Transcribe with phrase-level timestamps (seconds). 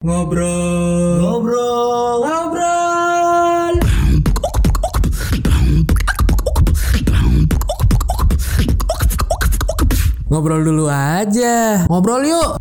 [0.00, 1.20] Ngobrol.
[1.20, 2.24] Ngobrol.
[2.24, 3.74] Ngobrol.
[10.32, 11.84] Ngobrol dulu aja.
[11.84, 12.56] Ngobrol yuk.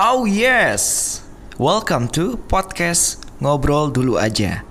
[0.00, 1.20] Oh yes.
[1.60, 4.64] Welcome to podcast Ngobrol dulu aja.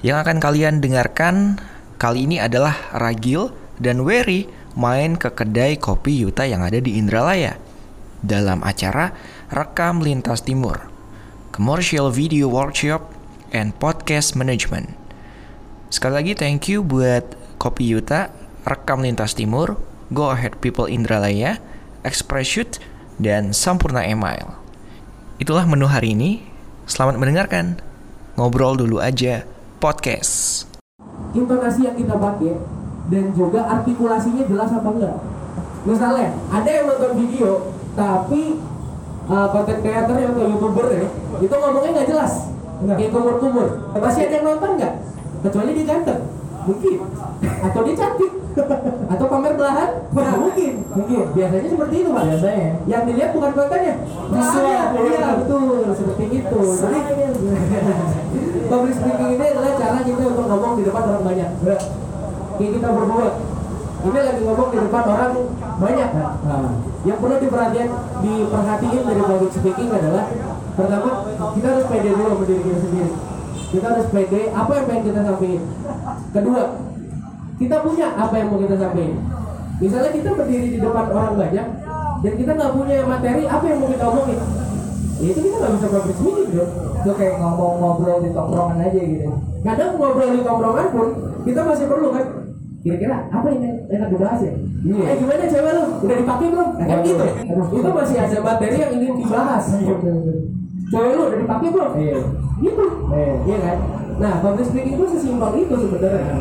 [0.00, 1.60] Yang akan kalian dengarkan
[2.00, 4.48] kali ini adalah Ragil dan Wery
[4.80, 7.60] main ke kedai kopi Yuta yang ada di Indralaya
[8.24, 9.12] dalam acara
[9.54, 10.90] Rekam Lintas Timur,
[11.54, 13.06] Commercial Video Workshop
[13.54, 14.98] and Podcast Management.
[15.94, 17.22] Sekali lagi thank you buat
[17.62, 18.34] Kopi Yuta,
[18.66, 19.78] Rekam Lintas Timur,
[20.10, 21.62] Go Ahead People Indralaya,
[22.02, 22.82] Express Shoot,
[23.22, 24.58] dan Sampurna Email.
[25.38, 26.42] Itulah menu hari ini.
[26.90, 27.78] Selamat mendengarkan.
[28.34, 29.46] Ngobrol dulu aja
[29.78, 30.66] podcast.
[31.30, 32.58] intonasi yang kita pakai
[33.06, 35.14] dan juga artikulasinya jelas apa enggak.
[35.86, 38.73] Misalnya ada yang nonton video tapi
[39.28, 41.06] uh, content creator atau youtuber ya
[41.42, 42.32] itu ngomongnya nggak jelas,
[42.84, 43.68] kayak kumur-kumur.
[43.98, 44.94] Masih ada yang nonton nggak?
[45.44, 46.20] Kecuali dia ganteng,
[46.64, 46.98] mungkin.
[47.44, 48.32] Atau dia cantik,
[49.12, 50.72] atau pamer belahan, nggak mungkin.
[50.94, 51.24] Mungkin.
[51.36, 52.22] Biasanya seperti itu pak.
[52.24, 52.68] Biasanya.
[52.88, 53.94] Yang dilihat bukan kontennya,
[54.32, 54.86] visual.
[54.94, 55.62] Iya betul,
[55.92, 56.60] seperti itu.
[56.80, 57.00] Jadi
[58.64, 61.50] public speaking ini adalah cara kita untuk ngomong di depan orang banyak.
[62.56, 63.28] Kayak kita berdua.
[64.04, 65.32] Ini lagi ngomong di depan orang
[65.80, 66.28] banyak kan.
[66.44, 66.72] Nah,
[67.08, 67.88] yang perlu diperhatikan,
[68.20, 70.24] diperhatiin dari public speaking adalah
[70.76, 71.10] pertama
[71.56, 73.12] kita harus pede dulu sama diri kita sendiri.
[73.72, 75.64] Kita harus pede apa yang pengen kita sampaikan.
[76.36, 76.62] Kedua,
[77.56, 79.18] kita punya apa yang mau kita sampaikan.
[79.80, 81.66] Misalnya kita berdiri di depan orang banyak
[82.20, 84.40] dan kita nggak punya materi apa yang mau kita omongin.
[85.18, 86.72] Ya itu kita nggak bisa public speaking dong.
[87.04, 89.28] itu kayak ngomong ngobrol di tongkrongan aja gitu
[89.60, 91.08] kadang ngobrol di tongkrongan pun
[91.44, 92.26] kita masih perlu kan
[92.84, 94.52] kira-kira apa yang enak dibahas ya?
[94.84, 95.04] Iya.
[95.08, 95.84] eh gimana cewek lu?
[96.04, 96.68] Udah dipakai belum?
[96.76, 97.24] Kan gitu.
[97.72, 99.64] Itu masih ada materi yang ingin dibahas.
[100.92, 101.90] Cewek lu udah dipakai belum?
[101.96, 102.20] Iya.
[102.60, 102.84] gitu.
[103.08, 103.34] Iya.
[103.48, 103.78] iya kan?
[104.20, 106.36] Nah public speaking itu sesimpel itu sebenarnya.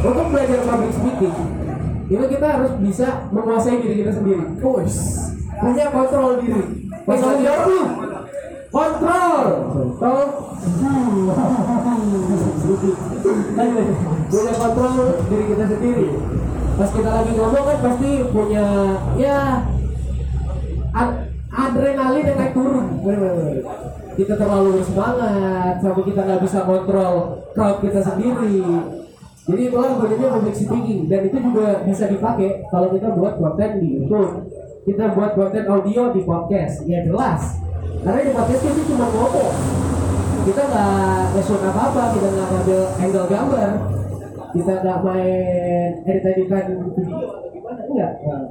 [0.00, 1.36] Untuk belajar public speaking
[2.10, 4.42] itu kita harus bisa menguasai diri kita sendiri.
[4.62, 4.98] Push
[5.60, 6.62] punya kontrol diri.
[7.04, 7.80] Pas lagi lu.
[8.70, 9.46] Kontrol
[12.70, 12.94] kontrol
[14.30, 14.94] punya kontrol
[15.26, 16.08] diri kita sendiri.
[16.78, 18.66] Pas kita lagi ngomong kan pasti punya
[19.18, 19.38] ya
[20.94, 21.20] ad-
[21.50, 22.86] adrenalin yang naik turun.
[24.14, 27.14] Kita terlalu bersemangat sampai kita nggak bisa kontrol
[27.52, 28.58] crowd kita sendiri.
[29.50, 33.88] Jadi itulah gunanya public speaking dan itu juga bisa dipakai kalau kita buat konten di
[33.98, 34.46] YouTube.
[34.86, 36.86] Kita buat konten audio di podcast.
[36.86, 37.58] Ya jelas.
[38.00, 39.89] Karena di podcast itu cuma ngomong
[40.40, 43.70] kita nggak nge-shoot apa-apa kita nggak ngambil angle gambar.
[44.50, 46.64] Kita nggak main edit-editan
[46.96, 48.12] video atau gimana enggak.
[48.24, 48.44] Nah,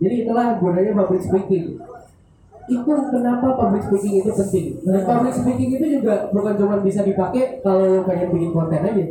[0.00, 1.66] jadi itulah gunanya public speaking.
[2.66, 4.66] Itu kenapa public speaking itu penting.
[4.82, 9.04] Dan public speaking itu juga bukan cuma bisa dipakai kalau lu pengen bikin konten aja.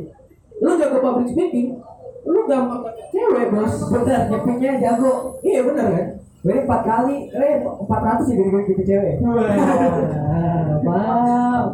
[0.59, 1.78] Lu jago public speaking
[2.25, 3.74] lu gampang cewek bos.
[3.94, 5.38] Bener nyepiknya jago.
[5.46, 6.08] Iya bener kan
[6.45, 9.17] Gue empat kali, eh empat ratus ya gue gitu cewek.
[10.85, 11.66] Wah,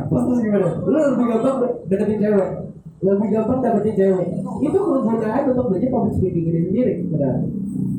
[0.08, 0.68] Terus gimana?
[0.88, 2.48] Lu lebih gampang deketin cewek.
[3.04, 4.28] Lebih gampang dapetin cewek.
[4.64, 7.36] Itu kegunaan untuk belajar public speaking ini sendiri benar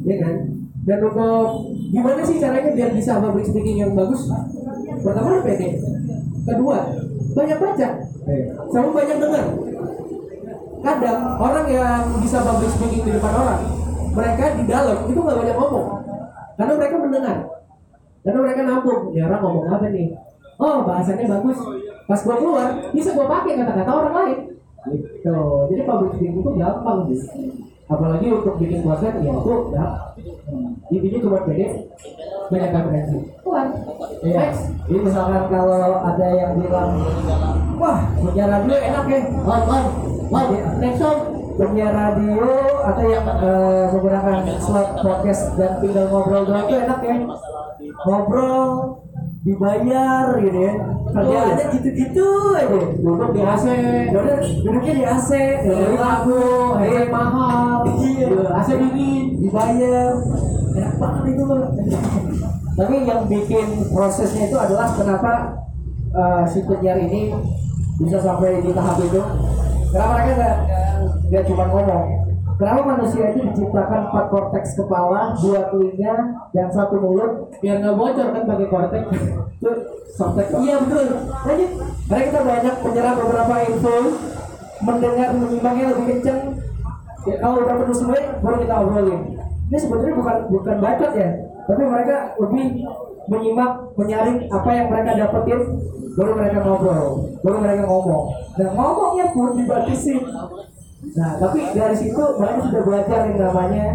[0.01, 0.35] ya kan?
[0.81, 1.45] Dan untuk
[1.93, 4.25] gimana sih caranya biar bisa public speaking yang bagus?
[5.05, 5.77] Pertama lu pede.
[6.49, 6.77] Kedua
[7.37, 7.89] banyak baca
[8.73, 9.45] sama banyak dengar.
[10.81, 13.80] Kadang orang yang bisa public speaking di depan orang
[14.11, 15.87] mereka di dalam itu nggak banyak ngomong.
[16.59, 17.37] Karena mereka mendengar.
[18.21, 20.07] Karena mereka nampung ya orang ngomong apa nih?
[20.61, 21.59] Oh bahasanya bagus.
[22.05, 24.39] Pas gua keluar bisa gua pakai kata-kata orang lain.
[24.91, 25.37] Gitu.
[25.71, 27.21] Jadi public speaking itu gampang sih
[27.91, 29.85] apalagi untuk bikin konten ya itu ya
[30.91, 31.67] intinya cuma pede
[32.51, 33.19] banyak referensi.
[33.43, 33.67] Keluar.
[34.23, 34.39] Iya.
[34.51, 36.99] next Jadi misalkan kalau ada yang bilang,
[37.79, 39.83] wah punya radio enak ya, on on
[40.35, 40.45] on
[40.83, 41.19] next song
[41.61, 42.49] punya radio
[42.81, 47.15] atau yang eh, menggunakan slot podcast dan tinggal ngobrol doang itu enak ya,
[48.09, 48.69] ngobrol
[49.41, 50.73] dibayar gitu ya,
[51.13, 52.81] kerjaannya gitu-gitu aja.
[53.01, 53.65] duduk di AC
[54.13, 55.29] Yaudah, duduknya di AC,
[55.65, 56.41] dengerin lagu
[56.77, 57.89] headset mahal.
[57.89, 58.29] Iya.
[58.53, 60.13] AC dingin dibayar.
[60.71, 61.61] Enak banget itu loh
[62.71, 65.59] tapi yang bikin prosesnya itu adalah kenapa
[66.15, 67.35] uh, si penyiar ini
[67.99, 69.21] bisa sampai di tahap itu?
[69.91, 70.57] Kenapa mereka nggak
[71.31, 72.05] nggak cuma ngomong.
[72.59, 76.15] Kenapa manusia itu diciptakan empat korteks kepala dua telinga
[76.53, 77.49] dan satu mulut?
[77.57, 79.71] Biar nggak bocor kan pakai kortek itu
[80.13, 81.05] softtek iya betul.
[81.47, 81.71] Lanjut.
[82.11, 83.95] Karena kita banyak menyerap beberapa info.
[84.81, 86.39] Mendengar menyimaknya lebih kenceng.
[87.21, 89.21] Ya, kalau udah penuh semua baru kita obrolin.
[89.69, 91.29] Ini sebenarnya bukan bukan bacot ya
[91.71, 92.65] tapi mereka lebih
[93.29, 95.61] menyimak menyaring apa yang mereka dapetin
[96.11, 98.25] baru mereka ngobrol baru mereka ngomong.
[98.59, 100.15] Dan ngomongnya pun dibatasi
[101.17, 103.85] nah tapi dari situ mereka sudah belajar yang namanya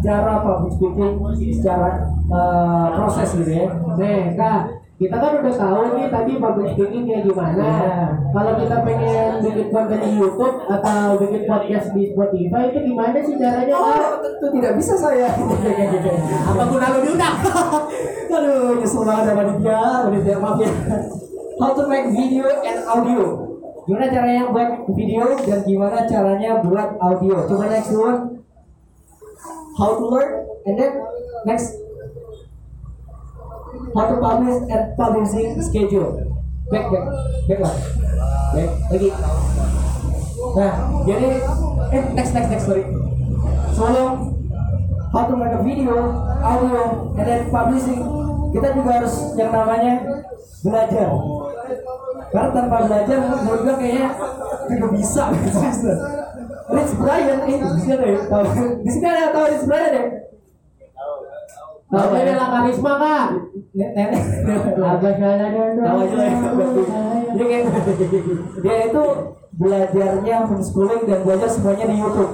[0.00, 1.12] cara public speaking
[1.60, 1.88] secara
[2.28, 3.68] eh, proses gitu ya
[4.00, 7.64] Nih, Kak, kita kan udah tahu nih tadi public speaking kayak gimana.
[7.64, 8.00] Iya.
[8.36, 13.36] Kalau kita pengen bikin konten di YouTube atau bikin podcast di Spotify itu gimana sih
[13.40, 13.76] caranya?
[13.76, 15.28] Oh, tentu tidak bisa saya.
[16.52, 17.36] Apa guna lu diundang?
[18.36, 20.72] Aduh, nyesel banget sama Aditya, Aditya maaf ya.
[21.60, 23.49] How to make video and audio.
[23.90, 27.42] Gimana caranya buat video dan gimana caranya buat audio.
[27.42, 28.38] Coba next one.
[29.74, 30.94] How to learn and then
[31.42, 31.74] next
[33.90, 36.22] how to publish and publishing schedule.
[36.70, 37.02] Back back
[37.50, 37.74] back lah.
[38.54, 39.10] Back lagi.
[40.54, 41.28] Nah, jadi
[41.90, 42.86] eh next next next sorry.
[43.74, 44.30] Solo
[45.10, 48.29] how to make a video, audio, and then publishing.
[48.50, 49.92] Kita juga harus yang namanya
[50.66, 51.08] belajar.
[52.30, 54.08] Karena tanpa belajar, menurut gue kayaknya
[54.70, 55.24] tidak bisa.
[56.70, 58.20] Rich Brian, eh, di sini ada ya?
[58.30, 58.46] Tahu.
[58.86, 60.04] Di sini ada tahu Rich Brian ya?
[61.90, 62.34] Tahu ya?
[62.38, 63.26] lah karisma, Kak.
[63.74, 64.10] Nenek.
[64.78, 66.38] Agak salah dan Tahu aja lah ya.
[67.30, 67.64] Jadi kayak
[68.62, 69.04] dia itu
[69.58, 72.32] belajarnya homeschooling dan belajar semuanya di YouTube.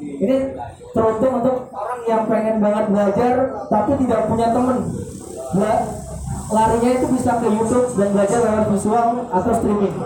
[0.00, 0.36] Ini
[0.96, 3.32] teruntung untuk orang yang pengen banget belajar
[3.68, 4.78] tapi tidak punya temen.
[6.48, 9.96] Larinya itu bisa ke YouTube dan belajar lewat visual atau streaming.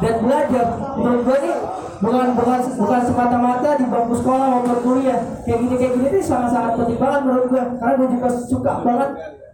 [0.00, 0.66] Dan belajar.
[0.96, 1.56] Menurut gue nih
[2.00, 5.20] bukan bukan bukan semata-mata di bangku sekolah maupun kuliah.
[5.44, 8.72] Kayak gini kayak gini ini sangat sangat penting banget menurut gue karena gue juga suka
[8.80, 9.10] banget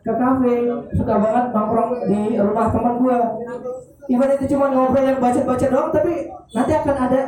[0.06, 0.54] ke kafe
[0.94, 3.19] suka banget nongkrong di rumah teman gue
[4.06, 7.20] Even itu cuma ngobrol yang baca-baca doang tapi nanti akan ada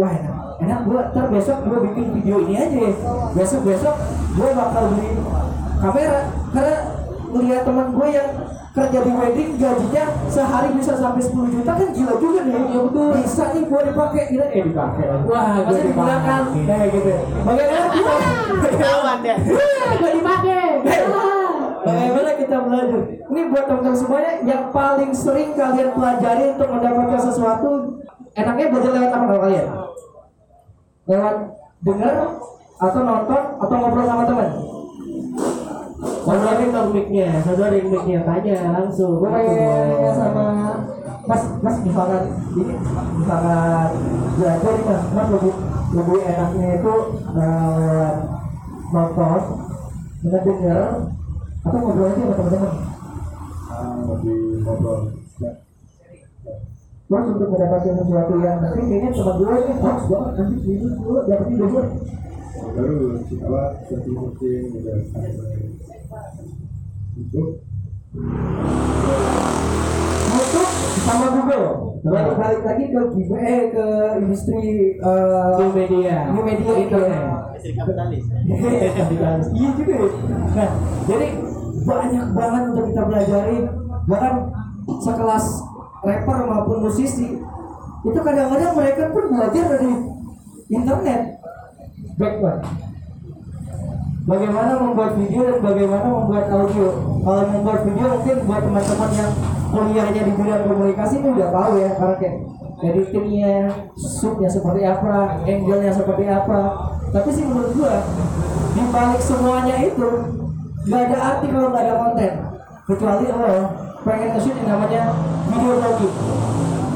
[0.00, 2.92] wah enak enak gue ntar besok gue bikin video ini aja ya.
[3.36, 4.00] Besok besok
[4.32, 5.12] gue bakal beli
[5.76, 6.20] kamera.
[6.56, 6.76] Karena
[7.36, 8.28] melihat teman gue yang
[8.72, 13.08] kerja di wedding gajinya sehari bisa sampai 10 juta kan gila juga nih ya betul
[13.16, 16.64] bisa nih gue dipakai gitu eh dipakai Wah, gua digunakan dipakai.
[16.68, 18.14] kayak gitu bagaimana kita
[18.76, 19.36] Kawan deh.
[19.96, 20.64] Gue dipakai.
[21.86, 23.00] Bagaimana kita belajar?
[23.30, 27.70] Ini buat teman-teman semuanya yang paling sering kalian pelajari untuk mendapatkan sesuatu,
[28.34, 29.66] enaknya belajar lewat apa kalau kalian?
[31.06, 31.34] Lewat
[31.80, 32.14] dengar
[32.76, 34.50] atau nonton atau ngobrol sama teman?
[36.06, 39.18] Sodorin dong mic-nya, sodorin mic-nya tanya langsung.
[39.22, 40.46] Gue pengen sama
[41.26, 42.22] Mas, Mas misalkan
[42.54, 42.74] ini
[43.18, 43.90] misalkan
[44.38, 45.54] belajar nih Mas, Mas lebih
[45.94, 46.94] lebih enaknya itu
[47.34, 48.10] eh,
[48.94, 49.40] nonton
[50.22, 50.82] dengan dengar
[51.66, 52.72] atau ngobrol aja sama teman-teman?
[54.06, 55.00] lebih ngobrol.
[57.06, 61.20] Terus untuk mendapatkan sesuatu yang nanti kayaknya teman gue ini hoax banget nanti ini dulu
[61.22, 61.84] dapat ide gue
[62.76, 62.98] baru
[63.46, 64.96] apa setting-setting udah
[67.16, 67.48] untuk
[71.06, 71.66] sama Google.
[72.06, 73.00] Balik balik lagi ke
[73.34, 73.86] eh ke
[74.22, 74.62] industri
[75.00, 76.16] eh, New media.
[76.30, 77.22] new media internet
[77.66, 78.24] kapitalis.
[79.58, 80.08] iya juga ya.
[80.54, 80.70] Nah
[81.10, 81.26] jadi
[81.86, 83.56] banyak banget untuk kita pelajari
[84.06, 84.34] bahkan
[85.02, 85.46] sekelas
[86.06, 87.42] rapper maupun musisi
[88.06, 89.90] itu kadang-kadang mereka pun belajar dari
[90.70, 91.20] internet.
[92.16, 92.62] Background
[94.26, 96.88] bagaimana membuat video dan bagaimana membuat audio?
[97.22, 99.32] Kalau membuat video mungkin buat teman-teman yang
[99.70, 102.36] kuliahnya di bidang komunikasi ini udah tahu ya karena kayak
[102.82, 103.54] editingnya
[103.96, 105.14] shootnya seperti apa
[105.46, 106.60] angle-nya seperti apa.
[107.14, 108.02] Tapi sih menurut gua
[108.74, 110.08] di balik semuanya itu
[110.86, 112.32] nggak ada arti kalau nggak ada konten.
[112.86, 113.54] Kecuali lo
[114.06, 115.02] pengen nge-shoot yang namanya
[115.50, 116.14] video blogging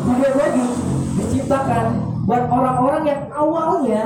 [0.06, 0.72] video blogging
[1.18, 1.86] diciptakan
[2.22, 4.02] buat orang-orang yang awalnya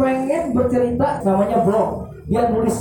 [0.00, 2.76] pengen bercerita namanya blog dia nulis.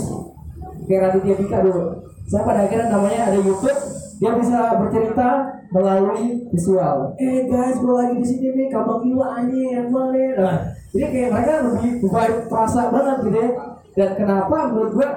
[0.87, 1.83] Kayak Raditya Dika dulu.
[2.27, 3.81] Saya pada akhirnya namanya ada YouTube.
[4.17, 5.29] Dia bisa bercerita
[5.71, 7.15] melalui visual.
[7.19, 10.57] Eh guys gue lagi di sini nih kamu gila anjing yang mana nah
[10.95, 13.49] jadi kayak mereka lebih vibe terasa banget gitu ya.
[13.97, 15.09] Dan kenapa menurut gue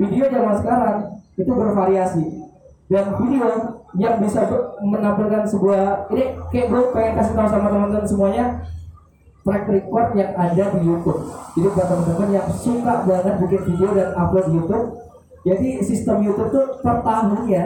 [0.00, 0.96] video zaman sekarang
[1.36, 2.24] itu bervariasi.
[2.88, 3.46] Dan video
[3.96, 4.40] yang bisa
[4.80, 8.44] menampilkan sebuah ini kayak gue pengen kasih tahu sama teman-teman semuanya
[9.42, 11.20] track record yang ada di YouTube.
[11.58, 14.86] Jadi buat teman-teman yang suka banget bikin video dan upload di YouTube,
[15.42, 17.64] jadi sistem YouTube tuh per tahunnya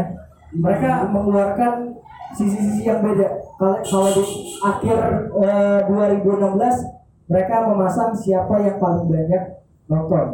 [0.56, 2.00] mereka mengeluarkan
[2.32, 3.28] sisi-sisi yang beda.
[3.60, 4.24] Kalau kalau di
[4.64, 4.98] akhir
[5.44, 9.42] eh, 2016 mereka memasang siapa yang paling banyak
[9.86, 10.26] nonton.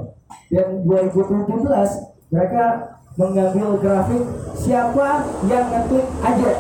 [0.49, 2.65] Dan 2017 mereka
[3.19, 4.23] mengambil grafik
[4.57, 6.51] siapa yang ngeklik aja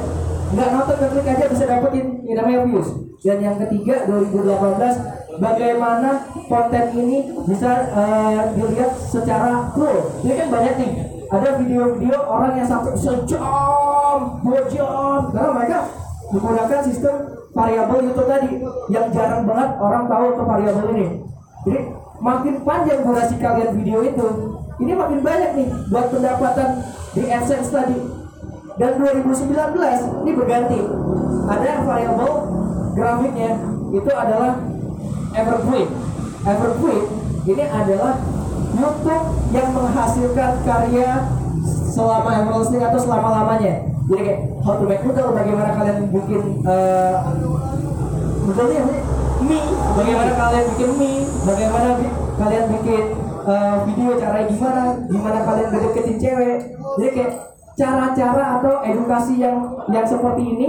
[0.52, 6.84] nggak nonton ngeklik aja bisa dapetin yang namanya views dan yang ketiga 2018 bagaimana konten
[6.98, 10.92] ini bisa eh, dilihat secara full ini kan banyak nih.
[11.32, 15.32] Ada video-video orang yang sampai sejam dua jam.
[15.32, 15.78] Karena mereka
[16.28, 17.16] menggunakan sistem
[17.56, 18.52] variabel YouTube tadi
[18.92, 21.06] yang jarang banget orang tahu untuk variabel ini.
[21.64, 21.78] Jadi
[22.20, 24.26] makin panjang durasi kalian video itu
[24.82, 26.68] ini makin banyak nih buat pendapatan
[27.14, 27.98] di AdSense tadi.
[28.76, 29.46] Dan 2019
[30.26, 30.80] ini berganti.
[31.42, 32.61] Ada variabel
[32.92, 33.50] grafiknya
[33.92, 34.52] itu adalah
[35.36, 35.88] evergreen.
[36.42, 37.02] Evergreen
[37.42, 38.14] ini adalah
[38.72, 41.10] YouTube yang menghasilkan karya
[41.92, 47.20] selama everlasting atau selama lamanya jadi kayak how to make noodle bagaimana kalian bikin uh,
[48.48, 48.82] noodle ya
[49.44, 49.62] mie
[49.94, 53.04] bagaimana kalian bikin mie bagaimana bi- kalian bikin
[53.44, 56.58] uh, video caranya gimana gimana kalian deketin cewek.
[56.98, 57.32] Jadi kayak
[57.72, 59.56] cara-cara atau edukasi yang
[59.88, 60.68] yang seperti ini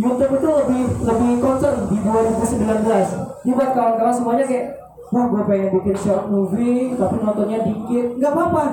[0.00, 4.66] YouTube itu lebih lebih concern di 2019 ini buat kawan-kawan semuanya kayak
[5.10, 8.06] wah gue pengen bikin short movie tapi nontonnya dikit.
[8.16, 8.64] Nggak apa-apa.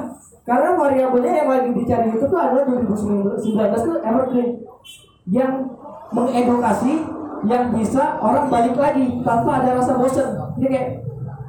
[0.47, 4.49] Karena variabelnya yang lagi dicari itu tuh adalah 2019 itu evergreen.
[5.27, 5.51] Yang
[6.15, 6.93] mengedukasi
[7.45, 10.27] yang bisa orang balik lagi tanpa ada rasa bosen.
[10.59, 10.89] Jadi kayak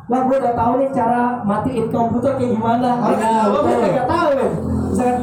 [0.09, 2.91] wah gue udah tahu nih cara matiin komputer kayak gimana.
[2.99, 3.89] Orang iya, gue betul.
[3.93, 4.31] nggak tahu.
[4.89, 5.17] Misalkan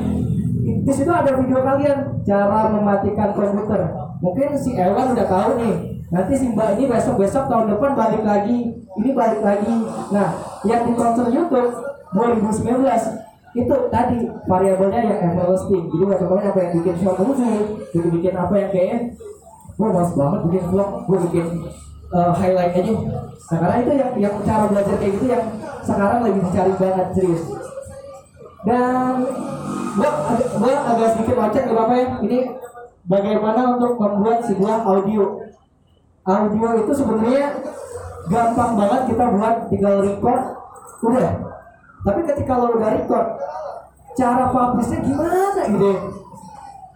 [0.85, 3.89] di situ ada video kalian cara mematikan komputer.
[4.21, 5.75] Mungkin si Ewan udah tahu nih
[6.13, 8.69] nanti si Mbak ini besok besok tahun depan balik lagi
[9.01, 9.73] ini balik lagi.
[10.13, 11.73] Nah yang di konser YouTube
[12.13, 12.85] 2019
[13.55, 18.33] itu tadi variabelnya yang everlasting jadi buat teman apa yang bikin short movie bikin bikin
[18.35, 18.99] apa yang kayak
[19.75, 21.45] gue males banget bikin vlog gue bikin
[22.13, 22.93] uh, highlight aja.
[22.93, 25.43] Nah karena itu yang yang cara belajar kayak gitu yang
[25.81, 27.43] sekarang lagi dicari banget serius.
[28.65, 29.15] Dan
[29.95, 32.07] gua agak agak sedikit loncat gak apa-apa ya.
[32.23, 32.39] Ini
[33.07, 35.23] bagaimana untuk membuat sebuah audio?
[36.25, 37.45] Audio itu sebenarnya
[38.25, 40.41] gampang banget kita buat tinggal record
[41.05, 41.29] udah.
[42.05, 43.27] Tapi ketika lo udah record
[44.15, 45.99] cara publishnya gimana gitu ya?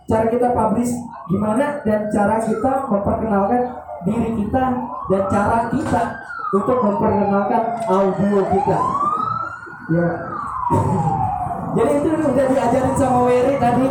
[0.10, 0.94] cara kita publish
[1.30, 3.62] gimana dan cara kita memperkenalkan
[4.10, 4.64] diri kita
[5.12, 6.02] dan cara kita
[6.50, 8.78] untuk memperkenalkan audio kita.
[9.94, 10.08] Ya
[11.76, 13.86] jadi itu udah diajarin sama Wery tadi.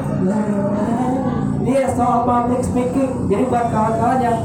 [1.69, 3.13] Iya soal public speaking.
[3.29, 4.39] Jadi buat kawan-kawan yang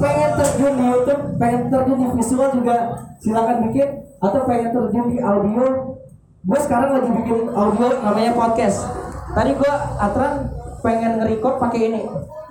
[0.00, 2.76] pengen terjun di YouTube pengen terjun di visual juga
[3.22, 3.88] silakan bikin.
[4.20, 5.96] Atau pengen terjun di audio.
[6.40, 8.88] Gue sekarang lagi bikin audio namanya podcast.
[9.36, 10.50] Tadi gue Atran
[10.80, 12.02] pengen nge-record pakai ini.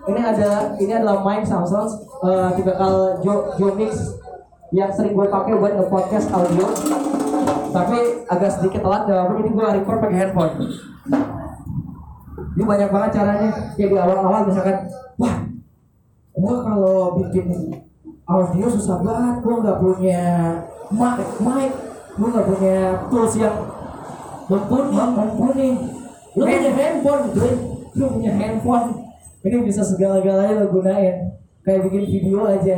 [0.10, 1.86] Ini ada ini adalah mic Samsung
[2.26, 4.18] uh, bakal Jo Jomix
[4.74, 6.66] yang sering gue pakai buat nge-podcast audio
[7.70, 10.54] tapi agak sedikit telat apa jadi gue record pakai handphone.
[12.60, 13.50] Ini banyak banget caranya.
[13.80, 14.78] Kayak di awal-awal misalkan
[15.16, 15.36] wah
[16.36, 17.48] gua kalau bikin
[18.28, 19.36] audio susah banget.
[19.40, 20.22] Gua nggak punya
[20.92, 21.72] mic mic.
[22.20, 22.76] Gua nggak punya
[23.08, 23.56] tools yang
[24.52, 25.70] mumpuni mumpuni.
[26.36, 27.52] Lu punya handphone gue
[27.96, 28.88] lu punya handphone.
[29.40, 31.40] Ini bisa segala-galanya lo gunain.
[31.64, 32.76] Kayak bikin video aja.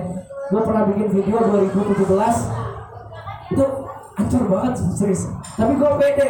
[0.53, 2.61] Gua pernah bikin video 2017
[3.51, 3.65] itu
[4.21, 5.25] hancur banget serius.
[5.57, 6.25] Tapi gue pede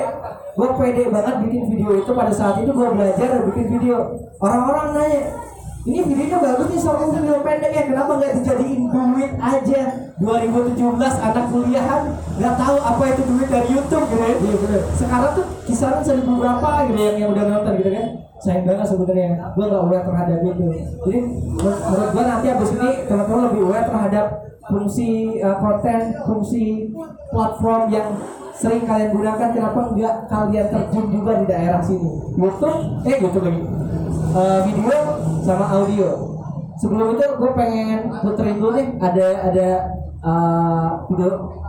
[0.51, 3.97] gue pede banget bikin video itu pada saat itu gue belajar bikin video.
[4.39, 5.21] Orang-orang nanya
[5.81, 9.81] ini videonya bagus nih soal video pendek ya kenapa nggak dijadiin duit aja?
[10.21, 12.01] 2017 anak kuliahan
[12.37, 14.35] nggak tahu apa itu duit dari YouTube gitu ya.
[14.37, 14.81] Iya bener.
[14.93, 18.07] Sekarang tuh kisaran seribu berapa gitu yang yang udah nonton gitu kan.
[18.41, 20.65] Sayang banget sebenarnya gue nggak aware terhadap itu.
[21.01, 21.19] Jadi
[21.49, 24.25] menurut menurut gue nanti abis ini teman-teman lebih aware terhadap
[24.69, 26.93] fungsi uh, konten, fungsi
[27.33, 28.07] platform yang
[28.53, 32.11] sering kalian gunakan kenapa enggak kalian terjun juga di daerah sini?
[32.37, 32.79] YouTube?
[33.09, 33.63] Eh YouTube lagi.
[34.31, 34.97] Uh, video
[35.41, 36.09] sama audio.
[36.77, 39.67] Sebelum itu gue pengen puterin dulu nih ada ada
[40.21, 41.61] uh, video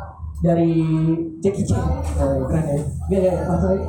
[0.42, 0.74] dari
[1.40, 1.80] Jackie Chan.
[2.20, 2.78] Oh, keren ya.
[3.08, 3.86] Gak, gak, langsung aja.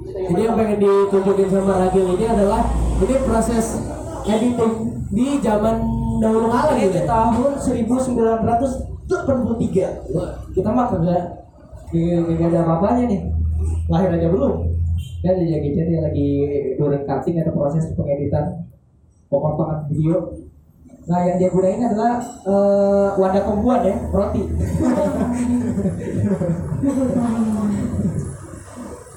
[0.00, 2.64] Jadi yang pengen ditunjukin sama Ragil ini adalah
[3.04, 3.84] ini proses
[4.24, 5.76] editing di zaman
[6.20, 7.00] dahulu kala ini gitu.
[7.00, 7.08] ya.
[7.08, 11.40] tahun 1983 kita mah kagak
[11.90, 13.26] kagak ada apa-apanya nih.
[13.90, 14.70] Lahir aja belum.
[15.20, 16.28] Dan di Jackie Chan dia lagi
[16.78, 18.64] during cutting atau proses pengeditan
[19.28, 20.32] pemotongan video.
[21.10, 24.46] Nah yang dia gunain adalah eh, wadah pembuat ya roti.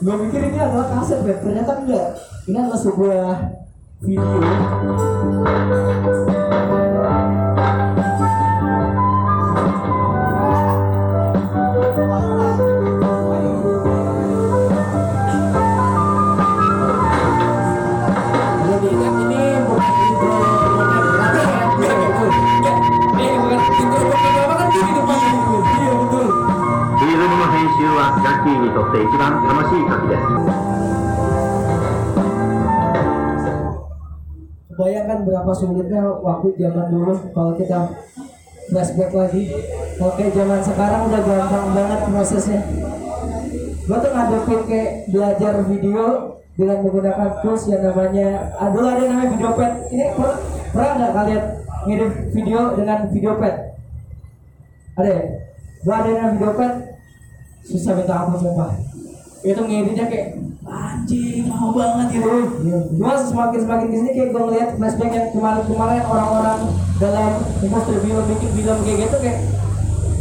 [0.04, 2.20] Gue pikir ini adalah kaset ternyata enggak.
[2.52, 3.63] Ini adalah sebuah
[4.06, 4.12] 編
[27.78, 30.18] 集はジャッキーにとって一番楽しい時で
[30.80, 30.83] す。
[34.78, 37.80] Bayangkan berapa sulitnya waktu zaman dulu kalau kita
[38.70, 39.44] flashback lagi.
[40.00, 42.62] Kayak zaman sekarang udah gampang banget prosesnya.
[43.84, 46.04] Gue tuh ngadepin kayak belajar video
[46.54, 49.74] dengan menggunakan tools yang namanya aduh ada namanya video pad.
[49.92, 50.40] Ini per-
[50.72, 51.44] pernah nggak kalian
[51.84, 53.56] ngedit video dengan video pad?
[54.98, 55.24] Ada ya?
[55.84, 56.74] Gue ada yang video pad.
[57.64, 58.93] Susah minta ampun sumpah
[59.44, 60.28] itu ngeditnya kayak
[60.64, 62.32] anjing lama banget gitu.
[62.96, 66.60] Cuma semakin semakin ke sini kayak gue ngeliat flashback yang kemarin-kemarin orang-orang
[66.98, 69.40] dalam industri film bikin film kayak gitu kayak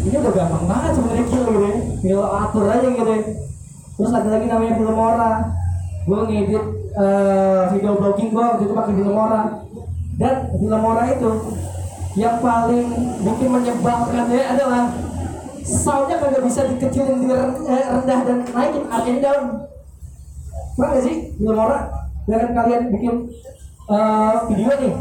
[0.02, 1.75] ini udah gampang banget sebenarnya kill gitu ya.
[2.02, 3.23] Tinggal atur aja gitu ya.
[3.95, 5.33] Terus ada lagi namanya Filmora.
[6.02, 6.64] Gue ngedit
[6.99, 9.43] eh, video blogging gue waktu itu pakai Filmora.
[10.19, 11.31] Dan Filmora itu
[12.19, 12.87] yang paling
[13.25, 14.83] bikin menyebalkan ya adalah
[15.64, 19.42] soundnya kagak bisa dikecilin di eh, rendah dan naikin and down
[20.76, 21.78] pernah gak sih Filmora
[22.26, 23.14] dengan kalian bikin
[23.90, 24.95] eh, video nih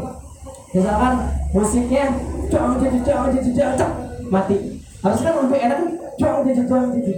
[0.72, 1.14] misalkan
[1.52, 2.04] musiknya
[2.48, 3.92] cong cong cong cong cong
[4.32, 4.56] mati
[5.04, 5.78] harusnya kan lebih enak
[6.16, 7.12] cong cong cong cong jadi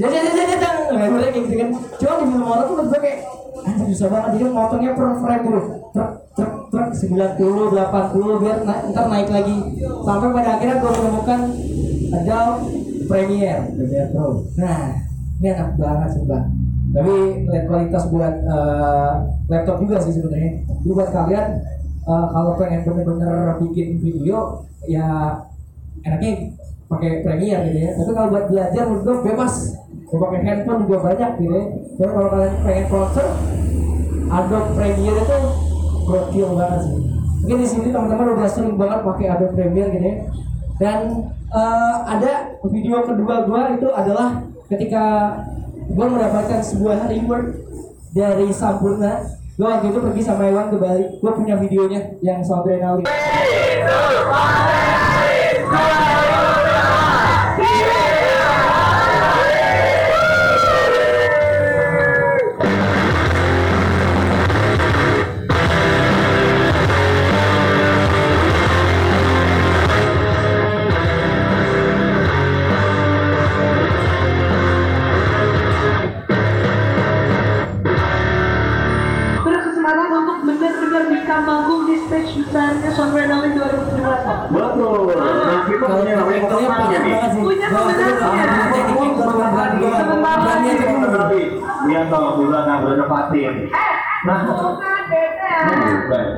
[0.00, 1.68] jadi jadi cong kayak gitu kan
[1.98, 3.18] cuma di film horor tuh gue kayak
[3.64, 5.60] anjir bisa banget jadi motongnya per frame dulu
[5.92, 9.56] truk truk truk 90 80 biar na ntar naik lagi
[10.04, 11.40] sampai pada akhirnya gue menemukan
[12.14, 12.62] Adobe
[13.10, 14.46] Premiere Premiere Pro.
[14.58, 14.94] Nah
[15.42, 16.44] ini enak banget sumpah
[16.94, 17.14] tapi
[17.50, 19.12] lihat kualitas buat eh,
[19.50, 20.62] laptop juga sih sebenarnya.
[20.62, 21.46] Jadi buat kalian
[22.06, 25.42] eh, kalau pengen bener-bener bikin video ya
[26.06, 26.54] enaknya
[26.86, 27.90] pakai Premiere gitu ya.
[27.98, 29.54] Tapi kalau buat belajar gue bebas.
[30.14, 31.64] Mau pakai handphone juga banyak gitu ya.
[31.98, 33.26] Tapi kalau kalian pengen konser
[34.30, 35.38] Adobe Premiere itu
[36.06, 36.96] gokil banget sih.
[37.44, 40.16] Mungkin di sini teman-teman udah sering banget pakai Adobe Premiere gitu ya.
[40.78, 40.98] Dan
[41.54, 42.32] eh, ada
[42.66, 45.04] video kedua gua itu adalah ketika
[45.94, 47.54] gua mendapatkan sebuah reward
[48.10, 49.22] dari Sampurna.
[49.54, 51.04] Gua waktu itu pergi sama Iwan ke Bali.
[51.22, 53.06] Gua punya videonya yang sama Renali
[92.36, 93.54] dulu yang bernepatin.
[94.24, 95.52] Nah, Bukan beda.
[96.08, 96.32] baik.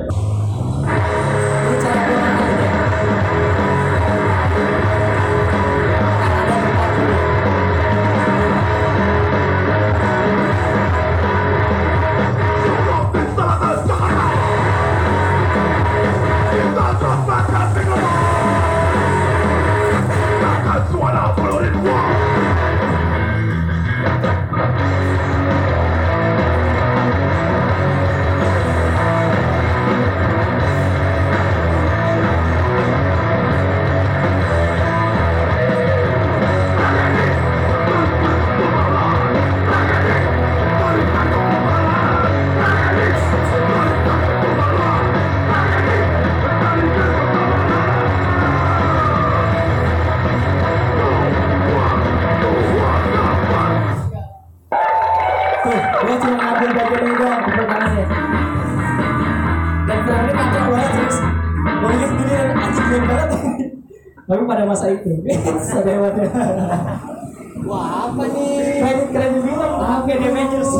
[64.27, 65.23] Tapi pada masa itu,
[65.63, 66.27] sadewanya.
[67.67, 68.79] Wah apa nih?
[68.79, 70.71] Keren keren film, apa dia Avengers?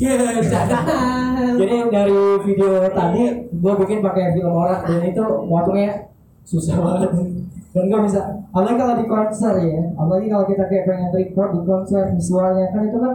[0.00, 0.28] Gila,
[1.60, 6.08] Jadi dari video tadi gue bikin pakai film orang dan itu motongnya
[6.48, 7.10] susah banget
[7.70, 11.60] dan gue bisa apalagi kalau di konser ya apalagi kalau kita kayak pengen record di
[11.62, 13.14] konser visualnya kan itu kan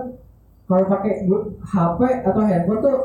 [0.69, 1.13] kalau pakai
[1.59, 2.97] HP atau handphone tuh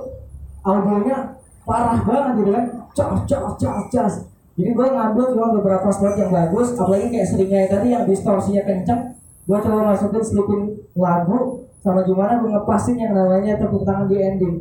[0.62, 1.18] audionya
[1.66, 4.14] parah banget gitu kan cas cas cas cas
[4.60, 9.16] jadi gue ngambil cuma beberapa spot yang bagus apalagi kayak seringnya tadi yang distorsinya kenceng
[9.48, 10.60] gue coba masukin selipin
[10.92, 14.56] lagu sama gimana gue ngepasin yang namanya tepuk tangan di ending.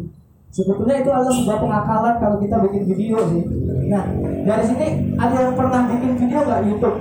[0.49, 3.43] Sebetulnya itu adalah sebuah pengakalan kalau kita bikin video sih.
[3.91, 4.03] Nah
[4.47, 4.87] dari sini
[5.19, 6.97] ada yang pernah bikin video nggak YouTube?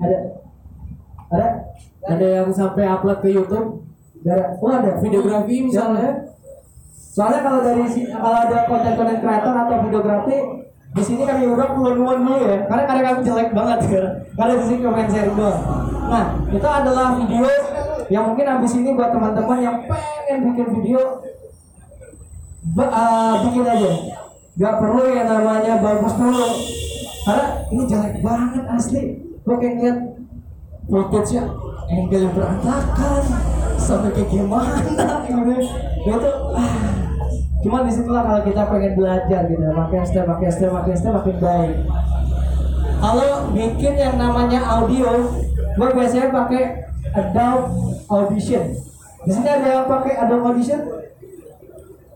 [0.00, 0.18] Ada?
[1.28, 1.48] Ada?
[2.08, 3.84] Ada yang sampai upload ke YouTube?
[4.24, 4.56] Ada?
[4.62, 4.90] Oh ada.
[5.02, 6.30] Videografi misalnya.
[7.10, 10.36] soalnya kalau dari kalau ada konten-konten kreator atau videografi
[10.90, 14.04] di sini kami udah keluar dulu ya karena karya kami jelek banget ya.
[14.34, 15.60] Karena di sini komen sharing doang.
[16.10, 17.46] Nah itu adalah video
[18.10, 21.22] yang mungkin habis ini buat teman-teman yang pengen bikin video
[22.74, 23.92] eh, bikin aja.
[24.58, 26.48] Nggak perlu yang namanya bagus dulu.
[27.22, 29.02] Karena ini jelek banget asli.
[29.46, 29.98] Gue kayak ngeliat
[30.90, 31.44] footage nya
[31.86, 33.22] angle yang berantakan
[33.78, 35.54] sampai kayak gimana gitu.
[36.02, 36.89] Itu ah.
[37.60, 41.36] Cuma di situlah kalau kita pengen belajar gitu makin step makin step makin step makin
[41.36, 41.76] baik.
[43.00, 45.28] Kalau bikin yang namanya audio
[45.76, 46.62] gue biasanya pakai
[47.16, 47.68] Adobe
[48.08, 48.64] Audition.
[49.24, 50.80] Di sini ada yang pakai Adobe Audition?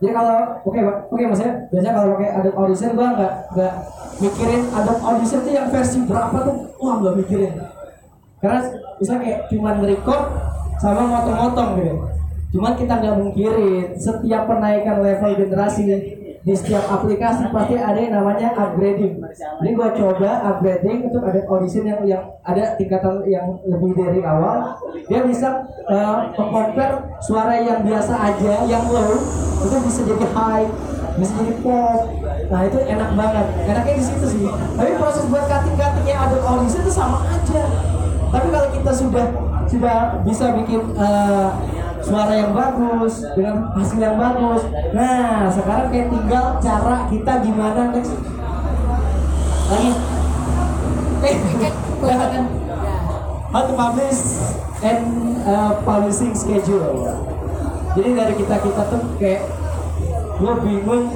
[0.04, 0.36] Jadi kalau
[0.68, 1.52] oke Pak, oke mas ya.
[1.72, 3.74] Biasanya kalau pakai Adobe Audition gua nggak nggak
[4.20, 6.56] mikirin Adobe Audition tuh yang versi berapa tuh?
[6.80, 7.52] Wah nggak mikirin.
[8.44, 8.60] Karena
[9.00, 10.22] bisa kayak cuman record
[10.76, 11.94] sama motong-motong gitu
[12.54, 15.82] cuman kita nggak mungkirin setiap penaikan level generasi
[16.44, 19.16] di setiap aplikasi pasti ada yang namanya upgrading.
[19.64, 24.76] Ini gua coba upgrading untuk ada audition yang yang ada tingkatan yang lebih dari awal.
[25.08, 26.30] Dia bisa uh,
[27.24, 29.18] suara yang biasa aja yang low
[29.64, 30.68] itu bisa jadi high
[31.16, 32.00] bisa jadi pop.
[32.52, 33.46] Nah itu enak banget.
[33.64, 34.44] Enaknya di situ sih.
[34.50, 37.62] Tapi proses buat cutting cuttingnya ada audition itu sama aja.
[38.34, 39.26] Tapi kalau kita sudah
[39.64, 41.48] sudah bisa bikin eh,
[42.04, 44.62] suara yang bagus dengan hasil yang bagus.
[44.92, 48.12] Nah sekarang kayak tinggal cara kita gimana next?
[49.72, 49.90] Lagi?
[51.24, 51.36] Eh
[53.54, 54.20] how to publish
[54.82, 57.14] and uh, publishing schedule.
[57.94, 59.46] Jadi dari kita kita tuh kayak
[60.34, 61.06] gue bingung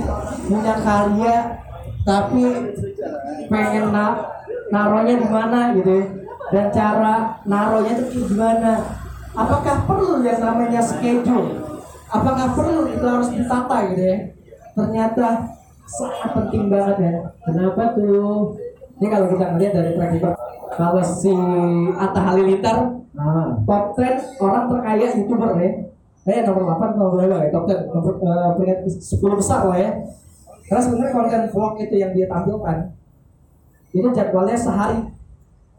[0.47, 1.37] punya karya
[2.07, 2.43] tapi
[3.51, 4.07] pengen na
[4.71, 6.05] naruhnya di mana gitu ya.
[6.55, 8.73] dan cara naruhnya tuh gimana
[9.35, 11.59] apakah perlu yang namanya schedule?
[12.09, 14.19] Apakah perlu itu harus ditata gitu ya?
[14.73, 15.27] Ternyata
[15.89, 17.13] sangat penting banget ya.
[17.45, 18.57] Kenapa tuh?
[18.99, 20.37] Ini kalau kita ngeliat dari track record
[20.75, 21.33] kalau si
[21.97, 22.79] Atta Halilintar
[23.67, 25.71] top 10 orang terkaya youtuber ya.
[26.29, 27.51] Eh nomor 8 nomor berapa ya?
[27.51, 29.91] Top 10 nomor eh, peringkat 10 besar lah ya.
[30.69, 32.93] Karena sebenarnya konten vlog itu yang dia tampilkan
[33.97, 35.01] itu jadwalnya sehari.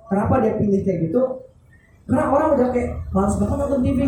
[0.10, 1.22] Kenapa dia pilih kayak gitu
[2.10, 4.00] karena orang udah kayak males banget nonton TV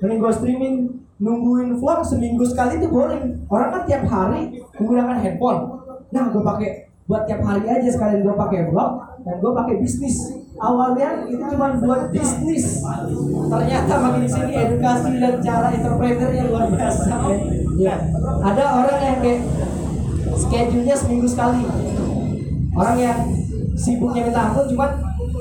[0.00, 0.76] mending gue streaming
[1.22, 3.46] nungguin vlog seminggu sekali itu boring.
[3.46, 5.60] Orang kan tiap hari menggunakan handphone.
[6.10, 6.70] Nah gue pakai
[7.04, 8.90] buat tiap hari aja sekalian gue pakai vlog
[9.22, 10.16] dan gue pakai bisnis.
[10.54, 12.82] Awalnya itu cuma buat bisnis.
[13.50, 17.12] Ternyata makin di sini edukasi dan cara entrepreneur yang luar biasa.
[17.74, 17.98] Ya.
[18.38, 19.40] ada orang yang kayak
[20.38, 21.66] schedule-nya seminggu sekali.
[22.74, 23.18] Orang yang
[23.74, 24.90] sibuknya minta ampun cuman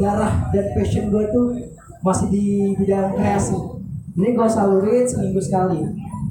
[0.02, 1.73] darah dan passion gue tuh
[2.04, 3.74] masih di bidang kreasi
[4.14, 5.82] ini gue salurin seminggu sekali.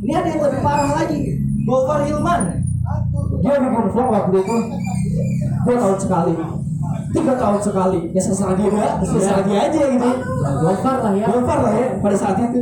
[0.07, 1.35] Ini ada yang lebih parah lagi.
[1.67, 2.43] Gofar Hilman.
[3.43, 4.57] Dia bikin vlog waktu itu.
[5.67, 6.35] Dua tahun sekali.
[7.11, 8.01] Tiga tahun sekali.
[8.15, 8.71] Ya sesaat dia
[9.03, 10.11] sesaat dia aja gitu.
[10.63, 11.27] Gofar lah ya.
[11.27, 12.61] Gofar lah ya pada saat itu.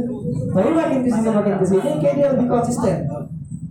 [0.57, 2.97] Tapi makin ke sini makin ke sini kayak dia lebih konsisten.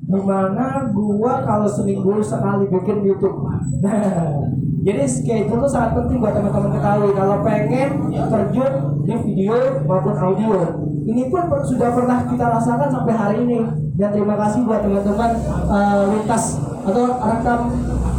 [0.09, 3.41] Di mana gua kalau seminggu sekali bikin YouTube?
[3.81, 4.37] Nah
[4.79, 7.11] jadi schedule itu sangat penting buat teman-teman ketahui.
[7.11, 8.71] Kalau pengen terjun
[9.03, 10.55] di video maupun audio.
[11.03, 13.59] Ini pun sudah pernah kita rasakan sampai hari ini.
[13.99, 15.35] Dan terima kasih buat teman-teman
[15.67, 17.59] eh, lintas atau rekam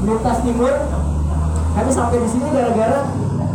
[0.04, 0.74] lintas timur.
[1.70, 2.98] Kami sampai di sini gara-gara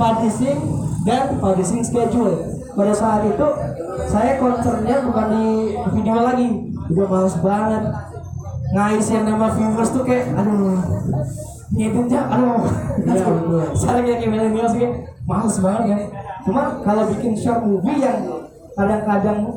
[0.02, 0.60] publishing
[1.06, 2.58] dan publishing schedule.
[2.74, 3.48] Pada saat itu
[4.10, 5.46] saya concernnya bukan di
[5.94, 6.50] video lagi.
[6.90, 7.84] Udah males banget.
[8.74, 10.74] Ngais yang nama viewers tuh kayak aduh
[11.74, 12.62] ngeditnya aduh.
[13.74, 14.86] Sekarang kayak milenial sih?
[15.26, 15.98] Males banget ya.
[16.46, 18.22] Cuma kalau bikin short movie yang
[18.78, 19.50] kadang-kadang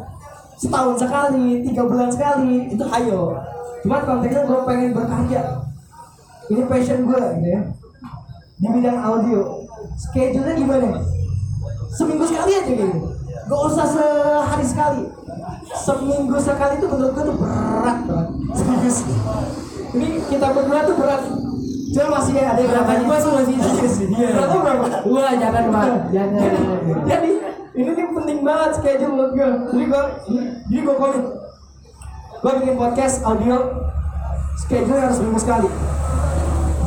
[0.56, 3.36] setahun sekali tiga bulan sekali itu ayo.
[3.84, 5.42] Cuma konteksnya gue pengen berkarya.
[6.48, 7.60] Ini passion gue gitu ya.
[8.58, 9.68] Di bidang audio.
[9.98, 11.04] Schedule-nya gimana?
[11.92, 12.86] Seminggu sekali aja gitu.
[13.48, 15.02] Gak usah sehari sekali.
[15.76, 18.28] Seminggu sekali itu menurut gue tuh berat banget.
[19.94, 21.22] Ini kita berdua tuh berat
[21.88, 22.72] cuma masih ada yang
[23.20, 23.56] sama masih
[24.12, 24.28] iya
[25.08, 25.64] Wah, jangan
[26.12, 26.48] jangan.
[27.08, 27.30] jadi
[27.78, 30.02] ini penting banget schedule menurut gue jadi gue
[30.68, 31.22] jadi gue komit
[32.38, 33.56] gue bikin podcast audio
[34.58, 35.68] schedule harus seminggu sekali.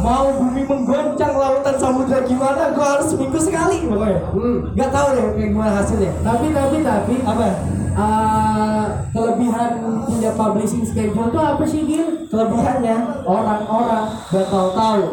[0.02, 4.20] Mau bumi menggoncang lautan samudra gimana gue harus seminggu sekali pokoknya.
[4.34, 4.58] Hmm.
[4.74, 6.12] nggak tahu deh kayak gimana hasilnya.
[6.26, 7.46] Tapi tapi tapi apa
[7.94, 9.72] eh, kelebihan
[10.08, 12.28] punya publishing schedule tuh apa sih Gil?
[12.32, 12.96] kelebihannya
[13.28, 15.04] orang-orang bakal tahu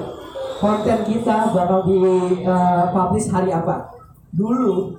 [0.58, 1.98] konten kita bakal di
[2.42, 3.90] eh, publish hari apa
[4.34, 4.98] dulu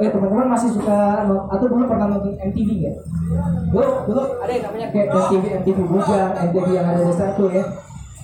[0.00, 2.96] eh teman-teman masih suka atau dulu pernah nonton MTV nggak?
[3.68, 7.64] Dulu dulu ada yang namanya kayak MTV MTV Bujang, MTV yang ada di satu ya.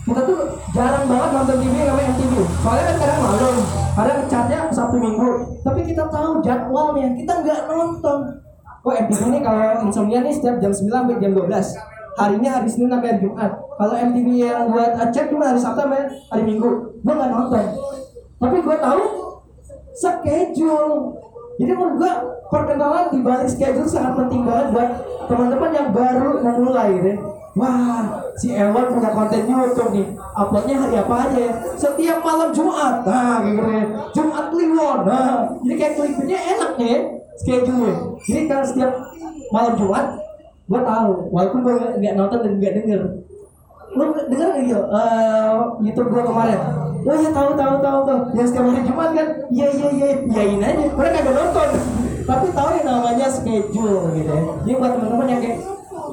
[0.09, 0.41] Kita tuh
[0.73, 2.33] jarang banget nonton TV yang namanya MTV.
[2.65, 3.57] Soalnya kan kadang malam,
[3.93, 5.31] kadang chartnya Sabtu Minggu.
[5.61, 8.19] Tapi kita tahu jadwalnya, kita nggak nonton.
[8.87, 11.51] Oh MTV ini kalau insomnia nih setiap jam 9 sampai jam 12
[12.19, 16.03] harinya hari Senin sampai hari Jumat kalau MTV yang buat cek cuma hari Sabtu sampai
[16.31, 17.67] hari Minggu gue nggak nonton
[18.39, 19.03] tapi gue tahu
[19.95, 21.15] schedule
[21.59, 22.13] jadi menurut gue
[22.49, 24.91] perkenalan di balik schedule sangat penting banget buat
[25.27, 27.15] teman-teman yang baru memulai ya.
[27.59, 30.07] Wah, si Ewan punya konten YouTube nih.
[30.15, 31.47] Uploadnya hari apa aja?
[31.75, 33.03] Setiap malam Jumat.
[33.03, 33.85] Nah, gitu ya.
[34.15, 35.03] Jumat Kliwon.
[35.03, 37.97] Nah, jadi kayak klipnya enak nih ya, schedule.
[38.27, 38.93] Jadi kalau setiap
[39.55, 40.07] malam Jumat,
[40.67, 41.11] gue tahu.
[41.31, 43.01] Walaupun gue nggak nonton dan nggak denger.
[43.95, 44.83] Lu denger nggak gitu?
[44.83, 45.55] Eh,
[45.87, 46.61] YouTube gue kemarin.
[47.09, 48.21] Oh ya tahu tahu tahu tahu.
[48.35, 49.29] Yang setiap hari Jumat kan?
[49.49, 50.09] Iya iya iya.
[50.27, 50.87] Iyain aja.
[50.93, 51.69] Mereka kagak nonton.
[52.29, 54.43] Tapi tahu yang namanya schedule gitu ya.
[54.67, 55.59] Jadi buat teman-teman yang kayak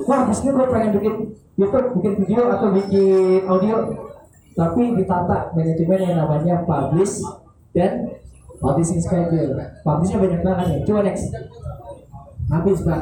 [0.05, 1.13] wah abis ini gue pengen bikin
[1.55, 3.77] YouTube, bikin video atau bikin audio
[4.55, 7.19] tapi ditata manajemen yang namanya publish
[7.75, 8.07] dan
[8.65, 9.53] publishing schedule.
[9.85, 10.79] Publishnya banyak banget nih.
[10.89, 11.25] Coba next.
[12.49, 13.01] Habis pak.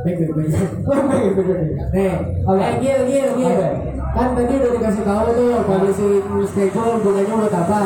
[0.00, 0.50] Baik baik baik.
[0.88, 1.60] Baik, baik, baik,
[1.92, 2.14] nih
[2.48, 2.62] Oke.
[2.64, 3.58] eh gil gil gil.
[4.16, 6.08] Kan tadi udah dikasih tahu tuh polisi
[6.48, 7.80] schedule gunanya buat apa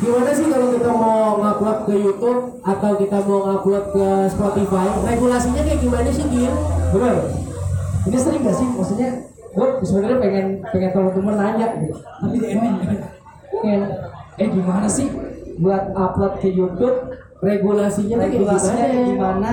[0.00, 4.86] gimana sih kalau kita mau ngupload ke YouTube atau kita mau ngupload ke Spotify?
[5.04, 6.54] Regulasinya kayak gimana sih gil?
[6.96, 7.16] Bener.
[8.08, 8.68] Ini sering gak sih?
[8.80, 9.10] Maksudnya
[9.50, 11.94] gue sebenarnya pengen pengen teman-teman nanya gitu.
[12.00, 12.76] Tapi di ending
[13.60, 13.80] pengen
[14.40, 15.08] eh gimana sih
[15.60, 19.52] buat upload ke YouTube regulasinya regulasinya kayak gimana?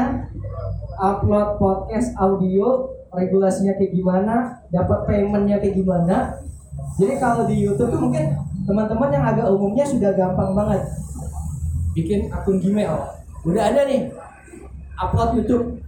[0.97, 4.63] Upload podcast audio regulasinya kayak gimana?
[4.71, 6.39] Dapat paymentnya kayak gimana?
[6.97, 8.33] Jadi kalau di YouTube tuh mungkin
[8.65, 10.81] teman-teman yang agak umumnya sudah gampang banget.
[11.93, 12.95] Bikin akun Gmail.
[13.43, 14.09] Udah ada nih.
[14.97, 15.83] Upload YouTube.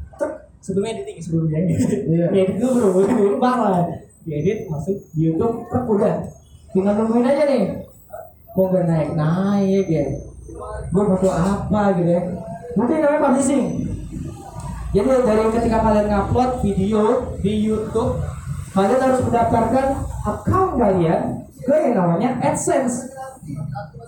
[0.59, 1.57] Sebelumnya editing sebelumnya.
[1.63, 2.27] Iya.
[2.35, 3.39] edit dulu bro.
[3.39, 3.87] Parah
[4.27, 5.65] edit masuk di YouTube.
[5.71, 6.15] Tek, udah.
[6.69, 7.88] Tinggal nungguin aja nih
[8.59, 10.05] kok nggak naik naik ya
[10.91, 12.21] gue butuh apa gitu ya.
[12.75, 13.65] Mungkin namanya publishing
[14.89, 17.01] jadi dari ketika kalian ngupload video
[17.39, 18.19] di YouTube
[18.73, 19.87] kalian harus mendaftarkan
[20.27, 21.21] account kalian
[21.61, 23.13] ke yang namanya AdSense.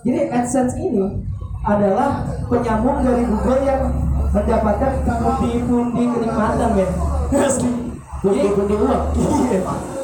[0.02, 1.22] Jadi AdSense ini
[1.62, 3.82] adalah penyambung dari Google yang
[4.34, 6.90] mendapatkan pundi-pundi kenikmatan men.
[7.32, 7.72] Asli.
[8.22, 9.02] Jadi pundi uang.
[9.16, 9.60] Iya.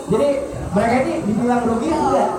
[0.08, 0.28] Jadi
[0.72, 2.30] mereka ini dibilang rugi enggak?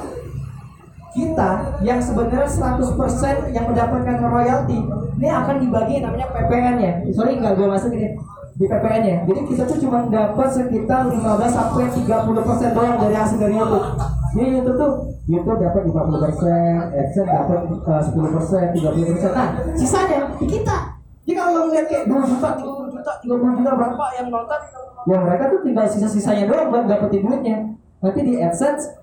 [1.09, 4.77] Kita yang sebenarnya 100% yang mendapatkan royalti
[5.19, 6.91] ini akan dibagi namanya PPN ya.
[7.11, 8.15] Sorry nggak gue masuk ini
[8.59, 9.17] di PPN ya.
[9.27, 13.87] Jadi kita tuh cuma dapat sekitar 15 sampai 30% doang dari hasil dari YouTube.
[14.35, 14.91] Jadi YouTube tuh
[15.29, 19.29] YouTube dapat 50%, AdSense dapat eh, 10%, 30%.
[19.33, 20.77] Nah, sisanya di kita.
[21.25, 24.59] Jadi kalau ngeliat kayak 2 juta, 30 juta, 30 juta berapa yang nonton,
[25.05, 27.57] ya mereka tuh tinggal sisa-sisanya doang buat dapetin duitnya.
[28.01, 28.98] Nanti di AdSense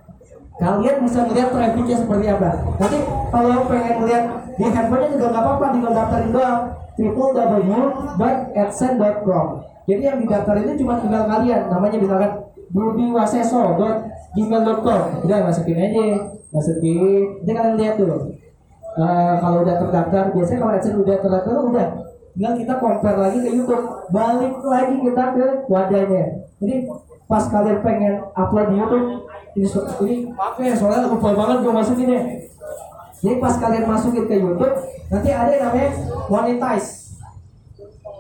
[0.57, 2.65] kalian bisa melihat trafficnya seperti apa.
[2.81, 2.97] Nanti
[3.29, 4.25] kalau pengen lihat
[4.57, 9.47] di handphonenya juga nggak apa-apa, tinggal daftarin doang www.adsense.com.
[9.87, 12.33] Jadi yang didaftarin itu cuma tinggal kalian, namanya misalkan
[12.73, 15.01] budiwaseso.gmail.com.
[15.23, 17.37] Udah masukin aja, masukin.
[17.45, 18.33] Nanti kalian lihat tuh.
[18.97, 22.01] Eh, kalau udah terdaftar, biasanya kalau AdSense udah terdaftar udah
[22.33, 26.49] tinggal kita compare lagi ke YouTube, balik lagi kita ke wadahnya.
[26.65, 26.89] Jadi
[27.29, 31.73] pas kalian pengen upload di YouTube, ini, so- ini maaf ya soalnya lupa banget gue
[31.73, 32.23] masukin ya.
[33.17, 34.77] Jadi pas kalian masukin ke YouTube,
[35.09, 35.91] nanti ada yang namanya
[36.29, 37.17] monetize.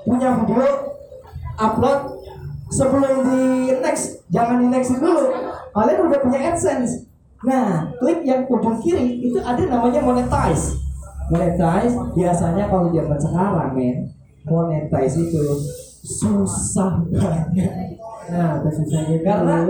[0.09, 0.65] Punya video,
[1.61, 2.01] upload
[2.73, 3.43] sebelum di
[3.85, 5.29] next, jangan di next dulu.
[5.77, 7.05] Kalian udah punya AdSense.
[7.45, 10.81] Nah, klik yang ujung kiri itu ada namanya monetize.
[11.29, 13.97] Monetize biasanya kalau zaman sekarang men,
[14.49, 15.45] monetize itu
[16.07, 17.99] susah banget.
[18.27, 19.63] nah itu susahnya Karena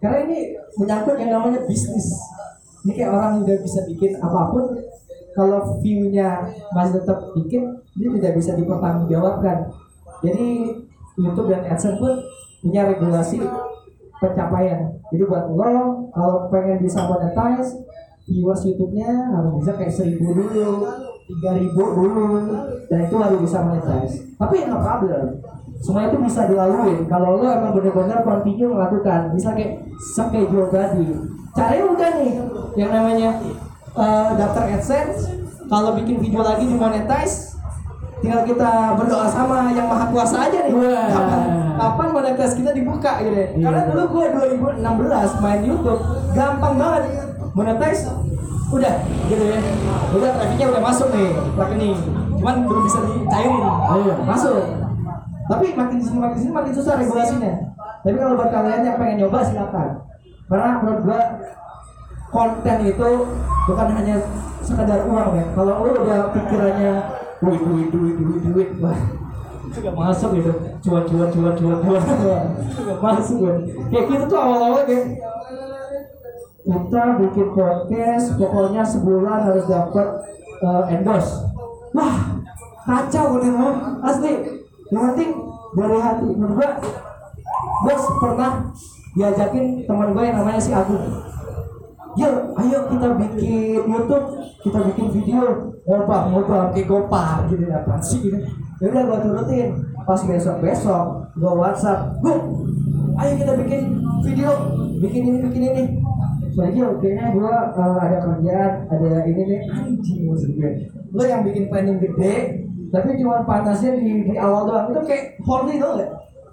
[0.00, 0.38] karena ini
[0.80, 2.16] menyangkut yang namanya bisnis.
[2.80, 4.64] Jadi kayak orang udah bisa bikin apa pun,
[5.36, 7.62] kalau view-nya masih tetap dikit,
[7.94, 9.68] ini tidak bisa dipertanggungjawabkan.
[10.24, 10.48] Jadi
[11.20, 12.16] YouTube dan AdSense pun
[12.64, 13.44] punya regulasi
[14.20, 14.96] pencapaian.
[15.12, 17.84] Jadi buat lo kalau pengen bisa monetize,
[18.24, 20.86] viewers YouTube-nya harus bisa kayak seribu dulu,
[21.28, 22.28] tiga ribu dulu,
[22.88, 24.14] dan itu harus bisa monetize.
[24.36, 25.40] Tapi no problem,
[25.80, 27.08] semua itu bisa dilalui.
[27.08, 31.08] Kalau lo emang benar-benar continue melakukan, bisa kayak schedule tadi.
[31.56, 32.32] Caranya udah nih,
[32.76, 33.30] yang namanya
[33.96, 35.40] eh, daftar AdSense,
[35.72, 37.56] kalau bikin video lagi dimonetize,
[38.20, 40.72] tinggal kita berdoa sama yang maha kuasa aja nih.
[40.76, 41.08] Wah.
[41.08, 41.40] kapan
[41.80, 44.24] kapan monetize kita dibuka gitu ya karena dulu gue
[44.84, 46.02] 2016 main YouTube
[46.36, 47.02] gampang banget.
[47.56, 48.12] Monetize
[48.70, 48.94] udah
[49.32, 49.58] gitu ya.
[50.12, 51.96] Udah trafficnya udah masuk nih rekening
[52.40, 53.62] cuman belum bisa dicairin.
[53.64, 54.14] Ayo.
[54.24, 54.56] masuk
[55.50, 57.52] tapi makin sini makin sini makin susah regulasinya.
[58.06, 59.88] Tapi kalau buat kalian yang pengen nyoba silakan.
[60.46, 61.22] Karena menurut gua
[62.30, 63.10] konten itu
[63.66, 64.16] bukan hanya
[64.62, 66.92] sekadar uang ya kalau lu udah pikirannya
[67.42, 68.70] duit duit duit duit duit.
[68.78, 69.00] Wah
[69.70, 70.50] Gak masuk gitu.
[70.82, 72.44] Cuan cuan cuan cuan cuan.
[72.98, 73.54] Masuk gue
[73.90, 75.18] kayak gitu tuh awal-awal kayak
[76.60, 80.06] kita bikin podcast pokoknya sebulan harus dapat
[80.62, 81.46] uh, endorse.
[81.94, 82.38] Wah
[82.82, 84.59] kacau loh asli
[84.90, 85.30] yang penting
[85.78, 86.70] dari hati menurut gue
[87.80, 88.52] gue pernah
[89.14, 91.30] diajakin teman gue yang namanya si Agung
[92.18, 94.26] Yuk, ayo kita bikin YouTube,
[94.66, 98.38] kita bikin video ngobam ngobam kayak gopar gitu ya apa sih gitu.
[98.82, 99.78] Ya udah gua turutin.
[100.02, 102.34] Pas besok besok gua WhatsApp, gue,
[103.14, 103.82] ayo kita bikin
[104.26, 104.50] video,
[104.98, 105.84] bikin ini bikin ini.
[106.50, 110.70] Soalnya kayaknya gua uh, ada kerjaan, ada ini nih anjing maksud gue.
[111.14, 114.86] Lo yang bikin planning gede, tapi cuma panasnya di, di awal doang.
[114.90, 116.10] Itu kayak horny tau gak?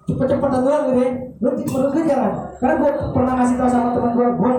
[0.08, 1.12] Cepet-cepetan doang gitu ya.
[1.42, 2.34] Lo menurut gue jangan.
[2.58, 4.54] Karena gue pernah ngasih tau sama teman gue, gue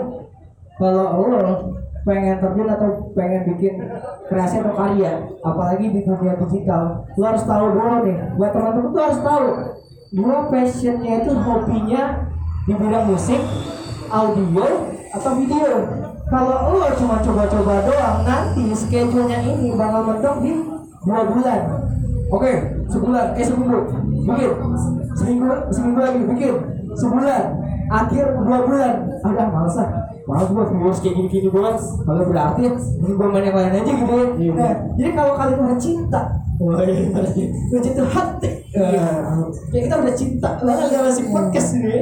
[0.79, 1.43] kalau lo
[2.07, 3.75] pengen terjun atau pengen bikin
[4.31, 9.03] kreasi atau karya apalagi di dunia digital lo harus tahu dulu nih buat teman-teman tuh
[9.03, 9.47] harus tahu
[10.17, 12.03] gua passionnya itu hobinya
[12.65, 13.43] di bidang musik
[14.09, 14.67] audio
[15.13, 15.73] atau video
[16.33, 20.53] kalau lo cuma coba-coba doang nanti schedule-nya ini bakal mentok di
[21.05, 21.61] dua bulan.
[22.29, 22.53] Oke
[22.89, 23.27] sebulan.
[23.37, 23.79] Eh seminggu
[24.27, 24.51] bikin
[25.15, 26.21] seminggu seminggu lagi.
[26.25, 26.55] Bikin
[26.95, 27.45] sebulan.
[27.89, 28.93] Akhir dua bulan.
[29.19, 29.91] Ada males ah
[30.29, 34.13] Malah gue viewers kayak gini-gini doang Kalau berarti ini gue main yang lain aja gitu
[34.13, 34.53] ya.
[34.53, 36.23] Nah, Jadi kalau kalian udah cinta
[36.61, 37.09] Wah iya.
[37.73, 38.51] Udah cinta hati
[39.73, 41.97] Ya kita udah cinta Lalu ada masih podcast ini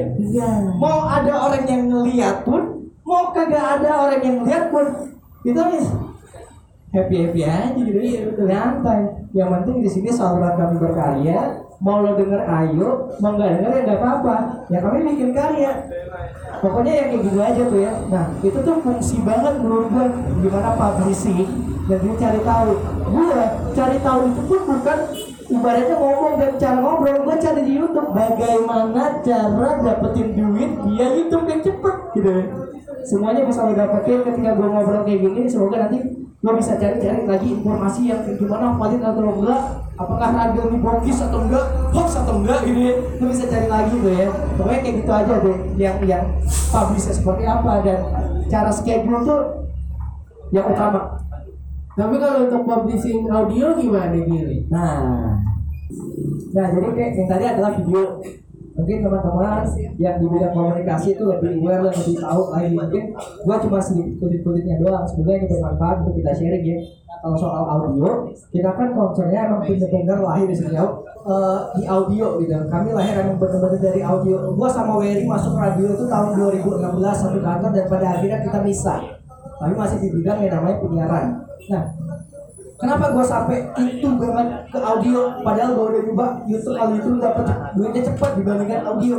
[0.74, 4.86] Mau ada orang yang ngeliat pun Mau kagak ada orang yang ngeliat pun
[5.46, 5.86] Kita nih
[6.94, 7.98] happy happy aja gitu.
[7.98, 9.00] Ya udah nyantai.
[9.34, 11.66] Yang penting di sini saluran kami berkarya.
[11.82, 13.10] Mau lo denger ayo.
[13.20, 14.36] Mau nggak denger ya nggak apa-apa.
[14.72, 15.72] Ya kami bikin karya.
[16.56, 17.92] Pokoknya yang kayak gitu aja tuh ya.
[18.08, 20.06] Nah itu tuh fungsi banget menurut gue
[20.46, 21.44] gimana publishing?
[21.86, 22.70] Dan dia cari tahu.
[23.12, 23.26] Gue
[23.76, 24.98] cari tahu itu pun bukan
[25.46, 27.16] ibaratnya ngomong dan cara ngobrol.
[27.28, 28.08] Gue cari di YouTube.
[28.16, 32.44] Bagaimana cara dapetin duit via YouTube yang cepet gitu ya.
[33.06, 35.40] Semuanya bisa lo dapetin ketika gue ngobrol kayak gini.
[35.44, 39.62] Semoga nanti lo bisa cari-cari lagi informasi yang gimana valid atau enggak
[39.98, 44.14] apakah radio ini bogus atau enggak hoax atau enggak ini lo bisa cari lagi tuh
[44.14, 46.24] ya pokoknya kayak gitu aja deh yang yang
[46.70, 47.98] publishnya seperti apa dan
[48.46, 49.42] cara schedule tuh
[50.54, 51.18] yang utama
[51.96, 54.68] Tapi kalau untuk publishing audio gimana Gili?
[54.68, 55.32] Nah,
[56.52, 58.20] nah jadi kayak yang tadi adalah video.
[58.76, 59.64] Mungkin teman-teman
[59.96, 63.04] yang di bidang komunikasi itu lebih aware dan lebih tahu lah ini mungkin
[63.48, 65.08] gua cuma sedikit kulit-kulitnya doang.
[65.08, 66.78] Semoga ini bermanfaat untuk kita sharing ya.
[67.24, 72.52] Kalau soal audio, kita kan concernnya emang bener-bener lahir di sini eh, di audio gitu.
[72.68, 74.52] Kami lahir emang bener-bener dari audio.
[74.52, 76.76] Gua sama Wery masuk radio itu tahun 2016
[77.16, 79.00] satu kantor dan pada akhirnya kita misah.
[79.56, 81.26] Tapi masih di bidang yang namanya penyiaran.
[81.72, 81.82] Nah,
[82.76, 87.44] Kenapa gue sampai itu banget ke audio padahal gue udah coba YouTube audio itu dapat
[87.72, 89.16] duitnya cepat dibandingkan audio.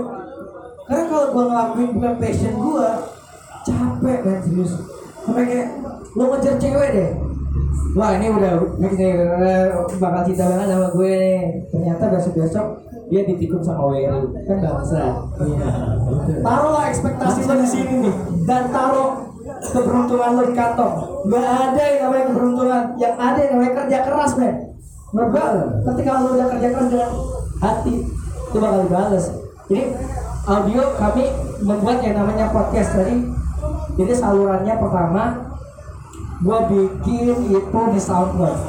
[0.85, 2.89] Karena kalau gue ngelakuin bukan passion gue,
[3.65, 4.73] capek kan serius.
[5.25, 5.67] Sampai kayak
[6.15, 7.11] lo ngejar cewek deh.
[7.97, 9.65] Wah ini udah eh,
[9.97, 11.41] bakal cinta banget sama gue nih.
[11.73, 12.67] Ternyata besok besok
[13.07, 14.05] dia ditikung sama Wery
[14.45, 15.03] kan bangsa.
[15.41, 15.67] Iya.
[16.45, 18.15] Taruhlah ekspektasi lo di sini nih
[18.45, 19.26] dan taruh
[19.61, 20.91] keberuntungan lo di kantor.
[21.27, 22.83] Nggak ada yang namanya keberuntungan.
[22.97, 24.55] Yang ada yang namanya kerja keras men.
[25.15, 25.45] Gua
[25.91, 27.11] ketika lo udah kerja keras dengan
[27.57, 27.95] hati
[28.47, 29.25] itu bakal dibales
[29.67, 29.83] jadi
[30.47, 31.27] audio kami
[31.59, 32.95] membuat yang namanya podcast.
[32.95, 33.19] Tadi
[33.99, 35.23] jadi salurannya pertama
[36.39, 38.59] gua bikin itu di SoundCloud.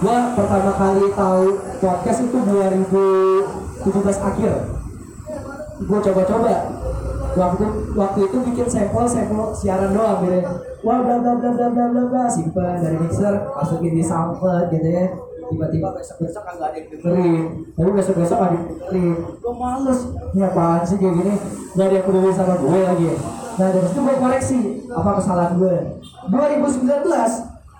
[0.00, 1.44] Gua pertama kali tahu
[1.76, 4.52] podcast itu 2017 akhir.
[5.84, 6.54] Gua coba-coba
[7.34, 7.64] waktu
[7.98, 10.44] waktu itu bikin sampel sampel siaran doang gitu ya.
[10.86, 14.88] wah bla bla bla bla bla bla bla simpen dari mixer masukin di SoundCloud gitu
[14.88, 15.06] ya.
[15.44, 17.42] Tiba-tiba besok besok kagak ada yang dengerin.
[17.76, 19.16] Tapi besok besok ada yang dengerin.
[19.44, 20.00] Gue males.
[20.32, 21.34] Ini apaan sih kayak gini?
[21.76, 23.08] Gak ada yang peduli sama gue lagi
[23.54, 24.58] nah dari situ gue koreksi
[24.90, 25.76] apa kesalahan gue
[26.26, 26.90] 2019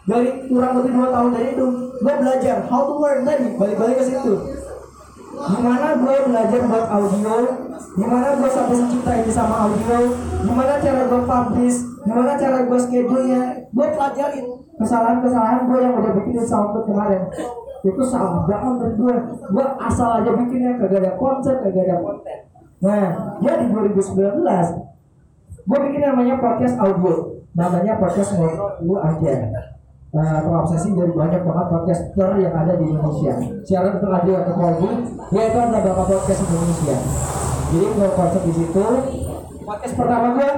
[0.06, 1.66] dari kurang lebih dua tahun dari itu
[1.98, 3.56] gue belajar how to learn tadi.
[3.56, 4.32] Balik-balik ke situ
[5.34, 7.36] gimana gue belajar buat audio?
[7.94, 9.98] Gimana gue sampai secinta ini sama audio?
[10.46, 11.78] Gimana cara gue publish?
[12.06, 14.46] Gimana cara gue schedule nya gue pelajarin.
[14.74, 17.22] Kesalahan-kesalahan gue yang udah bikin di SoundCloud kemarin.
[17.84, 19.14] Itu salah banget menurut gue
[19.54, 22.38] gue asal aja bikinnya kagak ada konsep kagak ada konten.
[22.80, 23.04] Nah
[23.42, 24.40] jadi 2019
[25.64, 27.42] gue bikin namanya podcast audio.
[27.54, 29.32] Namanya podcast ngobrol dulu aja
[30.14, 33.34] uh, terobsesi dari banyak banget podcaster yang ada di Indonesia.
[33.66, 34.88] Siaran radio atau Kolbu,
[35.34, 36.96] yaitu adalah beberapa podcast Indonesia.
[37.74, 38.84] Jadi gue konsep di situ.
[39.64, 40.50] Podcast pertama gue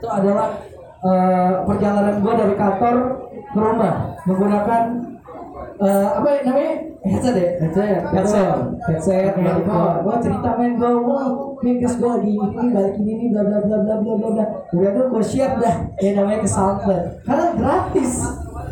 [0.00, 0.48] itu adalah
[1.02, 2.94] uh, perjalanan gue dari kantor
[3.50, 4.82] ke rumah menggunakan
[5.80, 6.74] uh, apa ya namanya?
[7.00, 7.48] Headset ya?
[7.64, 8.02] Headset.
[8.12, 8.56] headset.
[8.84, 9.32] Headset.
[10.04, 13.76] Gue cerita main gue wow guys gue lagi ini balik ini nih bla bla bla
[13.80, 14.44] bla bla bla bla.
[14.76, 15.76] Udah tuh gue siap dah.
[15.98, 17.04] Yang namanya ke SoundCloud.
[17.24, 18.12] Karena gratis.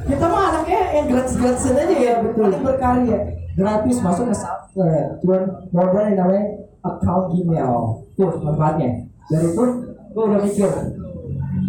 [0.08, 2.52] Kita mah anaknya yang gratis gratisan aja ya betul.
[2.60, 3.18] berkarya.
[3.56, 5.06] Gratis masuk ke SoundCloud.
[5.24, 5.42] Cuman
[5.72, 6.44] modal yang namanya
[6.84, 7.74] account Gmail.
[8.16, 9.08] Tuh manfaatnya.
[9.28, 9.64] Dari itu
[10.08, 10.72] gue udah mikir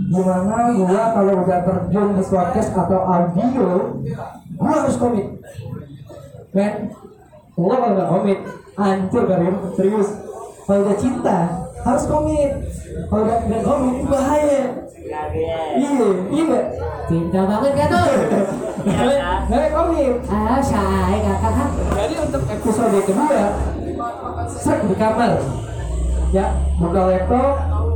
[0.10, 3.94] gimana gua kalau udah terjun di podcast atau audio
[4.60, 5.28] gua harus komit.
[6.52, 6.92] Men
[7.56, 8.40] gua kalau nggak komit
[8.76, 10.10] hancur Karim serius.
[10.68, 11.38] Kalau udah cinta
[11.88, 12.52] harus komit.
[13.08, 14.62] Kalau udah nggak komit itu bahaya.
[15.00, 16.60] Iya iya?
[17.08, 18.08] Cinta banget kan tuh.
[19.50, 20.16] nggak komit.
[20.28, 21.70] Ah, say kakak.
[21.96, 23.42] jadi untuk episode kedua
[24.60, 25.40] sek di kamar.
[26.30, 27.56] Ya buka laptop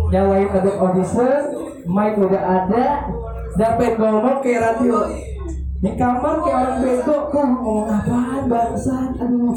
[0.10, 1.42] nyalain Adobe Audition
[1.90, 2.86] mic udah ada
[3.54, 5.06] dapat ngomong kayak radio
[5.84, 9.52] di kamar kayak orang bego kok ngomong apaan bangsat aduh.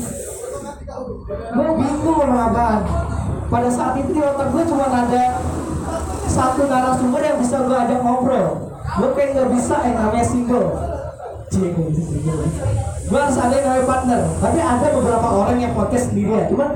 [1.54, 2.82] Gue bingung ngomong apaan.
[3.46, 5.38] Pada saat itu di otak gue cuma ada
[6.26, 8.74] satu narasumber yang bisa gue ajak ngobrol.
[8.98, 10.68] Gue kayak nggak bisa yang namanya single
[11.46, 11.94] jingle.
[13.06, 14.20] gue harus ada yang namanya partner.
[14.42, 16.44] Tapi ada beberapa orang yang podcast sendiri ya.
[16.50, 16.70] Cuman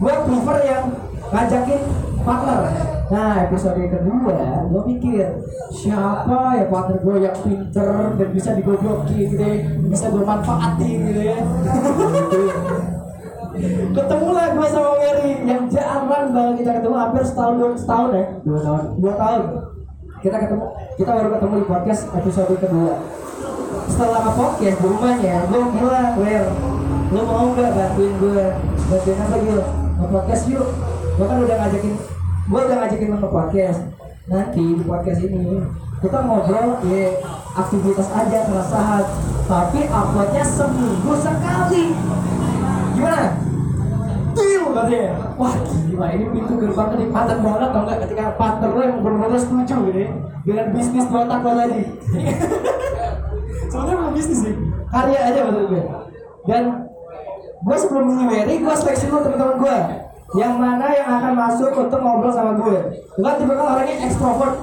[0.00, 0.84] gue prefer yang
[1.28, 1.80] ngajakin
[2.28, 2.60] partner.
[3.08, 5.24] Nah episode kedua gue pikir
[5.72, 9.56] siapa ya partner gue yang pinter dan bisa digoblokin gitu ya
[9.92, 11.38] bisa gue manfaatin gitu ya?
[13.96, 18.24] Ketemu lah gue sama Mary yang jarang banget kita ketemu hampir setahun dua setahun ya?
[18.44, 18.82] Dua tahun.
[19.00, 19.42] Dua tahun.
[20.18, 20.64] Kita ketemu
[21.00, 22.92] kita baru ketemu di podcast episode kedua.
[23.88, 26.44] Setelah nge podcast di rumahnya gue bilang Wer
[27.08, 28.44] lu mau nggak bantuin gue
[28.92, 29.60] bantuin apa Gil?
[29.96, 30.68] Nge podcast yuk.
[31.16, 32.17] Gue kan udah ngajakin
[32.48, 33.80] gue udah ngajakin lo nge podcast.
[34.28, 35.60] Nanti di podcast ini
[36.00, 37.20] kita ngobrol ya
[37.52, 39.04] aktivitas aja keresahan.
[39.44, 41.84] Tapi uploadnya seminggu sekali.
[42.96, 43.26] Gimana?
[44.32, 47.98] Deal katanya wah gila ini pintu gerbang ini padat banget tau nggak?
[48.06, 50.04] Ketika partner lo yang benar-benar setuju gitu
[50.48, 51.82] dengan bisnis di otak lo tadi.
[53.70, 54.54] Sebenarnya mau bisnis sih
[54.88, 55.82] karya aja menurut gue.
[56.48, 56.62] Dan
[57.60, 59.76] gue sebelum ini Mary gue seleksi dulu teman-teman gue
[60.36, 62.78] yang mana yang akan masuk untuk ngobrol sama gue?
[63.16, 64.54] Gue tipe kan orangnya ekstrovert.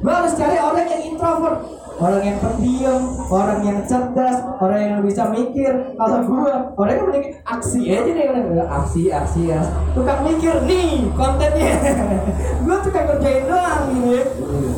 [0.00, 1.58] Gue harus cari orang yang introvert.
[2.00, 5.72] Orang yang pendiam orang yang cerdas orang yang bisa mikir.
[6.00, 9.60] Kalau gue orang yang mending aksi aja deh orang aksi aksi ya
[9.92, 11.76] tukang mikir nih kontennya.
[12.64, 14.24] Gue tukang kerjain doang gitu ya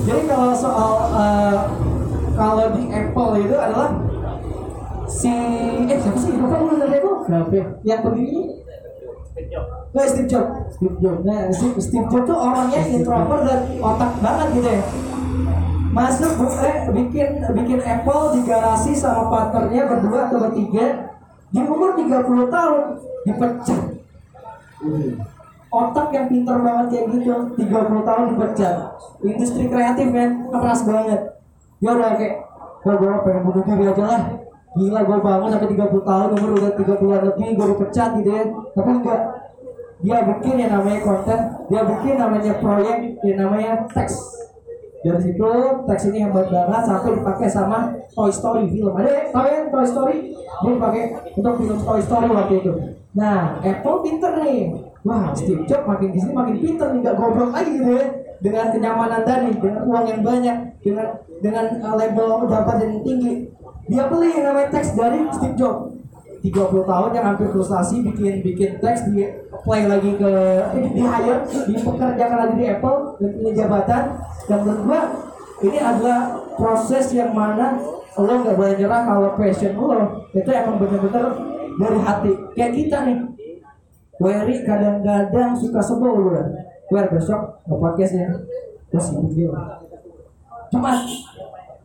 [0.03, 1.59] jadi kalau soal eh,
[2.35, 3.91] kalau di Apple itu adalah
[5.07, 5.31] si
[5.87, 6.35] eh siapa sih?
[6.35, 7.61] Lupa gue dari Siapa?
[7.87, 8.62] yang pendiri
[9.93, 10.53] Nah, Steve Jobs.
[10.73, 11.21] Steve Jobs.
[11.23, 14.83] Nah, Steve, Steve Jobs tuh orangnya introvert dan otak banget gitu ya.
[15.93, 21.13] Masuk bu- eh, bikin bikin Apple di garasi sama partnernya berdua atau bertiga
[21.53, 22.81] di umur 30 tahun
[23.29, 23.81] dipecat.
[25.73, 28.75] Otak yang pintar banget kayak gitu 30 tahun dipecat.
[29.21, 31.21] Industri kreatif kan keras banget.
[31.81, 32.37] Ya udah kayak
[32.83, 34.23] gue gue pengen bunuh diri aja lah
[34.73, 38.91] Gila gue bangun sampai 30 tahun umur udah 30 lebih gue dipecat gitu ya Tapi
[39.01, 39.23] enggak.
[40.03, 44.15] Dia bikin yang namanya konten Dia bikin namanya proyek yang namanya teks.
[45.03, 45.51] Dari situ
[45.91, 48.95] teks ini hebat banget sampai dipakai sama Toy Story film.
[48.95, 50.17] Ada ya tahu ya Toy Story?
[50.63, 51.03] Dia dipakai
[51.35, 52.73] untuk film Toy Story waktu itu.
[53.19, 54.73] Nah Apple pinter nih.
[55.03, 58.07] Wah Steve Jobs makin di sini makin pinter nih gak goblok lagi gitu ya
[58.43, 61.07] dengan kenyamanan tadi dengan uang yang banyak dengan
[61.39, 63.33] dengan uh, label jabatan yang tinggi
[63.93, 66.01] dia beli yang namanya teks dari Steve Jobs.
[66.43, 69.23] 30 tahun yang hampir frustasi bikin bikin teks di
[69.63, 70.33] play lagi ke
[70.75, 74.03] di hire dipekerjakan lagi di Apple dan punya jabatan.
[74.51, 75.01] Dan gua
[75.63, 77.79] ini adalah proses yang mana
[78.19, 81.25] lo nggak boleh nyerah kalau passion lo itu emang bener-bener
[81.79, 82.33] dari hati.
[82.59, 83.19] Kayak kita nih
[84.23, 86.43] Wery kadang-kadang suka sebel gue
[86.95, 88.29] Wer besok nge podcast ya?
[88.93, 89.51] Terus dia
[90.75, 90.99] Jumat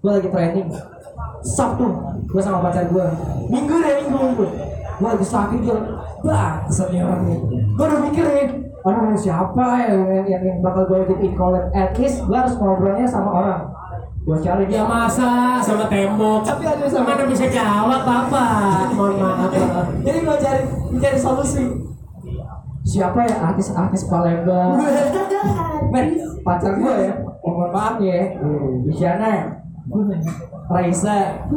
[0.01, 0.67] gue lagi training
[1.45, 1.85] Sabtu
[2.27, 3.07] gue sama pacar gue
[3.47, 4.45] Minggu deh minggu minggu
[4.97, 5.79] Gue lagi sakit gitu
[6.25, 7.39] Bah kesannya orang nih
[7.77, 8.47] Gue udah mikir nih
[8.87, 13.03] Aduh siapa ya yang, yang, yang bakal gue jadi collab At least gue harus ngobrolnya
[13.03, 13.61] sama orang.
[14.23, 16.43] Gue cari Ya masa sama tembok.
[16.43, 18.91] Tapi ada sama Mana bisa jawab Bapak?
[18.95, 19.51] Mohon maaf.
[20.03, 20.61] Jadi gue cari
[21.03, 21.63] cari solusi.
[22.87, 23.51] Siapa ya?
[23.51, 24.79] Artis-artis Palembang.
[25.91, 26.07] Men,
[26.43, 27.13] pacar gue ya.
[27.43, 28.35] Mohon maaf ya.
[28.87, 29.31] Isyana
[30.67, 31.47] Raisa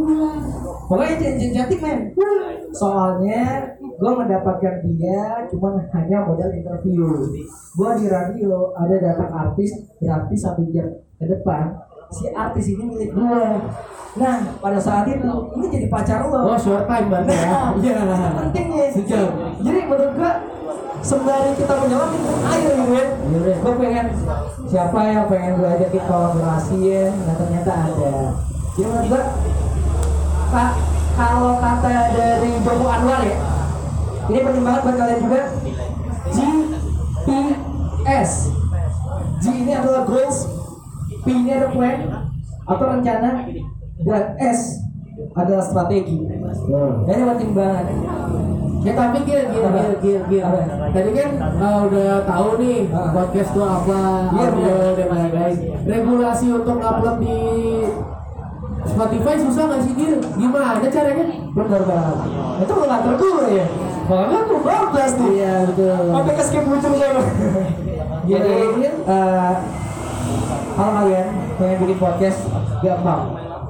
[0.86, 2.10] Pokoknya j- cantik men.
[2.70, 3.42] Soalnya
[3.76, 7.06] gue mendapatkan dia cuman hanya modal interview.
[7.72, 11.78] Gue di radio ada datang artis gratis satu jam ke depan.
[12.10, 13.42] Si artis ini milik gue
[14.10, 15.22] nah pada saat itu
[15.54, 16.42] ini jadi pacar lo.
[16.44, 17.46] Oh, short time berarti ya.
[17.46, 17.94] Nah, Iya.
[17.94, 19.26] itu pentingnya Sejam.
[19.62, 20.32] jadi menurut gua
[21.00, 24.06] sembari kita menyelam itu ayo gitu ya Iya, gua pengen
[24.66, 27.04] siapa yang pengen gua ajakin kolaborasi ya.
[27.14, 28.12] Nah ternyata ada
[28.78, 29.22] menurut gua
[30.50, 30.70] Pak
[31.18, 33.36] kalau kata dari Joko Anwar ya
[34.30, 35.42] ini penting banget buat kalian juga.
[37.26, 38.30] GPS
[39.42, 40.46] G ini adalah goals
[41.10, 41.96] P ini ada plan
[42.70, 43.30] atau rencana
[44.06, 44.78] dan S
[45.34, 46.16] adalah strategi.
[46.70, 47.86] Nah, ini penting banget
[48.80, 50.44] Ya tapi gil, gil, gil, gil, gil.
[50.96, 54.00] Tadi kan uh, udah tahu nih podcast tuh apa,
[54.32, 55.56] Iya, audio dan lain-lain.
[55.84, 57.36] Regulasi untuk upload di
[58.80, 60.14] Spotify susah nggak sih Gil?
[60.40, 61.24] Gimana caranya?
[61.50, 62.16] benar banget.
[62.64, 63.66] Itu lu ngatur gue ya.
[64.10, 65.30] Makanya gue bablas nih.
[65.36, 66.04] Iya betul.
[66.10, 67.20] Sampai ke skip ujung saya
[68.26, 68.54] Jadi
[70.76, 71.26] Kalau kalian.
[71.60, 72.38] Pengen bikin podcast?
[72.80, 73.22] Gampang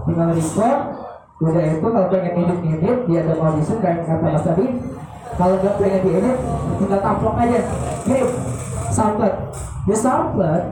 [0.06, 0.80] Tinggal record
[1.40, 4.66] Udah itu kalau pengen edit-edit Dia ada audition kayak kata mas tadi.
[5.34, 6.36] Kalau nggak pengen diedit
[6.78, 7.60] Tinggal tampok aja.
[8.06, 8.28] Kirim
[8.94, 9.34] Soundcloud
[9.90, 10.64] Di Soundcloud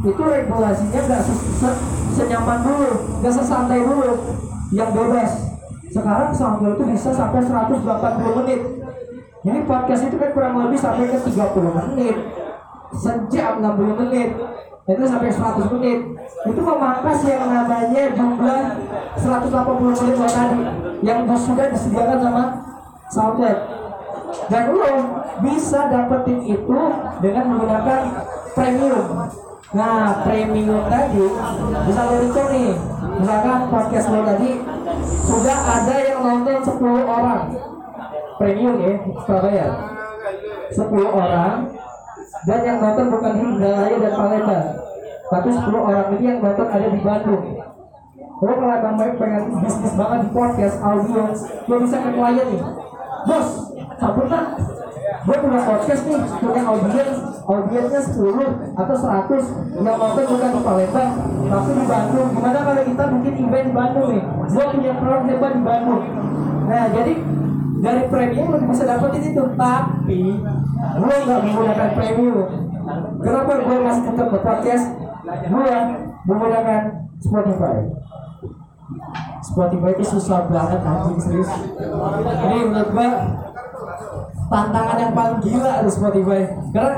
[0.00, 1.80] Itu regulasinya nggak se- se-
[2.16, 2.90] senyaman dulu
[3.20, 4.10] Nggak sesantai dulu.
[4.72, 5.30] Yang bebas.
[5.90, 8.60] Sekarang Soundcloud itu bisa sampai 180 menit.
[9.42, 12.16] Jadi podcast itu kan kurang lebih sampai ke 30 menit.
[12.94, 14.30] Sejam 60 menit.
[14.86, 15.98] Itu sampai 100 menit.
[16.46, 18.62] Itu memangkas yang namanya jumlah
[19.18, 20.60] 180 menit lo tadi
[21.02, 22.42] Yang sudah disediakan sama
[23.10, 23.58] SoundCloud.
[24.46, 24.92] Dan lo
[25.42, 26.78] bisa dapetin itu
[27.18, 28.00] dengan menggunakan
[28.54, 29.06] premium
[29.70, 31.26] Nah premium tadi
[31.86, 32.74] Bisa lo record nih.
[33.22, 34.50] Misalkan podcast lo tadi
[35.26, 37.44] Sudah ada yang nonton 10 orang.
[38.40, 38.94] Premium ya
[39.26, 39.66] Surabaya.
[40.70, 41.54] 10 orang
[42.48, 44.66] dan yang nonton bukan di Indralaya dan Palembang.
[45.28, 47.44] Tapi 10 orang ini yang nonton ada di Bandung.
[48.40, 51.24] Lo kalau baik pengen bisnis banget di podcast audio
[51.68, 52.62] lo bisa ke klien nih.
[53.28, 53.48] Bos
[54.00, 54.44] sabun kan
[55.20, 61.10] gue punya podcast nih punya audiens audiensnya 10 atau 100 yang nonton bukan di Palembang
[61.50, 62.28] tapi di Bandung.
[62.30, 64.22] Gimana kalau kita bikin event di Bandung nih?
[64.48, 66.02] Gue punya crowd hebat di Bandung.
[66.70, 67.12] Nah jadi
[67.80, 69.44] dari premium lo bisa dapetin itu.
[69.56, 70.20] Tapi
[70.80, 72.48] gue nggak menggunakan premium.
[73.20, 74.86] Kenapa gue masih tetap ke podcast
[75.30, 75.76] gue
[76.26, 76.80] menggunakan
[77.20, 77.76] Spotify.
[79.40, 81.50] Spotify itu susah banget anjing serius.
[82.40, 83.08] Ini menurut gue
[84.50, 86.40] tantangan yang paling gila di Spotify.
[86.74, 86.94] Karena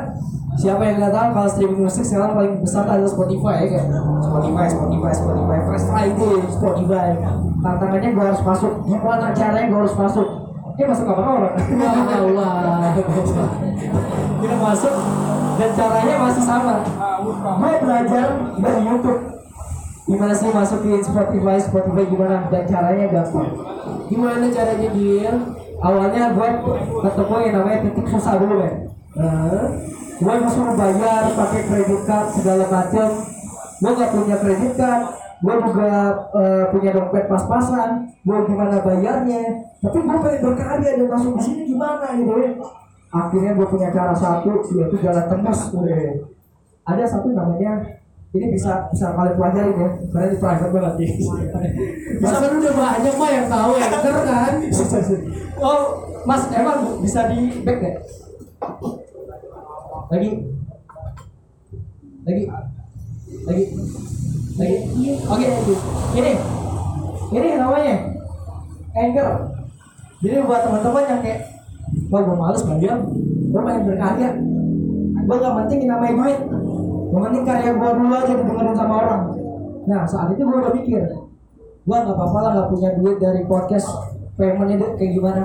[0.57, 3.85] siapa yang nggak tahu kalau streaming musik sekarang paling besar adalah Spotify ya kan?
[4.25, 5.59] Spotify Spotify Spotify.
[5.69, 7.09] Fresh Friday Spotify.
[7.61, 8.73] Tantangannya gue harus masuk.
[8.89, 10.29] Gimana caranya gue harus masuk?
[10.73, 11.55] Ini masuk apa orang?
[11.77, 11.91] Ya
[12.25, 12.53] Allah.
[14.41, 14.95] kita masuk
[15.61, 16.75] dan caranya masih sama.
[17.61, 18.27] Gue belajar
[18.57, 19.23] dari YouTube.
[20.03, 22.49] Gimana sih masukin Spotify Spotify gimana?
[22.49, 23.53] Dan caranya gampang.
[24.09, 25.62] Gimana caranya Gil?
[25.83, 26.49] Awalnya gue
[27.03, 28.57] ketemu yang namanya titik susah dulu
[29.19, 29.67] nah,
[30.23, 33.09] gue disuruh bayar pakai kredit card segala macam
[33.83, 35.03] gue gak punya kredit card
[35.43, 35.91] gue juga
[36.39, 38.07] eh, punya dompet pas-pasan.
[38.23, 39.43] Gue gimana bayarnya?
[39.83, 42.51] Tapi gue pengen berkarya dan masuk di sini gimana gitu ya?
[43.11, 45.99] Akhirnya gue punya cara satu yaitu jalan tembus udah
[46.83, 48.02] ada satu namanya
[48.33, 49.91] ini bisa bisa kalian pelajarin ya.
[50.09, 51.09] Karena ini private banget ya.
[52.17, 54.53] Bisa kan udah banyak mah yang tahu anchor kan.
[55.61, 55.81] oh,
[56.25, 57.97] Mas, emang bisa di back nggak?
[60.13, 60.31] Lagi,
[62.25, 62.43] lagi,
[63.45, 63.65] lagi,
[64.57, 64.77] lagi.
[65.29, 65.47] Oke,
[66.17, 66.33] ini,
[67.37, 67.97] ini namanya.
[68.93, 69.29] Anchor.
[70.23, 71.41] Jadi buat teman-teman yang kayak,
[72.07, 72.97] wah gue males bayar,
[73.51, 74.31] gue pengen berkarya,
[75.19, 76.39] gue gak penting namanya duit,
[77.13, 79.23] yang karya gue dulu aja didengerin sama orang.
[79.85, 81.03] Nah saat itu gue udah mikir,
[81.85, 83.89] gue nggak apa-apa lah nggak punya duit dari podcast
[84.41, 85.43] paymentnya kayak gimana.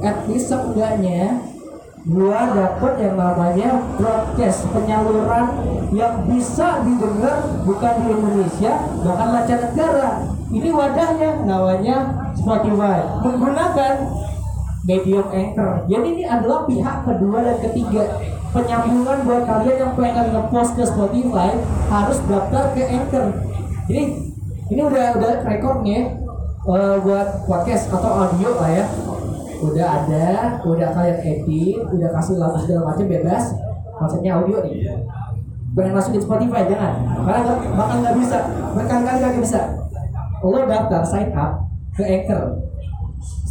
[0.00, 1.44] At least seenggaknya
[2.06, 5.46] gue dapet yang namanya broadcast penyaluran
[5.90, 7.36] yang bisa didengar
[7.66, 8.72] bukan di Indonesia
[9.04, 10.10] bahkan mancanegara.
[10.46, 11.96] Ini wadahnya namanya
[12.38, 13.02] Spotify.
[13.26, 13.94] Menggunakan
[14.86, 15.82] medium anchor.
[15.90, 18.06] Jadi ini adalah pihak kedua dan ketiga
[18.56, 21.52] penyambungan buat kalian yang pengen ngepost ke Spotify
[21.92, 23.26] harus daftar ke anchor.
[23.86, 24.02] Jadi
[24.72, 26.16] ini udah udah record nih
[26.64, 28.84] eh, buat podcast atau audio lah ya.
[29.60, 30.26] Udah ada
[30.64, 33.44] udah kalian edit udah kasih lagu segala macam bebas.
[34.00, 34.88] Maksudnya audio nih.
[35.76, 36.92] Pengen masukin Spotify jangan.
[37.20, 38.38] Karena nggak bakal nggak bisa.
[38.72, 39.60] Berkali-kali nggak bisa.
[40.40, 42.65] Lo daftar sign up ke Anchor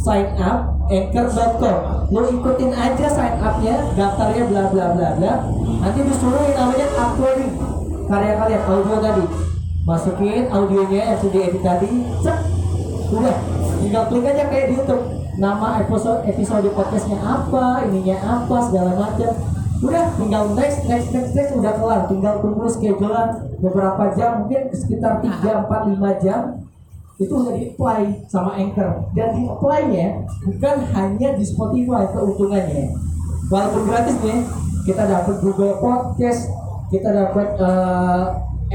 [0.06, 5.32] sign up anchor.com lo ikutin aja sign upnya daftarnya bla bla bla bla.
[5.82, 7.52] Nanti disuruh yang namanya uploading.
[8.06, 9.24] Karya kalian audio tadi.
[9.82, 11.90] Masukin audionya yang sudah edit tadi.
[12.22, 12.38] Cek.
[13.10, 13.36] Udah.
[13.82, 15.02] Tinggal klik aja kayak di YouTube.
[15.36, 19.32] Nama episode episode podcastnya apa ininya apa segala macam.
[19.82, 22.00] Udah tinggal next next next next udah kelar.
[22.06, 23.28] Tinggal tunggu schedulean
[23.58, 26.65] beberapa jam mungkin sekitar 3, 4, 5 jam
[27.16, 29.08] itu udah di apply sama Anchor.
[29.16, 29.42] Dan di
[29.92, 30.06] nya
[30.44, 32.92] bukan hanya di Spotify keuntungannya.
[33.48, 34.44] Walaupun gratis nih
[34.84, 36.52] kita dapat Google Podcast
[36.92, 38.24] kita dapat eh,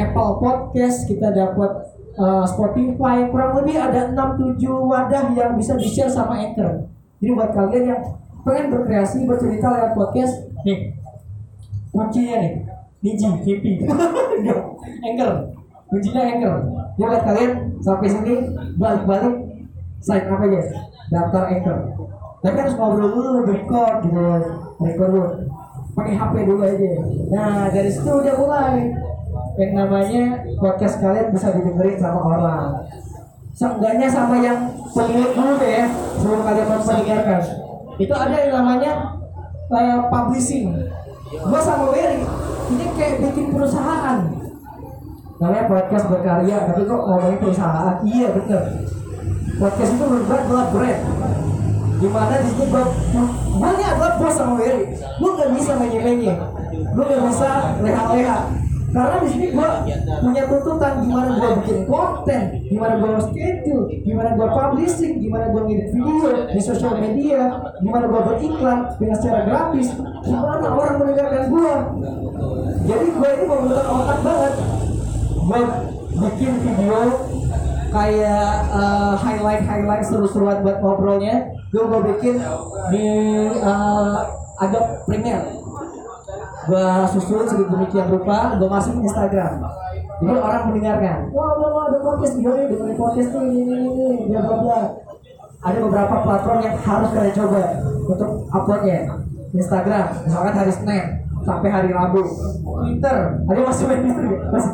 [0.01, 1.71] Apple Podcast kita dapat
[2.17, 3.29] eh, Spotify.
[3.29, 4.57] Kurang lebih ada 6-7
[4.89, 6.89] wadah yang bisa di share sama Anchor.
[7.21, 8.01] Jadi buat kalian yang
[8.41, 10.33] pengen berkreasi bercerita lewat podcast
[10.65, 10.97] nih
[11.93, 12.53] kuncinya nih
[13.05, 13.85] Niji, Hippie.
[15.05, 15.33] Anchor.
[15.93, 16.55] Kuncinya Anchor.
[16.97, 18.33] Ya buat kalian sampai sini
[18.77, 19.35] balik-balik
[20.01, 20.61] sign up aja.
[21.11, 21.77] Daftar Anchor.
[22.41, 24.21] Tapi harus ngobrol dulu record gitu
[24.81, 25.29] record dulu.
[25.91, 26.91] Pakai HP dulu aja.
[27.29, 28.89] Nah dari situ udah mulai.
[29.59, 30.23] Yang namanya
[30.57, 32.67] podcast kalian bisa didengerin sama orang.
[33.51, 35.85] Seenggaknya sama yang pemilik dulu deh ya
[36.17, 37.41] sebelum kalian mendengarkan.
[37.99, 38.91] Itu ada yang namanya
[39.69, 40.71] eh, publishing.
[41.31, 42.23] Gua sama Wery
[42.71, 44.40] ini kayak bikin perusahaan
[45.41, 47.95] namanya podcast berkarya tapi kok ngomongin perusahaan?
[48.05, 48.61] Iya bener
[49.57, 51.01] podcast itu menurut gue adalah brand.
[52.01, 52.83] Di mana di situ gue
[53.57, 56.33] ini adalah bos sama Wery gue gak bisa menye-menye
[56.69, 57.49] gue gak bisa
[57.81, 58.39] leha-leha.
[58.91, 59.69] Karena di sini gue
[60.21, 65.89] punya tuntutan gimana gue bikin konten gimana gue schedule gimana gue publishing gimana gue ngedit
[65.89, 67.41] video di sosial media
[67.81, 69.89] gimana gue beriklan dengan secara gratis.
[70.21, 71.73] Gimana orang mendengarkan gue
[72.81, 74.53] jadi gue ini memutar otak banget
[75.41, 75.61] gue
[76.11, 76.97] bikin video
[77.91, 81.49] kayak eh, highlight highlight seru-seruan buat ngobrolnya.
[81.71, 82.35] Gue gue bikin
[82.93, 83.05] di
[83.51, 84.17] eh,
[84.61, 85.45] Adobe Premiere.
[86.69, 89.65] Gue susun sedemikian rupa gue masukin Instagram.
[90.21, 91.17] Jadi orang mendengarkan.
[91.33, 93.75] Wah wah wah ada podcast dia nih podcast ini ini
[94.29, 94.81] ini bla bla
[95.61, 97.61] ada beberapa platform yang harus kalian coba
[98.05, 98.99] untuk uploadnya.
[99.51, 101.05] Instagram misalkan hari Senin
[101.43, 102.23] sampai hari Rabu.
[102.61, 104.71] Twitter ada masih main Twitter masih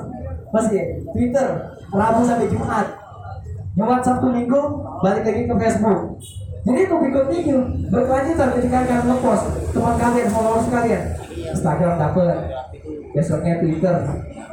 [0.54, 1.04] masih?
[1.12, 1.48] Twitter
[1.92, 2.88] Rabu sampai Jumat.
[3.78, 4.62] Jumat Sabtu Minggu
[5.06, 6.02] balik lagi ke Facebook.
[6.68, 9.46] Jadi topik-topiknya gitu berkelanjutan ketika kalian ngepost.
[9.72, 11.04] Teman kalian followers kalian.
[11.32, 12.38] Instagram dapet
[13.16, 13.96] besoknya Twitter.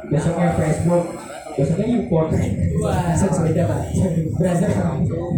[0.07, 1.05] Besoknya Facebook.
[1.55, 1.87] Besoknya
[3.15, 3.79] besok beda pak.
[4.35, 4.71] Brazil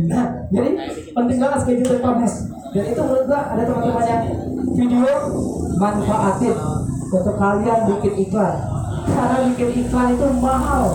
[0.08, 0.70] nah jadi
[1.14, 2.36] penting banget schedule publish
[2.74, 4.24] dan itu menurut gua ada teman-teman yang
[4.74, 5.10] video
[5.78, 6.58] manfaatin.
[7.08, 8.77] Untuk kalian bikin iklan
[9.08, 10.86] karena bikin iklan itu mahal.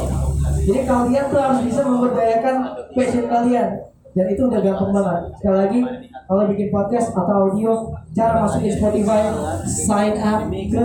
[0.62, 2.56] Jadi kalian tuh harus bisa memberdayakan
[2.94, 3.68] passion kalian.
[4.12, 5.20] Dan itu udah gampang banget.
[5.40, 5.80] Sekali lagi
[6.28, 7.72] kalau bikin podcast atau audio
[8.12, 9.20] cara masukin Spotify
[9.64, 10.84] sign up ke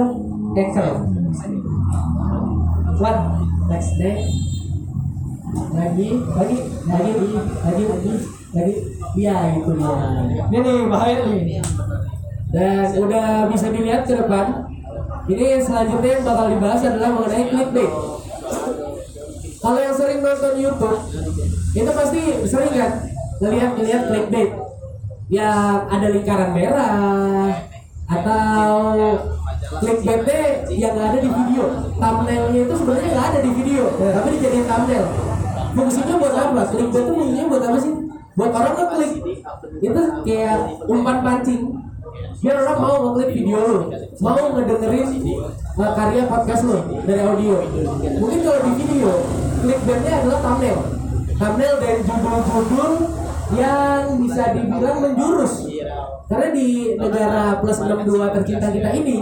[0.56, 0.92] Anchor.
[2.98, 3.22] One
[3.68, 4.24] next day.
[5.76, 6.58] Lagi lagi
[6.88, 7.12] lagi
[7.64, 8.14] lagi lagi
[8.56, 8.76] lagi.
[9.20, 9.94] Ya itu dia.
[10.48, 11.60] Ini nih bahaya nih.
[12.48, 14.77] Dan udah bisa dilihat ke depan
[15.28, 17.92] ini selanjutnya yang bakal dibahas adalah mengenai clickbait.
[19.60, 21.00] Kalau yang sering nonton YouTube
[21.76, 22.92] itu pasti sering kan
[23.44, 24.52] ngelihat ngelihat clickbait.
[25.28, 27.52] Yang ada lingkaran merah
[28.08, 28.72] atau
[29.84, 31.64] clickbaitnya yang ada di video.
[32.00, 35.06] Thumbnailnya itu sebenarnya nggak ada di video tapi dijadiin thumbnail.
[35.76, 36.62] Fungsinya buat apa?
[36.72, 37.94] Clickbait itu fungsinya buat apa sih?
[38.40, 39.14] Buat orang ngeklik.
[39.84, 40.58] Itu kayak
[40.88, 41.87] umpan pancing
[42.38, 43.80] biar orang mau ngeklik video lu
[44.22, 45.10] mau ngedengerin
[45.78, 47.56] uh, karya podcast lu dari audio.
[48.22, 49.12] Mungkin kalau di video
[49.62, 50.78] clickbaitnya adalah thumbnail.
[51.38, 52.92] Thumbnail dari judul-judul
[53.58, 55.54] yang bisa dibilang menjurus.
[56.28, 56.68] Karena di
[57.00, 59.18] negara plus 62 tercinta kita ini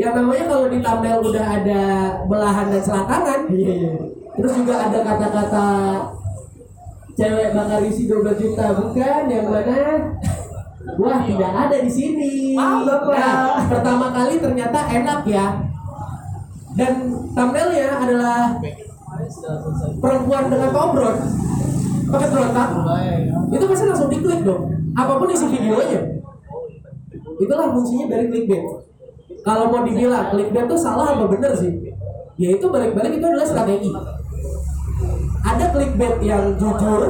[0.00, 1.82] yang namanya kalau di thumbnail udah ada
[2.24, 3.40] belahan dan selangkangan
[4.34, 5.68] terus juga ada kata-kata
[7.14, 8.66] cewek bakal isi 12 juta.
[8.74, 9.78] Bukan yang mana
[11.00, 12.54] wah tidak ada di sini.
[12.56, 12.84] Nah,
[13.68, 15.46] pertama kali ternyata enak ya.
[16.74, 16.92] Dan
[17.32, 18.58] thumbnailnya adalah
[20.02, 21.18] perempuan dengan tobrot
[22.04, 22.68] pakai berontak
[23.54, 24.62] itu pasti langsung diklik dong.
[24.94, 26.00] Apa pun isi videonya.
[27.38, 28.62] Itulah fungsinya dari clickbait.
[29.42, 31.70] Kalau mau dibilang clickbait itu salah apa bener sih?
[32.34, 33.90] Ya itu balik-balik itu adalah strategi.
[35.42, 37.02] Ada clickbait yang jujur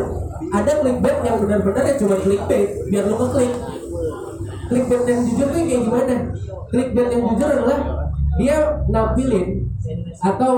[0.54, 3.52] ada clickbait yang benar-benar ya cuma clickbait biar lo keklik
[4.70, 6.16] clickbait yang jujur tuh kayak gimana?
[6.70, 7.78] Clickbait yang jujur adalah
[8.34, 8.56] dia
[8.90, 9.46] nampilin
[10.18, 10.52] atau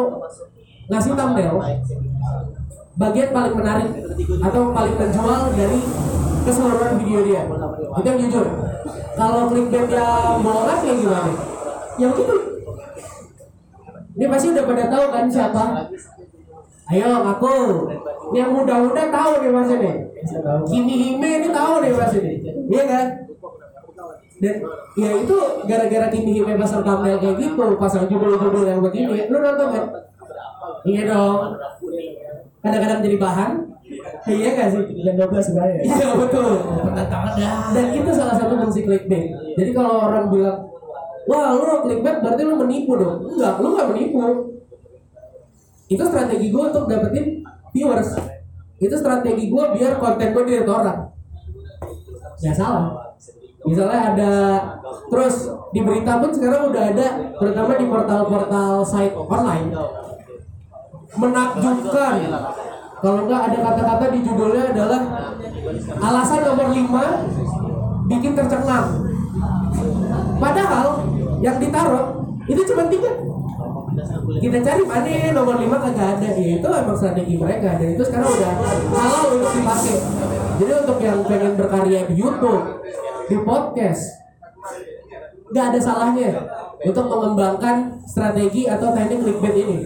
[0.87, 1.57] ngasih thumbnail
[2.97, 3.91] bagian paling menarik
[4.41, 5.81] atau paling menjual dari
[6.47, 7.43] keseluruhan video dia.
[7.99, 8.47] Itu yang jujur.
[9.17, 11.33] Kalau clickbait yang bohongan kayak gimana?
[11.97, 12.37] Yang gitu
[14.17, 15.63] ini pasti udah pada tahu kan siapa
[16.87, 17.11] Ayo.
[18.27, 19.93] Ini yang muda-muda tahu nih mas ini.
[20.67, 22.33] Kimi Hime ini tahu nih mas ini.
[22.71, 23.07] Iya kan?
[24.37, 24.57] Dan
[24.99, 29.27] ya itu gara-gara Kimi Hime pasang thumbnail kayak gitu, pasang judul-judul yang begini.
[29.31, 29.85] Lu nonton kan?
[30.87, 31.39] Iya dong.
[32.63, 33.51] Kadang-kadang jadi bahan.
[34.27, 34.83] Iya gak sih?
[35.07, 35.81] Jam 12 sebenarnya.
[35.87, 36.51] Iya betul.
[37.75, 39.31] Dan itu salah satu fungsi clickbait.
[39.55, 40.67] Jadi kalau orang bilang,
[41.31, 43.23] wah lu clickbait berarti lu menipu dong.
[43.23, 44.23] Enggak, lu nggak menipu.
[45.87, 48.11] Itu strategi gue untuk dapetin viewers.
[48.83, 50.99] Itu strategi gue biar konten gue dilihat orang.
[52.43, 53.15] Ya salah.
[53.67, 54.33] Misalnya ada
[55.11, 57.07] terus di berita pun sekarang udah ada
[57.39, 59.71] terutama di portal-portal site online
[61.17, 62.17] menakjubkan
[63.01, 65.01] kalau enggak ada kata-kata di judulnya adalah
[66.03, 68.89] alasan nomor 5 bikin tercengang
[70.39, 70.87] padahal
[71.41, 72.07] yang ditaruh
[72.47, 73.11] itu cuma tiga
[74.43, 76.29] kita cari mana nomor 5 kagak ada.
[76.37, 77.81] Ya, itu emang strategi mereka.
[77.81, 78.53] Dan itu sekarang udah
[78.93, 79.97] halal untuk dipakai.
[80.57, 82.65] Jadi untuk yang pengen berkarya di YouTube
[83.27, 84.03] di podcast
[85.47, 86.31] nggak ada salahnya
[86.83, 89.79] untuk mengembangkan strategi atau teknik clickbait ini.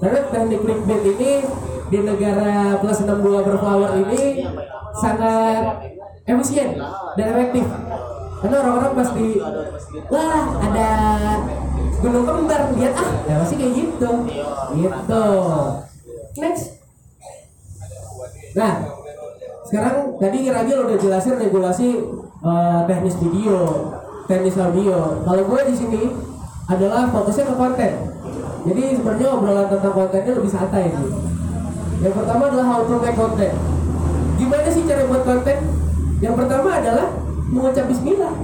[0.00, 1.32] Karena teknik clickbait ini
[1.86, 4.42] di negara plus 62 berflower ini
[4.96, 5.62] sangat
[6.26, 6.80] efisien
[7.14, 7.66] dan efektif.
[8.36, 9.26] Karena orang-orang pasti
[10.12, 10.90] wah ada
[12.00, 14.10] gunung kembar lihat ah ya pasti kayak gitu?
[14.76, 15.26] Gitu.
[16.36, 16.64] Next.
[18.56, 18.72] Nah
[19.66, 21.88] sekarang tadi Ragil udah jelasin regulasi
[22.44, 23.58] eh, teknis video
[24.26, 25.22] teknis audio.
[25.22, 26.02] Kalau gue di sini
[26.66, 27.92] adalah fokusnya ke konten.
[28.66, 30.90] Jadi sebenarnya obrolan tentang kontennya lebih santai.
[30.90, 31.06] Nih
[32.02, 33.54] yang pertama adalah how to make content.
[34.36, 35.58] Gimana sih cara buat konten?
[36.20, 37.08] Yang pertama adalah
[37.48, 38.34] mengucap bismillah.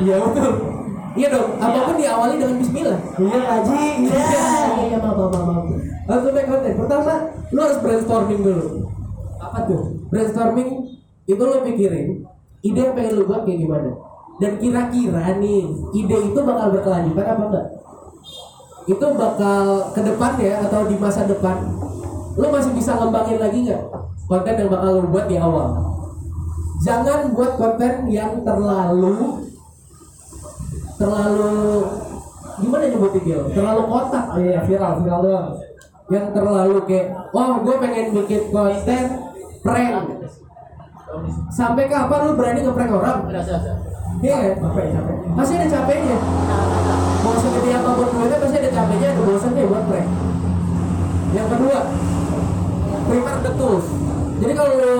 [0.00, 0.81] Iya betul
[1.12, 3.00] iya dong apa pun diawali dengan bismillah.
[3.20, 3.84] Iya Haji.
[4.08, 4.46] iya.
[4.88, 5.80] Iya maaf maaf maaf maaf.
[6.08, 7.14] how to make content pertama
[7.52, 8.66] lu harus brainstorming dulu.
[9.38, 9.82] Apa tuh?
[10.08, 10.68] Brainstorming
[11.28, 12.24] itu lu pikirin
[12.62, 13.90] ide yang pengen lu buat kayak gimana.
[14.40, 17.66] Dan kira-kira nih ide itu bakal berkelanjutan apa enggak?
[18.88, 21.62] Itu bakal ke depan ya atau di masa depan?
[22.34, 23.82] Lu masih bisa ngembangin lagi nggak
[24.26, 25.76] konten yang bakal lu buat di awal?
[26.82, 29.46] Jangan buat konten yang terlalu
[31.02, 31.82] terlalu
[32.62, 33.38] gimana nyebutnya dia?
[33.50, 34.24] Terlalu kotak.
[34.38, 35.50] Iya viral viral doang.
[36.10, 39.04] yang terlalu kayak oh gue pengen bikin konten
[39.64, 39.96] prank.
[41.50, 43.18] Sampai kapan lu berani ngeprank orang?
[44.22, 44.54] Iya kan?
[44.62, 45.16] Capek capek.
[45.34, 46.18] pasti ada capeknya.
[47.22, 50.08] Mau segede apa pun duitnya pasti ada capeknya ada bosannya buat prank.
[51.32, 51.78] Yang kedua
[53.02, 53.86] prepare the tools
[54.42, 54.94] jadi kalau lo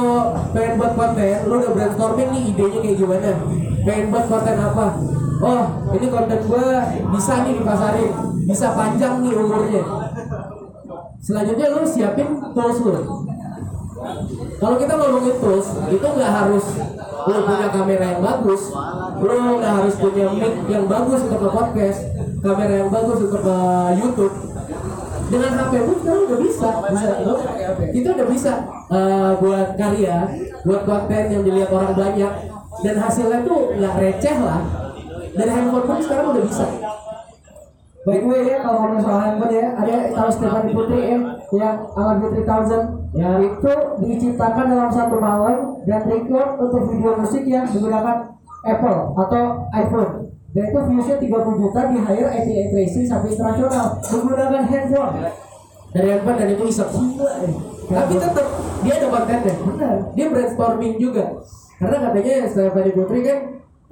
[0.55, 3.31] pengen buat konten lo udah brainstorming nih idenya kayak gimana?
[3.83, 4.87] Pengen buat konten apa
[5.43, 5.63] oh
[5.99, 8.13] ini konten gua bisa nih dipasarin
[8.47, 9.83] bisa panjang nih umurnya.
[11.23, 12.99] Selanjutnya lo siapin tools lo
[14.59, 16.67] kalau kita ngomongin tools itu nggak harus
[17.23, 18.63] lo punya kamera yang bagus
[19.23, 21.99] lo nggak harus punya mic yang bagus untuk ke podcast
[22.43, 23.57] kamera yang bagus untuk ke
[24.03, 24.35] YouTube.
[25.33, 26.69] Dengan HP pun sekarang udah bisa.
[26.93, 27.11] Bisa.
[27.25, 27.35] Lo
[27.95, 28.53] kita udah bisa
[28.91, 30.17] eh, buat karya
[30.67, 32.33] buat konten yang dilihat orang banyak.
[32.83, 34.82] Dan hasilnya tuh nggak receh lah
[35.33, 36.67] dari handphone pun sekarang udah bisa.
[38.03, 41.19] By the way ya kalau ngomong soal handphone ya ada tahu Stefan Putri ya
[41.55, 43.37] yang Alambi 3000 Ya.
[43.45, 50.33] itu diciptakan dalam satu malam dan record untuk video musik yang menggunakan Apple atau iPhone.
[50.57, 55.13] Dan itu viewsnya 30 juta di hire ATA tracing sampai internasional menggunakan handphone.
[55.93, 56.89] Dari handphone dan itu iseng
[57.93, 58.47] tapi tetap
[58.81, 59.53] dia ada kontennya.
[59.61, 59.95] Benar.
[60.17, 61.25] dia brainstorming juga.
[61.77, 63.39] Karena katanya Stephanie Putri kan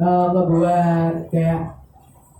[0.00, 1.60] eh, ngebuat kayak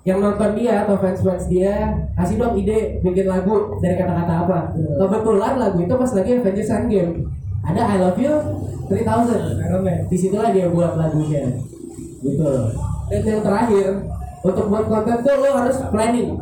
[0.01, 4.59] yang nonton dia atau fans fans dia kasih dong ide bikin lagu dari kata-kata apa.
[4.73, 7.13] Kebetulan lagu itu pas lagi Avengers Endgame.
[7.61, 8.35] Ada I Love You
[8.89, 11.45] 3000 di situlah dia buat lagunya.
[12.25, 12.53] Gitu.
[13.13, 13.87] Dan yang terakhir
[14.41, 16.41] untuk buat konten tuh lo harus planning.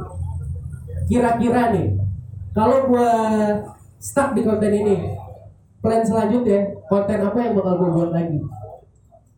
[1.10, 1.98] Kira-kira nih
[2.54, 3.10] kalau gua
[3.98, 5.18] stuck di konten ini
[5.82, 8.38] plan selanjutnya konten apa yang bakal gue buat lagi?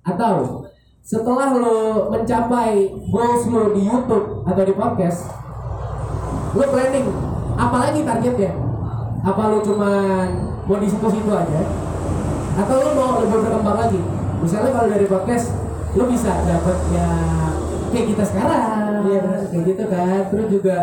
[0.05, 0.65] Atau
[1.01, 5.21] setelah lo mencapai goals lo di YouTube atau di podcast
[6.55, 7.09] lo planning
[7.61, 8.53] apalagi targetnya?
[9.21, 10.27] Apa lo cuman
[10.65, 11.61] mau di situ-situ aja?
[12.57, 14.01] Atau lo mau lebih berkembang lagi?
[14.41, 15.53] Misalnya kalau dari podcast
[15.93, 17.09] lo bisa dapat ya
[17.93, 19.05] kayak kita sekarang.
[19.05, 19.49] Benar.
[19.53, 20.21] kayak gitu kan.
[20.33, 20.77] Terus juga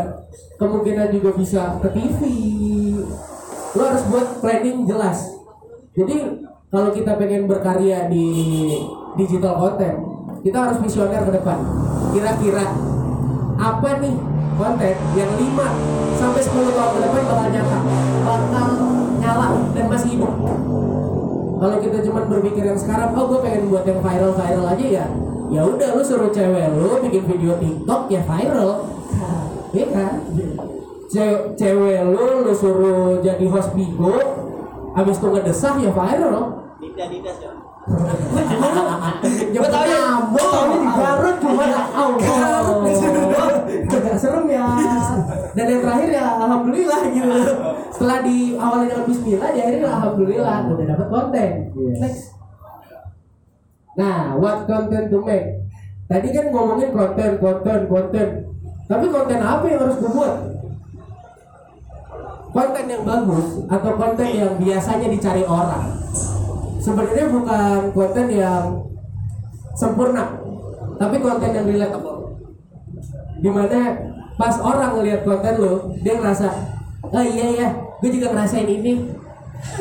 [0.61, 2.19] kemungkinan juga bisa ke TV
[3.77, 5.37] lo harus buat planning jelas.
[5.97, 8.27] Jadi kalau kita pengen berkarya di
[9.15, 9.97] digital content.
[10.43, 11.57] Kita harus visioner ke depan.
[12.11, 12.65] Kira-kira
[13.57, 14.15] apa nih
[14.57, 17.79] konten yang 5 sampai 10 tahun ke depan bakal nyata
[18.25, 18.67] bakal
[19.17, 19.47] nyala
[21.57, 25.05] kalau kita cuma berpikir yang sekarang oh gue pengen buat yang viral viral aja ya
[25.49, 28.83] ya udah lu suruh cewek lu bikin video TikTok ya viral.
[29.71, 30.13] Iya kan?
[31.07, 34.15] Ce- cewek lu lu suruh jadi host bigo
[34.93, 36.67] habis itu ngedesah ya viral
[37.87, 42.83] Gue tau ya, gue tau di Garut cuma Allah.
[43.87, 44.67] Agak serem ya.
[45.55, 47.39] Dan yang terakhir ya Alhamdulillah gitu.
[47.95, 51.49] Setelah di awalnya dengan Bismillah Di akhirnya Alhamdulillah Udah dapet konten.
[51.97, 52.23] Next.
[53.97, 55.47] Nah, what content to make?
[56.05, 58.27] Tadi kan ngomongin konten, konten, konten.
[58.85, 60.35] Tapi konten apa yang harus gue buat?
[62.51, 65.97] Konten yang bagus Atau konten yang biasanya dicari orang
[66.87, 68.63] sebenarnya bukan konten yang
[69.75, 70.39] sempurna
[70.95, 72.39] tapi konten yang relatable.
[73.43, 73.79] Di mana
[74.39, 76.47] pas orang ngelihat konten lo dia ngerasa
[77.03, 77.67] oh iya ya
[77.99, 79.03] gue juga ngerasain ini.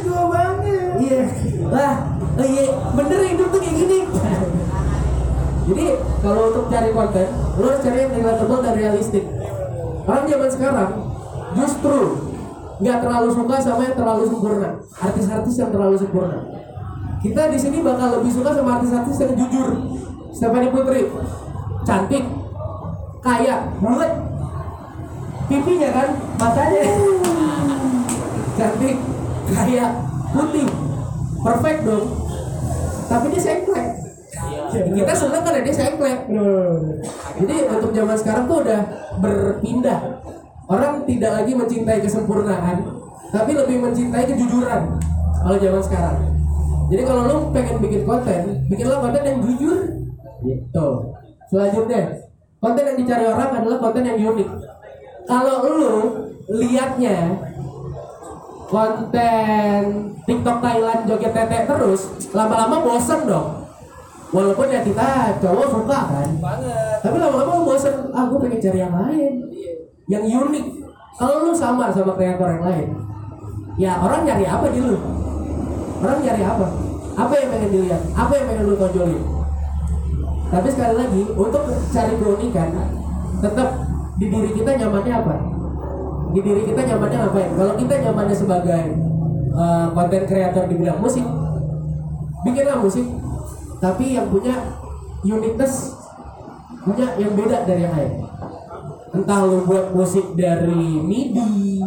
[0.02, 0.92] Gue banget.
[0.98, 1.22] Iya.
[1.70, 1.94] Lah
[2.42, 3.98] oh iya bener hidup tuh kayak gini.
[5.66, 5.86] Jadi
[6.22, 9.24] kalau untuk cari konten lo harus cari yang relatable dan realistik.
[10.06, 10.90] Orang zaman sekarang
[11.54, 11.98] justru
[12.76, 14.70] nggak terlalu suka sama yang terlalu sempurna.
[15.00, 16.65] Artis-artis yang terlalu sempurna
[17.26, 19.68] kita di sini bakal lebih suka sama artis-artis yang jujur.
[20.30, 21.10] Stephanie Putri
[21.82, 22.22] cantik
[23.18, 24.14] kaya bulat
[25.50, 26.08] pipinya kan
[26.38, 26.84] matanya.
[28.54, 28.96] Cantik
[29.50, 29.86] kaya
[30.30, 30.68] putih.
[31.42, 32.06] Perfect dong.
[33.06, 33.86] Tapi dia sengklek.
[34.70, 36.18] Kita seneng kan dia sengklek.
[37.42, 38.80] Jadi untuk zaman sekarang tuh udah
[39.18, 40.00] berpindah.
[40.66, 42.86] Orang tidak lagi mencintai kesempurnaan
[43.34, 44.98] tapi lebih mencintai kejujuran.
[45.42, 46.18] Kalau zaman sekarang
[46.86, 49.78] jadi kalau lu pengen bikin konten bikinlah konten yang jujur.
[50.46, 50.88] Gitu.
[51.50, 52.02] Selanjutnya
[52.62, 54.48] konten yang dicari orang adalah konten yang unik.
[55.26, 55.94] Kalau lu
[56.46, 57.18] liatnya
[58.70, 59.80] konten
[60.26, 63.48] TikTok Thailand joget tete terus lama-lama bosen dong.
[64.34, 66.28] Walaupun ya kita cowok suka kan.
[67.02, 69.32] Tapi lama-lama bosen ah gue pengen cari yang lain.
[70.06, 70.66] Yang unik.
[71.16, 72.88] Kalau lu sama sama kreator yang lain
[73.76, 74.96] ya orang nyari apa di lu
[76.02, 76.66] orang nyari apa?
[77.16, 78.02] Apa yang pengen dilihat?
[78.12, 79.22] Apa yang pengen lu tonjolin?
[80.46, 82.68] Tapi sekali lagi untuk cari keunikan
[83.42, 83.68] tetap
[84.16, 85.34] di diri kita nyamannya apa?
[86.32, 88.84] Di diri kita nyamannya ngapain kalau kita nyamannya sebagai
[89.56, 91.24] uh, konten kreator di bidang musik
[92.46, 93.06] bikinlah musik
[93.82, 94.54] tapi yang punya
[95.26, 95.96] uniqueness
[96.86, 98.12] punya yang beda dari yang lain.
[99.10, 101.82] Entah lu buat musik dari MIDI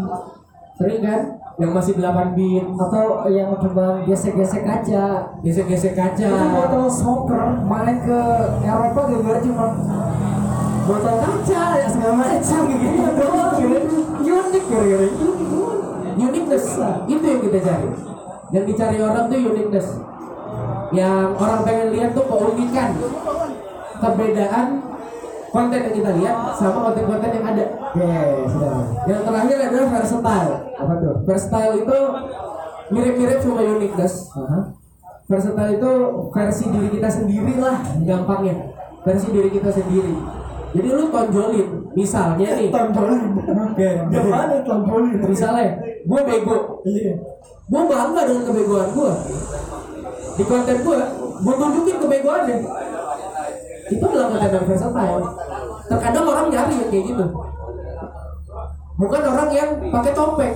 [0.76, 1.22] sering kan
[1.60, 2.66] yang masih 8 bit.
[2.80, 5.36] Atau yang cuma gesek-gesek aja.
[5.44, 8.20] Gesek-gesek kaca itu botol smoker main ke
[8.64, 9.66] Eropa gara-gara cuma
[10.88, 12.88] botol kaca ya segala macam gitu.
[13.20, 13.98] Doang gitu.
[14.24, 15.28] Unik gara-gara itu.
[16.20, 16.66] Uniqueness.
[17.06, 17.88] Itu yang kita cari.
[18.50, 19.88] Yang dicari orang tuh uniqueness.
[20.90, 22.90] Yang orang pengen lihat tuh keunikan.
[24.00, 24.68] Keberadaan
[25.50, 28.10] konten yang kita lihat sama konten-konten yang ada Oke,
[28.48, 28.74] sudah.
[29.04, 31.14] yang terakhir adalah versatile Apa tuh?
[31.24, 31.98] versatile itu
[32.90, 34.60] mirip-mirip sama uniqueness Aha.
[35.26, 35.92] versatile itu
[36.30, 38.56] versi diri kita sendiri lah gampangnya
[39.00, 40.14] versi diri kita sendiri
[40.70, 43.22] jadi lu tonjolin misalnya nih Tonjolin.
[43.74, 43.90] Oke.
[44.08, 45.18] Gimana tonjolin?
[45.24, 45.66] misalnya
[46.00, 47.14] gue bego Iya.
[47.66, 49.12] gue bangga dengan kebegoan gue
[50.32, 50.98] di konten gue
[51.40, 52.58] gue tunjukin kebegoannya
[53.90, 55.26] itu adalah konten versatile
[55.90, 57.26] terkadang orang nyari yang kayak gitu.
[59.00, 60.56] Bukan orang yang pakai topeng.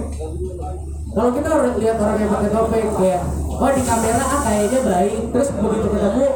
[1.13, 5.15] Kalau kita lihat orang yang pakai topeng kayak oh di kamera ah kayaknya baik.
[5.33, 6.27] Terus begitu ketemu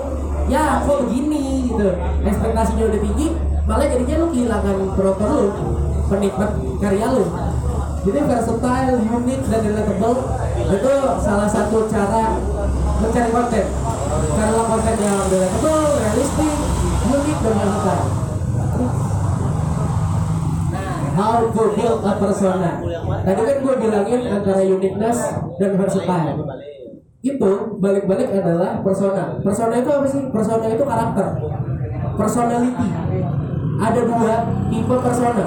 [0.48, 1.46] ya kok begini?
[1.70, 1.90] Gitu.
[2.26, 3.28] Ekspektasinya udah tinggi
[3.68, 5.48] malah jadinya lu kehilangan penonton lu
[6.08, 7.26] penikmat karya lu.
[8.08, 10.20] Jadi versatile, unik dan relatable
[10.72, 12.40] itu salah satu cara
[13.04, 13.66] mencari konten.
[14.32, 16.56] Karena konten yang relatable, realistik,
[17.44, 18.28] dan versatile
[21.18, 22.72] how to build a persona.
[23.26, 25.18] Tadi kan gue bilangin antara uniqueness
[25.58, 26.38] dan versatile.
[27.26, 29.42] Itu balik-balik adalah persona.
[29.42, 30.22] Persona itu apa sih?
[30.30, 31.28] Persona itu karakter.
[32.14, 32.88] Personality.
[33.78, 34.34] Ada dua
[34.70, 35.46] tipe persona.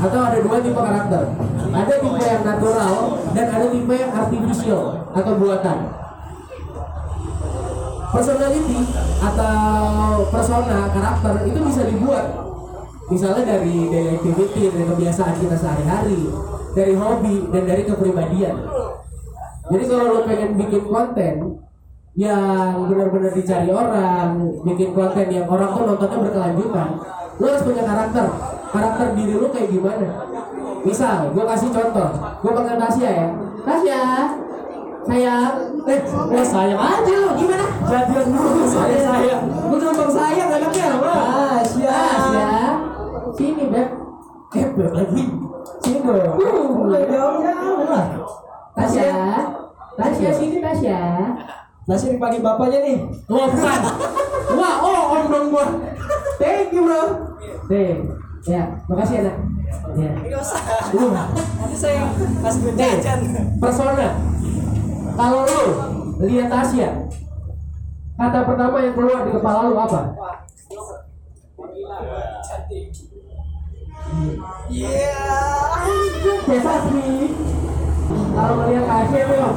[0.00, 1.22] Atau ada dua tipe karakter.
[1.70, 2.94] Ada tipe yang natural
[3.30, 4.82] dan ada tipe yang artificial
[5.14, 5.78] atau buatan.
[8.10, 8.78] Personality
[9.22, 12.26] atau persona karakter itu bisa dibuat.
[13.10, 16.30] Misalnya dari daily activity dari kebiasaan kita sehari-hari
[16.74, 18.56] dari hobi dan dari kepribadian.
[19.70, 21.34] Jadi kalau lo pengen bikin konten
[22.18, 26.88] yang benar-benar dicari orang bikin konten yang orang tuh nontonnya berkelanjutan
[27.38, 28.26] lo harus punya karakter.
[28.70, 30.08] Karakter diri lo kayak gimana?
[30.82, 32.10] Misal gue kasih contoh.
[32.42, 33.26] Gue panggil Tasya ya
[33.62, 34.02] Tasya
[35.06, 36.00] sayang eh
[36.36, 37.30] eh sayang aja lu.
[37.38, 37.66] Gimana?
[37.88, 39.44] Jadian dulu saya sayang.
[39.48, 41.12] Lu gampang sayang anaknya apa
[41.60, 42.50] Tasya Tasya
[43.36, 43.88] sini beb.
[44.56, 45.24] Eh beb lagi.
[45.80, 46.36] Sini dong
[46.76, 48.06] mulai dong jauh lah
[48.76, 49.12] Tasya.
[49.96, 51.00] Tasya sini Tasya.
[51.88, 52.98] Tasya dipanggil bapaknya nih.
[53.30, 53.80] Wah bukan.
[54.58, 55.66] Wah oh om dong gua.
[56.40, 57.02] Thank you bro.
[57.70, 58.02] Nih,
[58.50, 59.36] ya, makasih anak.
[59.94, 60.10] Ya.
[60.90, 62.10] Uh, Nanti saya
[62.42, 62.98] kasih gue Nih,
[63.62, 64.10] persona.
[65.20, 65.64] Kalau lu
[66.24, 66.96] lihat Tasya,
[68.16, 70.16] kata pertama yang keluar di kepala lu apa?
[76.48, 77.28] Biasa sih.
[78.32, 79.52] Kalau melihat Tasya tuh,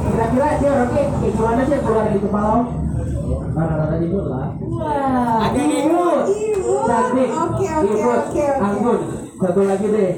[0.00, 2.62] kira-kira dia orangnya kayak gimana sih keluar di kepala lu?
[3.52, 4.48] Rata-rata imut lah.
[4.64, 6.24] Wah, Agak imut.
[6.24, 6.86] imut.
[6.88, 7.30] Cantik.
[7.36, 8.46] Oke, oke, oke.
[8.64, 9.00] Anggun.
[9.36, 10.12] Satu lagi deh.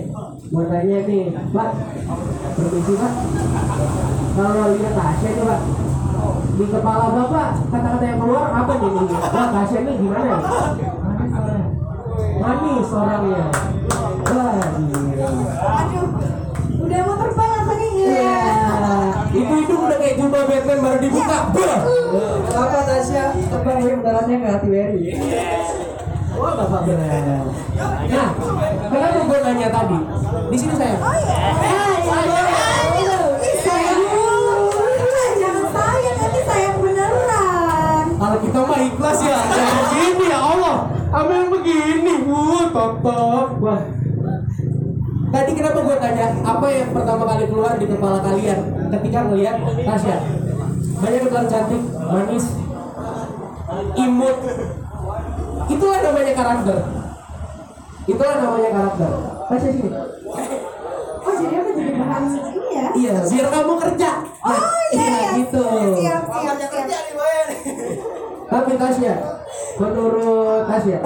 [0.49, 1.71] Mau tanya nih, Pak.
[2.57, 3.13] Permisi, Pak.
[4.33, 5.61] Kalau lihat Tasya nih, Pak.
[6.59, 8.91] Di kepala Bapak, kata-kata yang keluar apa nih?
[8.97, 9.07] nih?
[9.13, 10.39] Wah, Tasya nih gimana ya?
[12.41, 13.45] Manis orangnya.
[14.25, 15.29] Wah, gila.
[15.69, 16.09] Aduh,
[16.81, 17.91] udah mau terbang apa nih?
[18.09, 18.41] Iya.
[19.29, 21.39] Itu itu udah kayak jumpa Batman baru dibuka.
[21.53, 21.79] Bah.
[22.49, 25.03] Kenapa Tasya terbang dari mendaratnya ke hati Wery?
[26.39, 27.43] Wah, Bapak bener.
[28.09, 28.31] Nah,
[28.87, 29.99] kenapa gue nanya tadi?
[30.49, 30.97] Di sini saya.
[31.03, 31.39] Oh iya.
[36.49, 38.07] Sayang beneran.
[38.17, 40.77] Kalau kita mah ikhlas ya, jangan begini ya Allah.
[41.11, 43.49] Apa yang begini, bu, totok.
[43.59, 43.83] Wah.
[45.29, 50.17] Tadi kenapa gue tanya apa yang pertama kali keluar di kepala kalian ketika melihat Tasya?
[50.99, 52.47] Banyak yang cantik, manis,
[53.99, 54.39] imut.
[55.69, 56.79] Itulah namanya karakter.
[58.09, 59.11] Itulah namanya karakter.
[59.49, 59.91] Tasya sini.
[61.19, 62.87] Oh, jadi aku jadi bahan ini ya?
[62.97, 64.11] Iya, biar kamu kerja.
[64.45, 65.31] Oh, iya, iya.
[65.45, 65.65] gitu.
[66.01, 66.87] Siap, siap, siap.
[68.49, 69.15] Tapi Tasya,
[69.77, 70.99] menurut Tasya,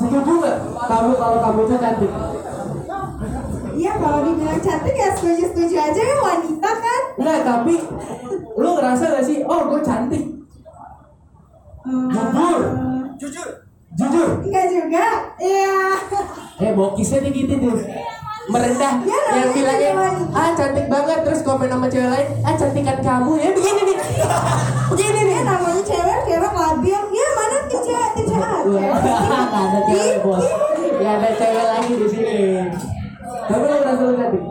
[0.00, 0.56] setuju nggak
[0.88, 2.12] kamu kalau kamu itu cantik?
[3.74, 7.02] Iya, kalau dibilang cantik ya setuju-setuju aja ya wanita kan?
[7.20, 7.74] Enggak, tapi
[8.54, 10.24] lu ngerasa gak sih, oh gue cantik,
[11.84, 12.08] Hmm,
[13.20, 13.63] jujur,
[13.94, 14.28] jujur.
[14.42, 15.06] Enggak juga.
[15.38, 15.78] Iya.
[16.62, 17.76] Eh, bokisnya nih gitu tuh.
[18.44, 19.90] Merendah, Ya, namanya yang bilangnya,
[20.36, 23.96] ah cantik banget, terus komen sama cewek lain, ah cantikan kamu, ya begini nih.
[24.92, 27.00] Begini nih namanya cewek, cewek labil.
[27.08, 28.48] Ya mana tim cewek, tim cewek
[29.48, 30.44] ada cewek bos,
[31.00, 32.42] ya ada cewek lagi di sini.
[33.48, 34.42] Tapi lu ngerasa lu cantik?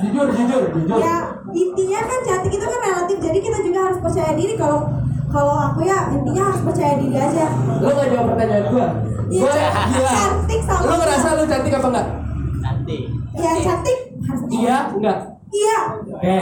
[0.00, 0.98] Jujur, jujur, jujur.
[1.04, 1.16] Ya
[1.52, 3.16] intinya kan cantik itu kan relatif.
[3.20, 4.88] Jadi kita juga harus percaya diri kalau
[5.34, 7.46] kalau aku ya intinya harus percaya diri aja.
[7.82, 8.86] Lu gak jawab pertanyaan gua?
[9.26, 9.54] Iya, Gua
[9.90, 10.12] gila.
[10.14, 12.06] cantik sama Lu ngerasa lu cantik apa enggak?
[13.34, 15.18] Ya cantik harus Iya, enggak.
[15.54, 15.78] Iya,
[16.10, 16.40] Oke.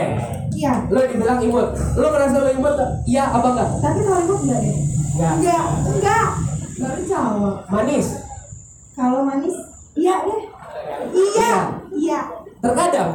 [0.53, 0.73] iya.
[0.89, 1.67] Lu dibilang imut.
[1.97, 2.75] Lu ngerasa lu imut?
[3.05, 3.69] Iya apa enggak?
[3.81, 4.75] Tapi kalau imut enggak deh.
[5.17, 5.33] Enggak.
[5.41, 6.25] Enggak, enggak.
[6.73, 7.55] Baru jawab.
[7.69, 8.07] Manis.
[8.93, 9.57] Kalau manis,
[9.97, 10.41] iya deh.
[11.13, 11.53] Iya,
[11.93, 12.19] iya.
[12.61, 13.11] Terkadang,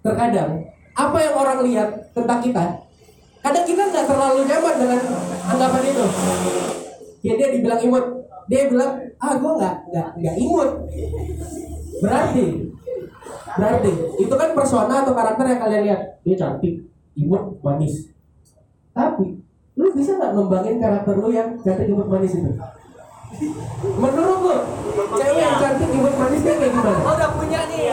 [0.00, 0.50] terkadang
[0.92, 2.64] apa yang orang lihat tentang kita,
[3.38, 5.00] kadang kita nggak terlalu nyaman dengan
[5.48, 6.04] anggapan itu.
[7.22, 8.04] Ya dia dibilang imut,
[8.46, 10.70] dia bilang ah gue nggak nggak nggak imut.
[11.98, 12.44] Berarti,
[13.58, 16.00] berarti itu kan persona atau karakter yang kalian lihat.
[16.22, 16.86] Dia cantik,
[17.18, 18.10] imut, manis.
[18.94, 19.42] Tapi
[19.78, 22.52] lu bisa nggak ngembangin karakter lu yang cantik, imut, manis itu?
[23.98, 24.54] Menurut lu,
[25.18, 27.00] cewek yang cantik, imut, manis dia kayak gimana?
[27.02, 27.90] Oh udah punya nih.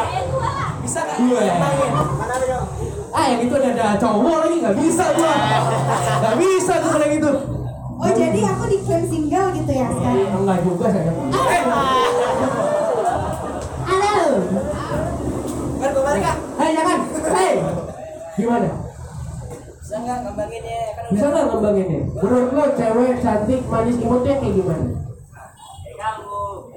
[0.85, 1.17] Bisa nggak?
[1.25, 1.41] Gue.
[1.41, 1.89] Kembangin.
[2.13, 2.45] Mana ada
[3.31, 3.39] yang?
[3.45, 5.35] Itu ada, ada cowok lagi nggak bisa gua.
[6.21, 7.31] Nggak bisa tuh kalau gitu.
[7.95, 10.29] Oh jadi aku diklaim single gitu ya sekarang?
[10.35, 11.11] enggak juga saya.
[13.85, 14.15] Halo.
[15.79, 16.37] Kan balik kak.
[16.59, 16.99] hei jangan.
[17.35, 17.53] Hei.
[18.35, 18.69] Gimana?
[19.79, 20.79] Bisa nggak ngembanginnya?
[20.91, 24.87] Kan bisa nggak ngembanginnya menurut lo cewek cantik manis imutnya kayak gimana?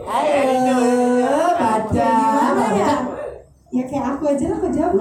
[0.08, 2.12] Ayo baca.
[2.16, 2.86] Gimana ya?
[2.88, 2.96] baca
[3.68, 4.92] Ya kayak aku aja lah aku jawab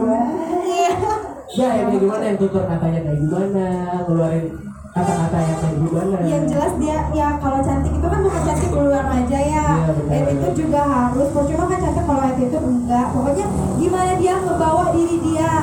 [0.67, 1.26] Iya.
[1.55, 3.65] Ya yang kayak gimana yang tutur katanya kayak gimana
[4.03, 4.45] ngeluarin
[4.91, 9.05] kata-kata yang kayak gimana Yang jelas dia ya kalau cantik itu kan bukan cantik luar
[9.05, 9.67] aja ya.
[9.93, 10.25] Benar.
[10.25, 11.27] Attitude juga harus.
[11.29, 13.07] Percuma kan cantik kalau attitude enggak.
[13.13, 13.45] Pokoknya
[13.77, 15.53] gimana dia ngebawa diri dia.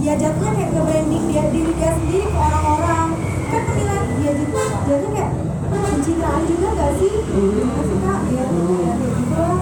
[0.00, 3.06] Ya jatuhnya kayak nge-branding dia diri dia sendiri ke orang-orang.
[3.52, 5.30] Kan penilaian dia juga jatuhnya kayak
[5.68, 7.12] pencitraan juga enggak sih?
[7.28, 8.18] Enggak sih kak?
[8.32, 9.58] Ya, ya kayak gitu lah.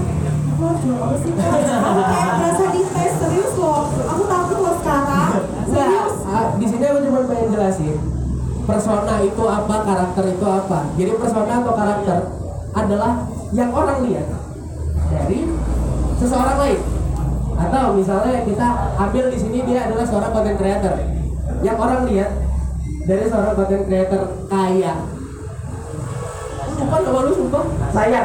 [0.47, 1.51] Aku harus jawab apa sih kak?
[1.66, 3.83] Aku kayak berasa dites serius loh.
[3.91, 5.31] Aku takut loh sekarang.
[5.66, 6.14] Enggak, Serius.
[6.31, 7.95] ah, di sini aku cuma pengen jelasin
[8.67, 10.91] persona itu apa, karakter itu apa.
[10.99, 12.19] Jadi persona atau karakter
[12.75, 13.12] adalah
[13.55, 14.27] yang orang lihat
[15.07, 15.47] dari
[16.19, 16.81] seseorang lain.
[17.57, 20.95] Atau misalnya kita ambil di sini dia adalah seorang content creator.
[21.64, 22.37] yang orang lihat
[23.09, 24.93] dari seorang content creator kaya
[26.77, 27.64] sumpah sama lu sumpah
[27.95, 28.23] Saya.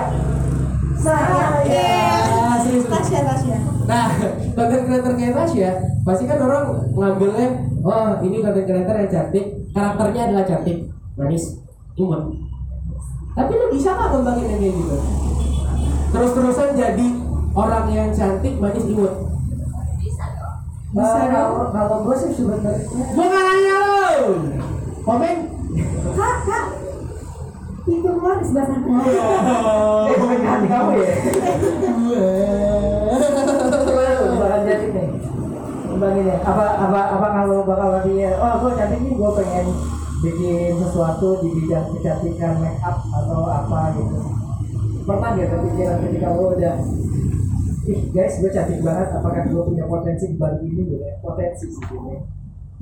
[0.99, 1.89] Saya.
[2.27, 2.40] Ah,
[2.71, 3.57] Tasya, Tasya.
[3.83, 4.07] Nah,
[4.55, 5.69] content creator kayak Tasya,
[6.01, 7.47] pasti kan orang ngambilnya,
[7.83, 10.77] oh ini content creator yang cantik, karakternya adalah cantik,
[11.13, 11.59] manis,
[11.93, 12.21] imut.
[13.31, 14.95] Tapi lu bisa nggak ngembangin yang kayak gitu?
[16.11, 17.07] Terus-terusan jadi
[17.51, 19.13] orang yang cantik, manis, imut.
[20.91, 21.71] Bisa Eh, dong.
[21.71, 22.71] kalau- gue sih sebenarnya
[23.15, 24.27] Gua nggak nanya lu.
[25.01, 25.37] Komen.
[26.11, 26.65] Kak, kak.
[27.91, 28.87] Pintu keluar di sebelah sana.
[30.07, 31.11] Eh, bukan di hati kamu ya?
[34.31, 35.07] Misalkan jadi nih
[35.91, 39.67] Kembangin ya, apa, apa, apa kalau bakal dia Oh gue cantik nih, gue pengen
[40.23, 44.17] bikin sesuatu di bidang kecantikan make up atau apa gitu
[45.03, 46.75] Pernah gak kepikiran ketika lo udah
[47.91, 51.19] Ih guys, gue cantik banget, apakah gue punya potensi di balik ini gitu ya?
[51.19, 52.23] Potensi sih gitu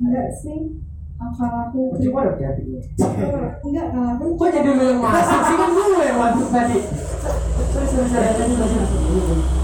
[0.00, 0.89] Enggak sih.
[1.20, 1.80] Apa aku?
[2.00, 2.80] Cuma cantiknya
[3.60, 6.78] Enggak, kalau aku Kok jadi lu yang masuk sih kan gue yang masuk tadi.
[7.70, 9.60] Sorry, sorry.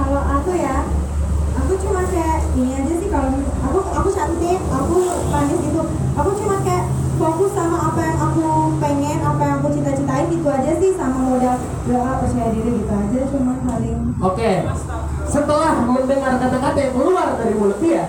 [0.00, 0.82] kalau aku ya
[1.54, 3.30] aku cuma kayak ini aja sih kalau
[3.62, 4.96] aku aku cantik aku
[5.30, 5.82] manis gitu
[6.18, 8.44] aku cuma kayak fokus sama apa yang aku
[8.82, 11.56] pengen apa yang aku cita-citain gitu aja sih sama modal
[11.86, 14.50] doa percaya diri gitu aja cuma saling Oke,
[15.30, 18.04] setelah mendengar kata-kata yang keluar dari mulut dia,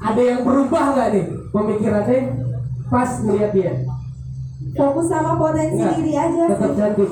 [0.00, 2.20] ada yang berubah nggak nih pemikirannya
[2.90, 3.74] pas melihat dia?
[4.76, 7.10] fokus sama potensi Enggak, diri aja tetap cantik.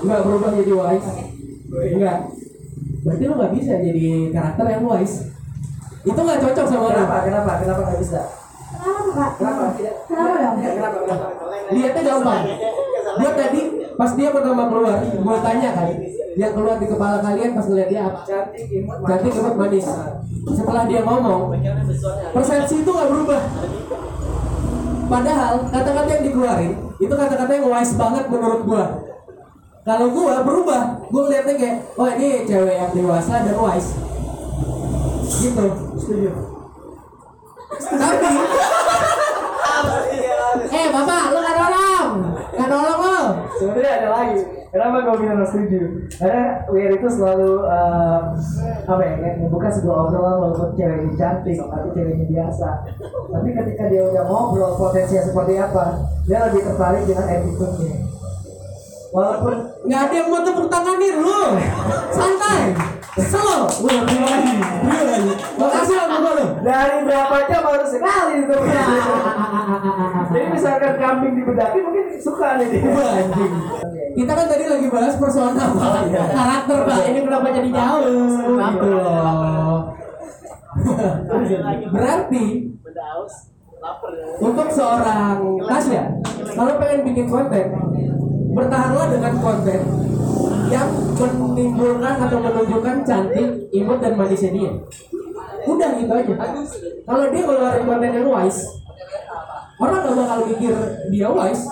[0.00, 1.10] Nggak berubah jadi wise.
[1.70, 2.18] Enggak.
[3.00, 5.16] Berarti lu nggak bisa jadi karakter yang wise.
[6.04, 6.92] Itu nggak cocok sama lu.
[6.94, 8.20] Kenapa, kenapa, kenapa nggak bisa?
[8.70, 9.64] kenapa Kenapa?
[10.08, 11.26] Kenapa dong Kenapa, kenapa?
[11.70, 12.42] Lihatnya gampang.
[13.10, 13.60] Dia tadi
[14.00, 15.92] pas dia pertama keluar, gue tanya kan,
[16.32, 18.24] yang keluar di kepala kalian pas ngeliat dia apa?
[18.24, 19.84] Cantik, imut, Cantik imut manis.
[20.56, 21.52] Setelah dia ngomong,
[22.32, 23.42] persepsi itu nggak berubah.
[25.04, 28.84] Padahal kata-kata yang dikeluarin itu kata-kata yang wise banget menurut gua.
[29.84, 30.82] Kalau gua berubah,
[31.12, 34.00] gua ngeliatnya kayak, oh ini cewek yang dewasa dan wise.
[35.44, 35.66] Gitu.
[36.00, 36.30] Setuju.
[37.80, 38.32] Tapi,
[40.80, 41.59] eh bapak, lu nggak
[42.68, 43.18] nolong, nggak nolong lo.
[43.56, 44.40] Sebenarnya ada lagi.
[44.70, 45.82] Kenapa gue bilang setuju?
[46.14, 48.20] Karena Wir itu selalu eh,
[48.86, 52.68] apa ya, membuka sebuah obrolan walaupun cewek ini cantik atau cewek ini biasa.
[53.34, 55.84] Tapi ketika dia udah ngobrol potensinya seperti apa,
[56.28, 58.19] dia lebih tertarik dengan attitude-nya.
[59.10, 59.54] Walaupun
[59.90, 61.58] Nggak ada yang mau tepuk tanganin lu,
[62.14, 62.78] santai,
[63.18, 63.66] slow.
[63.82, 64.54] Wah, beri lagi,
[64.86, 65.32] beri lagi.
[65.58, 66.46] Makasih lo berdua lo.
[66.62, 68.56] dari berapa jam baru sekali itu.
[70.30, 72.68] Jadi misalkan kambing dibedaki mungkin suka nih.
[74.14, 75.74] Kita kan tadi lagi bahas personal
[76.30, 76.98] karakter pak.
[77.10, 78.04] Ini kenapa jadi jauh?
[78.46, 79.78] Gitu loh.
[81.90, 82.44] Berarti
[84.38, 86.04] untuk seorang Tasya,
[86.52, 87.66] kalau pengen bikin konten,
[88.50, 89.80] bertahanlah dengan konten
[90.70, 90.88] yang
[91.20, 94.72] menimbulkan atau menunjukkan cantik, imut dan manisnya dia.
[95.66, 96.34] Udah gitu aja.
[97.04, 98.60] Kalau dia ngeluarin konten yang wise,
[99.76, 100.74] orang gak bakal mikir
[101.10, 101.64] dia wise.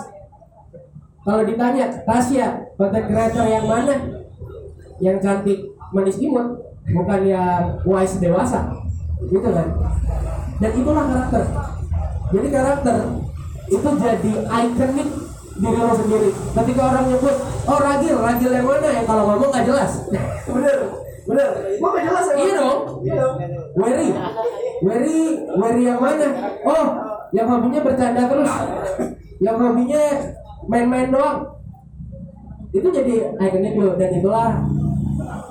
[1.23, 3.95] Kalau ditanya, Tasya, konten creator yang mana?
[4.99, 5.59] Yang cantik,
[5.95, 6.47] manis imut,
[6.91, 8.67] bukan yang wise dewasa.
[9.27, 9.67] Gitu kan?
[10.59, 11.43] Dan itulah karakter.
[12.29, 12.97] Jadi karakter
[13.69, 15.09] itu jadi ikonik
[15.59, 16.29] diri lo sendiri.
[16.31, 17.35] Ketika orang nyebut,
[17.67, 19.91] oh ragil, ragil yang mana yang kalau ngomong gak jelas.
[20.55, 20.77] Bener,
[21.27, 21.49] bener.
[21.83, 22.25] Mau gak jelas?
[22.33, 22.79] Iya dong.
[23.05, 23.35] Iya dong.
[23.77, 24.09] Wery,
[24.81, 25.19] Wery,
[25.59, 26.27] Wery yang mana?
[26.65, 26.85] Oh,
[27.35, 28.51] yang hobinya bercanda terus,
[29.37, 30.03] yang hobinya
[30.65, 31.45] main-main doang.
[32.69, 34.49] Itu jadi ikonik lo dan itulah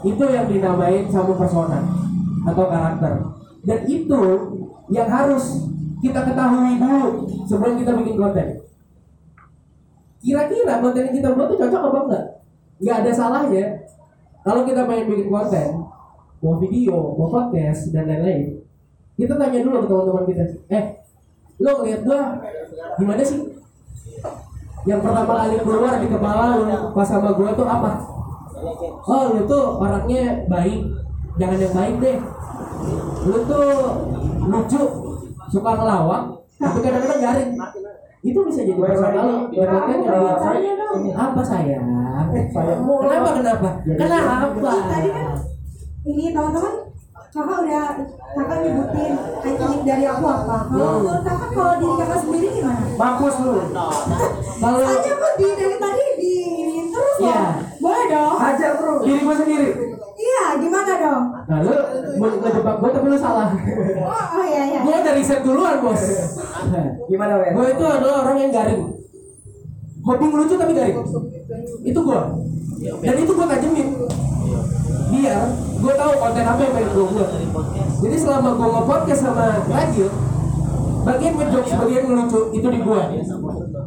[0.06, 1.82] itu yang dinamain sama persona
[2.46, 3.12] atau karakter.
[3.66, 4.22] Dan itu
[4.88, 5.66] yang harus
[5.98, 8.48] kita ketahui dulu sebelum kita bikin konten.
[10.18, 12.24] Kira-kira konten yang kita buat tuh cocok apa enggak?
[12.78, 13.64] Nggak ada salahnya
[14.48, 15.68] kalau kita pengen bikin konten,
[16.40, 18.64] mau video, mau podcast dan lain-lain.
[19.18, 20.84] Kita tanya dulu ke teman-teman kita, eh,
[21.60, 22.20] lo ngeliat gua
[22.96, 23.44] gimana sih?
[24.86, 27.92] Yang pertama kali keluar di kepala lo pas sama gua tuh apa?
[29.04, 30.80] Oh, lu tuh orangnya baik,
[31.36, 32.16] jangan yang baik deh.
[33.28, 33.68] Lu tuh
[34.48, 34.82] lucu,
[35.50, 36.22] suka ngelawak,
[36.56, 37.52] tapi kadang-kadang garing.
[38.20, 39.36] Itu bisa jadi persona lo.
[39.46, 41.00] Konten yang dia- Tanya dong.
[41.08, 41.84] apa sayang?
[42.48, 43.68] Sayang Kenapa kenapa?
[43.86, 44.70] Kenapa?
[44.84, 45.26] tadi kan
[46.04, 46.74] ini teman-teman
[47.28, 47.84] kakak udah
[48.34, 53.34] kakak nyebutin ikonik dari aku apa kalau menurut kakak kalau diri kakak sendiri gimana Mampus
[53.38, 53.52] lu.
[54.58, 57.42] Kalau aja kok di dari tadi di ini terus Iya.
[57.78, 58.94] boleh dong Hajar bro.
[59.00, 59.68] diri gue sendiri,
[60.38, 61.72] iya gimana dong Nah lu
[62.18, 63.48] mau ngejebak gue tapi lu salah.
[64.04, 64.80] Oh, oh iya iya.
[64.84, 66.02] Gue udah riset duluan bos.
[67.08, 67.52] Gimana Wen?
[67.56, 68.82] Gue itu adalah orang yang garing.
[70.04, 70.98] Hobi ngelucu tapi garing.
[71.86, 72.20] Itu gue.
[73.00, 73.88] Dan itu gue tajemin.
[75.08, 75.42] Biar
[75.78, 77.30] gue tahu konten apa yang pengen gue buat.
[78.04, 80.08] Jadi selama gue nge-podcast sama Rajil,
[81.06, 83.02] bagian ngejokes, bagian ngelucu itu di gue.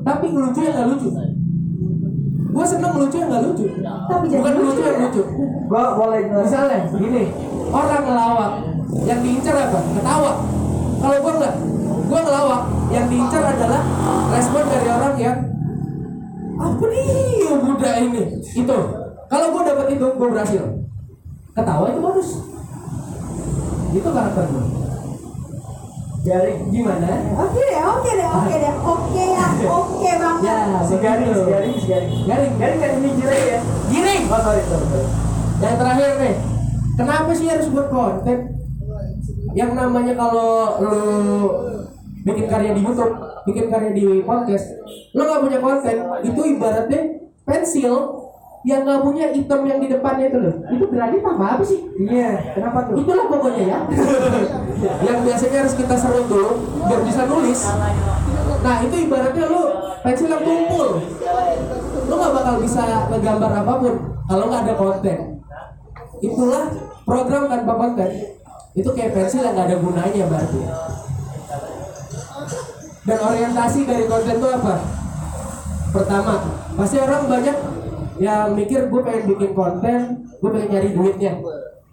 [0.02, 1.10] Tapi ngelucu yang gak lucu.
[2.52, 3.65] Gue seneng ngelucu yang gak lucu.
[3.82, 5.03] Tapi Bukan lucu yang ya.
[5.07, 5.23] lucu.
[5.72, 6.19] Gua boleh.
[6.28, 7.23] Misalnya gini,
[7.72, 8.52] orang ngelawak,
[9.07, 9.80] yang diincar apa?
[9.95, 10.32] Ketawa.
[10.99, 11.53] Kalau gua enggak,
[12.11, 12.61] gua ngelawak,
[12.91, 13.82] yang diincar adalah
[14.36, 15.38] respon dari orang yang
[16.60, 17.07] apa nih
[17.48, 18.23] yang muda ini?
[18.44, 18.78] Itu.
[19.32, 20.64] Kalau gua dapat itu, gua berhasil.
[21.56, 22.30] Ketawa itu bagus.
[23.95, 24.64] Itu karakter gua.
[26.22, 27.10] Jadi gimana?
[27.34, 30.45] Oke deh, oke deh, oke deh, oke ya, oke banget.
[30.45, 32.11] Ya, Si garing, si garing, si garing.
[32.30, 33.60] Garing, Garing kan ini jirai ya?
[33.89, 34.23] giring.
[34.30, 34.85] Oh sorry, sorry.
[34.85, 35.07] sorry.
[35.61, 36.35] Yang terakhir nih,
[36.93, 38.38] kenapa sih harus buat konten?
[39.57, 40.95] Yang namanya kalau lu
[42.22, 44.65] bikin karya di YouTube, bikin karya di podcast,
[45.18, 47.02] lu nggak punya konten, itu ibaratnya
[47.43, 48.20] pensil
[48.61, 50.55] yang nggak punya item yang di depannya itu loh.
[50.69, 51.79] Itu berarti apa apa sih?
[51.97, 52.95] Iya, kenapa tuh?
[53.01, 53.79] Itulah pokoknya ya.
[55.09, 56.51] yang biasanya harus kita serut dulu
[56.85, 57.61] biar bisa nulis.
[58.61, 59.61] Nah itu ibaratnya lu
[60.05, 60.89] pensil yang tumpul.
[62.05, 63.93] Lu nggak bakal bisa ngegambar apa pun
[64.29, 65.17] kalau nggak ada konten.
[66.21, 66.65] Itulah
[67.01, 68.09] program tanpa konten.
[68.77, 70.61] Itu kayak pensil yang nggak ada gunanya berarti.
[73.01, 74.75] Dan orientasi dari konten itu apa?
[75.91, 76.33] Pertama,
[76.77, 77.80] pasti orang banyak
[78.22, 79.99] yang mikir gue pengen bikin konten,
[80.38, 81.34] gue pengen nyari duitnya.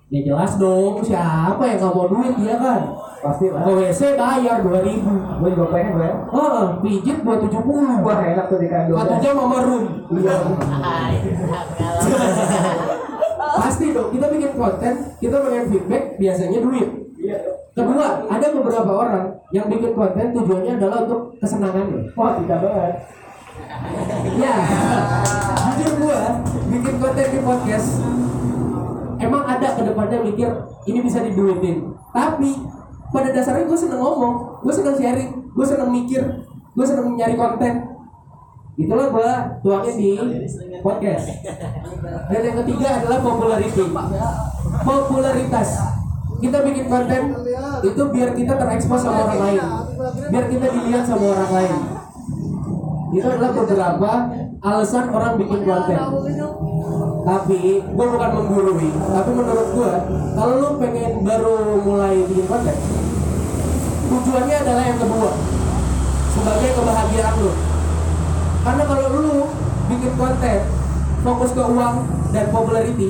[0.09, 2.81] Ya jelas dong, siapa yang nggak mau duit ya kan?
[3.19, 3.67] Pasti lah.
[3.67, 6.11] Ke WC bayar 2000 Gue juga pengen gue.
[6.31, 8.97] Oh, pijit buat 70 Wah enak tuh di kandung.
[8.97, 9.85] Satu jam sama room
[10.15, 10.37] Iya.
[13.59, 16.89] Pasti dong, kita bikin konten, kita pengen feedback, biasanya duit
[17.75, 22.95] Kedua, ada beberapa orang yang bikin konten tujuannya adalah untuk kesenangannya Wah tidak banget.
[24.39, 24.55] Ya,
[25.77, 26.41] jujur gua
[26.73, 27.89] bikin konten di podcast
[29.21, 30.49] Emang ada ke depannya mikir
[30.89, 32.65] ini bisa diduitin Tapi
[33.13, 36.23] pada dasarnya gue seneng ngomong Gue seneng sharing, gue seneng mikir
[36.73, 37.75] Gue seneng nyari konten.
[38.79, 40.11] Itulah gua tuangin di
[40.79, 41.27] podcast.
[42.31, 43.91] Dan yang ketiga adalah popularity.
[44.87, 45.71] Popularitas.
[46.39, 47.23] Kita bikin konten
[47.83, 49.63] itu biar kita terekspos sama orang lain.
[50.31, 51.98] Biar kita dilihat sama orang lain
[53.09, 54.11] itu adalah beberapa
[54.61, 55.99] alasan orang bikin konten.
[57.29, 58.91] Tapi gue bukan menggurui.
[58.93, 59.93] Tapi menurut gue
[60.37, 62.77] kalau lu pengen baru mulai bikin konten
[64.09, 65.31] tujuannya adalah yang kedua
[66.33, 67.53] sebagai kebahagiaan lu.
[68.65, 69.37] Karena kalau lu
[69.89, 70.59] bikin konten
[71.25, 71.97] fokus ke uang
[72.33, 73.09] dan popularity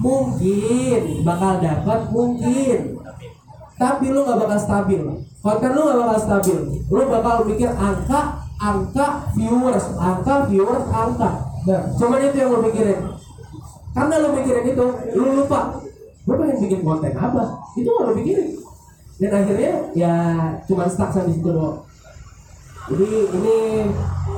[0.00, 2.78] mungkin bakal dapat mungkin.
[3.76, 5.02] Tapi lu nggak bakal stabil
[5.46, 6.58] konten lu nggak bakal stabil.
[6.90, 8.20] Lu bakal mikir angka
[8.58, 9.06] angka
[9.38, 11.30] viewers angka viewers angka.
[11.66, 13.00] Nah, cuman itu yang lu pikirin.
[13.94, 15.78] Karena lu mikirin itu lu lupa.
[16.26, 17.42] Lu pengen bikin konten apa?
[17.78, 18.50] Itu nggak lu pikirin.
[19.16, 20.14] Dan akhirnya ya
[20.66, 21.86] cuman stuck sampai situ doang.
[22.86, 23.56] Jadi ini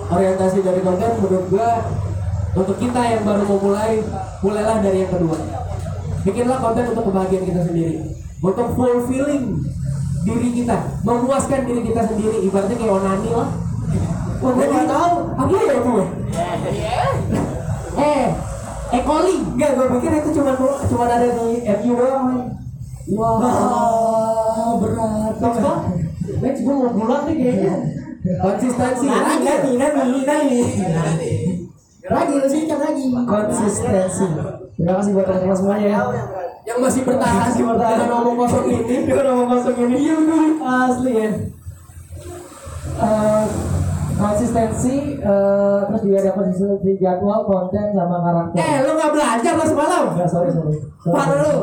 [0.08, 1.84] orientasi dari konten menurut gua
[2.56, 4.00] untuk kita yang baru mau mulai
[4.44, 5.36] mulailah dari yang kedua.
[6.24, 7.96] Bikinlah konten untuk kebahagiaan kita sendiri.
[8.38, 9.64] Untuk fulfilling
[10.28, 13.50] diri kita memuaskan diri kita sendiri ibaratnya kayak onani lah
[14.38, 16.04] Wah, gue tahu apa ya gue
[17.98, 18.26] eh
[18.88, 20.52] eh calling Enggak, gue pikir itu cuma
[20.86, 22.26] cuma ada di MU doang.
[23.16, 25.80] wah berat Next Bang.
[26.38, 27.74] next gue mau pulang nih kayaknya
[28.38, 30.60] konsistensi Nani, lagi nani, nani,
[30.94, 31.32] nani.
[32.06, 34.26] lagi lu singkat lagi Konsistensi.
[34.78, 36.02] Terima kasih buat teman-teman semuanya ya.
[36.64, 37.96] yang masih bertahan Masih bertahan.
[37.96, 39.96] dengan ngomong kosong ini Dengan ngomong kosong ini.
[39.98, 40.16] Iya
[40.62, 41.30] Asli ya.
[42.98, 43.44] Eh,
[44.14, 48.58] konsistensi eh, terus juga ada konsistensi jadwal konten sama karakter.
[48.58, 50.74] eh lu nggak belajar lo semalam Enggak, sorry, sorry.
[50.98, 51.12] Sorry.
[51.12, 51.54] parah lu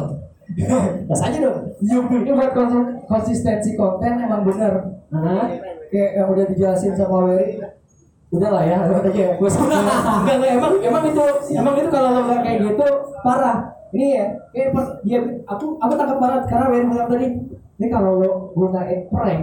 [1.06, 1.58] Gas aja dong.
[1.82, 4.74] Ini buat konsi- konsistensi konten emang bener.
[5.08, 5.50] Nah,
[5.88, 7.58] kayak yang udah dijelasin sama Wery.
[8.34, 9.26] Udah lah ya, udah aja.
[9.38, 9.82] Gue enggak
[10.26, 12.88] enggak emang emang itu emang itu kalau lo nggak kayak gitu
[13.22, 13.58] parah.
[13.96, 17.28] Ini ya, kayak per, dia aku aku tangkap banget karena Wery bilang tadi.
[17.76, 19.42] Ini kalau lo gunain prank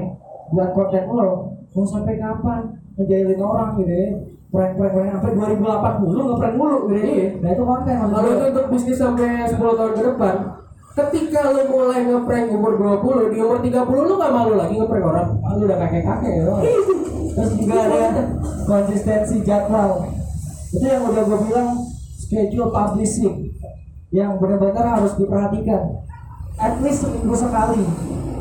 [0.52, 2.60] buat konten lo, mau sampai kapan
[3.00, 4.08] ngejailin orang gitu ya?
[4.52, 7.28] Prank prank prank sampai 2080 ngeprank mulu gitu ya.
[7.40, 10.36] Nah itu konten kalau itu untuk bisnis sampai 10 tahun ke depan
[10.92, 15.28] ketika lu mulai ngeprank umur 20 di umur 30 lu gak malu lagi ngeprank orang
[15.40, 16.44] ah, lu udah kakek-kakek ya
[17.32, 18.02] Terus juga ada
[18.68, 20.08] konsistensi jadwal.
[20.72, 21.70] Itu yang udah gue bilang
[22.20, 23.52] schedule publishing.
[24.12, 26.04] yang benar-benar harus diperhatikan
[26.60, 27.80] at least seminggu sekali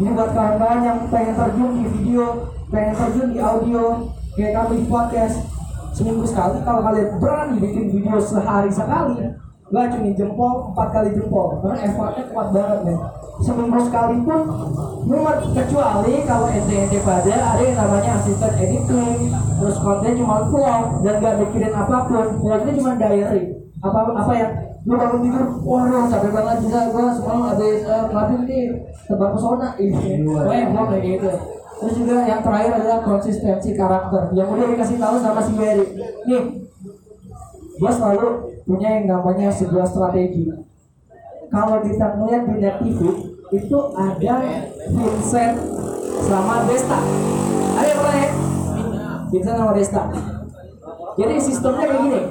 [0.03, 3.83] ini buat kawan-kawan yang pengen terjun di video pengen terjun di audio
[4.35, 5.47] kayak kami di podcast
[5.95, 9.31] seminggu sekali kalau kalian berani bikin video sehari sekali
[9.71, 12.99] gak cuma jempol empat kali jempol karena effortnya kuat banget men
[13.39, 14.41] seminggu sekali pun
[15.07, 21.05] muat kecuali kalau ente ente pada ada yang namanya asisten editing terus konten cuma vlog
[21.05, 22.27] dan gak mikirin apa pun.
[22.43, 23.43] Vlognya cuma diary.
[23.81, 24.47] Apa apa ya?
[24.81, 28.63] Lu bangun tidur waduh capek banget bisa gua semalam habis uh, ngadil nih
[29.07, 29.69] tebak pesona.
[29.79, 31.31] Ini wah vlog kayak gitu.
[31.81, 34.29] Terus juga yang terakhir adalah konsistensi karakter.
[34.37, 35.85] Yang udah dikasih tahu sama si Mary
[36.29, 36.61] nih
[37.81, 38.27] gue selalu
[38.69, 40.45] punya yang namanya sebuah strategi
[41.51, 43.01] kalau kita melihat net TV
[43.51, 44.35] itu ada
[44.87, 45.55] Vincent
[46.23, 46.99] sama Desta.
[47.75, 48.29] Ada yang pernah ya.
[49.27, 50.03] Vincent sama Desta.
[51.19, 52.21] Jadi sistemnya kayak gini.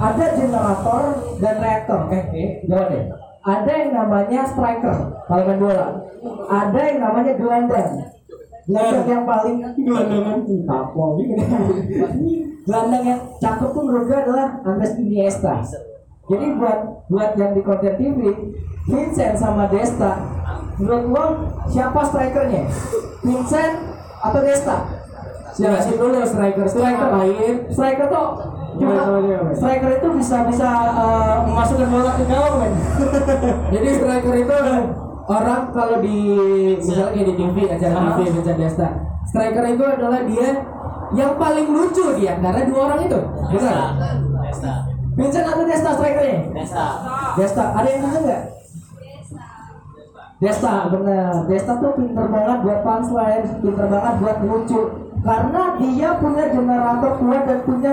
[0.00, 1.02] Ada generator
[1.38, 2.00] dan reaktor.
[2.10, 3.04] Eh, eh jawab deh.
[3.42, 4.96] Ada yang namanya striker
[5.28, 5.88] kalau main bola.
[6.48, 7.90] Ada yang namanya gelandang.
[8.64, 11.18] Gelandang yang paling gelandangan tapo
[12.62, 15.66] gelandang yang cakep tuh menurut gue adalah Andres Iniesta
[16.32, 18.18] jadi buat buat yang di konten TV
[18.82, 20.12] Vincent sama Desta
[20.74, 21.24] menurut lo
[21.68, 22.64] siapa strikernya
[23.20, 23.74] Vincent
[24.18, 24.78] atau Desta
[25.52, 27.68] Siapa sih dulu striker striker lain?
[27.68, 28.28] striker tuh
[28.72, 29.20] Gimana,
[29.52, 30.64] striker itu bisa bisa
[30.96, 32.72] eh, memasukkan bola ke gawang men
[33.76, 34.56] Jadi striker itu
[35.22, 36.18] orang kalau di
[36.80, 38.16] misalnya di TV acara Ah.
[38.16, 38.88] TV Vincent Desta.
[39.22, 40.48] Striker itu adalah dia
[41.12, 43.18] yang paling lucu di antara dua orang itu.
[43.52, 43.92] Benar?
[45.12, 46.38] Vincent atau Desta strikernya?
[46.56, 46.86] Desta.
[47.36, 48.42] Desta ada yang tahu nggak?
[50.40, 50.74] Desta.
[50.88, 51.32] Benar.
[51.46, 54.80] Desta tuh pinter banget buat punchline pinter banget buat lucu.
[55.22, 57.92] Karena dia punya generator kuat dan punya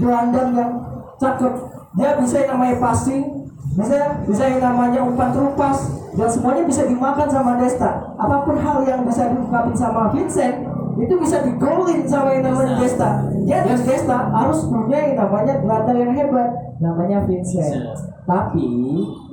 [0.00, 0.72] gelandang yang
[1.20, 1.54] cakep.
[1.92, 7.28] Dia bisa yang namanya passing bisa bisa yang namanya umpan terupas dan semuanya bisa dimakan
[7.28, 8.12] sama Desta.
[8.20, 10.71] Apa pun hal yang bisa diungkapin sama Vincent
[11.02, 16.12] itu bisa digolin sama yang namanya Desta jadi Desta harus punya yang namanya gelandang yang
[16.14, 16.48] hebat.
[16.78, 17.94] Namanya Vincent.
[18.22, 18.70] Tapi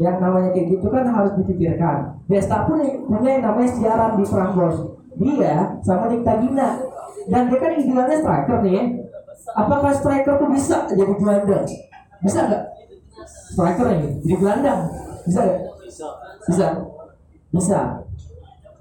[0.01, 2.17] yang namanya kayak gitu kan harus dipikirkan.
[2.25, 4.77] Desta pun punya yang namanya siaran di Prambors
[5.19, 6.79] dia sama Nikta Gina
[7.27, 8.83] dan dia kan idealnya striker nih ya.
[9.51, 11.65] apakah striker tuh bisa jadi gelandang
[12.23, 12.63] bisa nggak?
[13.51, 14.81] Striker ini jadi gelandang
[15.27, 15.59] bisa nggak?
[16.47, 16.67] Bisa.
[17.49, 17.79] Bisa.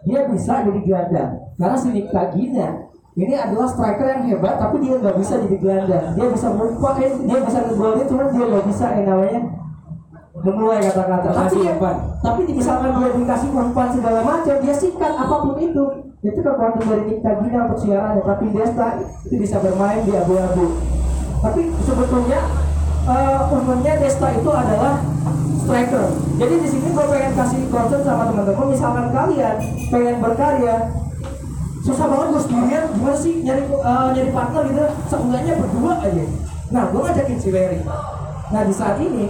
[0.06, 2.68] Dia bisa jadi gelandang karena si Nikta Gina
[3.18, 6.06] ini adalah striker yang hebat tapi dia nggak bisa jadi gelandang.
[6.14, 9.40] Dia bisa mengumpan eh, dia bisa ngegolin cuman dia nggak bisa yang namanya
[10.38, 11.28] memulai kata-kata.
[11.34, 11.96] Tapi dia, umpan.
[12.22, 15.84] tapi di- misalkan dia dikasih umpan segala macam dia sikat apa pun itu
[16.18, 18.88] itu kekuatan dari Nikta Gina untuk siarannya tapi Desta
[19.26, 20.66] itu bisa bermain di abu-abu.
[21.42, 22.40] Tapi sebetulnya
[23.02, 24.94] eh umumnya Desta itu adalah
[25.66, 26.06] striker.
[26.38, 28.66] Jadi di sini gue pengen kasih concern sama teman-teman.
[28.70, 29.56] Misalkan kalian
[29.90, 30.76] pengen berkarya
[31.84, 34.84] susah banget gue sendirian gimana sih nyari eh, nyari partner gitu?
[35.08, 36.24] Sebulannya berdua aja.
[36.68, 37.80] Nah gue ngajakin si Wery
[38.48, 39.28] nah di saat ini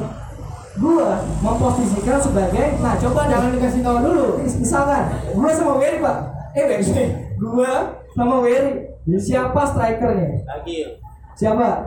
[0.79, 1.09] gue
[1.43, 4.27] memposisikan sebagai nah coba Jangan dikasih tahu dulu.
[4.47, 6.17] misalkan gue sama Wery pak.
[6.55, 6.85] Eh Wery
[7.43, 7.73] gue
[8.15, 8.73] sama Wery
[9.19, 10.45] siapa strikernya?
[10.47, 10.89] Ragil.
[11.35, 11.83] siapa?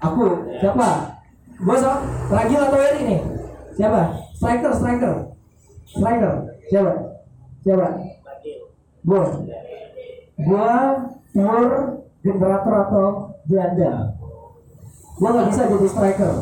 [0.00, 0.48] Aku.
[0.64, 0.88] Siapa?
[1.60, 1.96] Gue sama
[2.32, 3.20] Ragil atau Wery nih.
[3.76, 4.00] Siapa?
[4.36, 5.14] Striker striker.
[5.84, 6.34] Striker.
[6.72, 6.92] Siapa?
[7.60, 7.86] Siapa
[9.04, 9.24] Gue
[10.40, 10.72] gue
[11.30, 11.74] pure
[12.24, 13.06] generator atau
[13.44, 14.20] gelandang
[15.20, 16.34] gue nggak bisa jadi striker.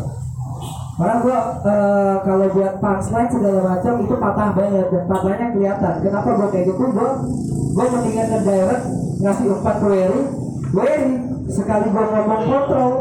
[0.98, 5.94] Karena gue eh, kalau buat punchline segala macam itu patah banget dan patahnya kelihatan.
[5.98, 6.84] Kenapa gue kayak gitu?
[6.94, 7.10] Gue
[7.74, 8.84] gue mendingan ngedirect
[9.18, 10.22] ngasih umpan ke Wery
[10.74, 11.10] Wery
[11.50, 12.92] sekali gue ngomong kontrol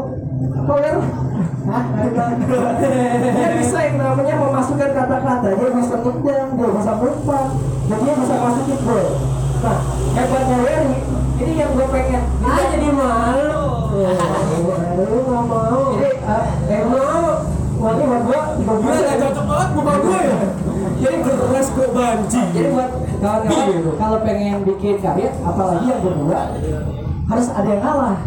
[1.68, 1.84] Hah?
[3.36, 5.48] dia bisa yang namanya memasukkan kata-kata.
[5.52, 7.46] Dia bisa ngedang dia bisa umpan
[7.88, 9.06] dan dia bisa masukin gol
[9.58, 9.78] nah
[10.14, 10.98] hebatnya Wery
[11.38, 12.22] ini yang gue pengen.
[12.42, 12.66] Ah.
[12.74, 13.62] jadi malu.
[14.98, 17.26] Lu nggak mau jadi eh, eh mau
[17.78, 18.22] Wah, ini buat
[18.58, 20.38] Gue gua gak cocok banget muka gue ya.
[20.98, 22.40] Jadi keras kok banci.
[22.50, 22.90] jadi buat
[23.22, 26.40] kawan-kawan kalau pengen bikin karya apalagi yang berdua
[27.30, 28.18] harus ada yang ngalah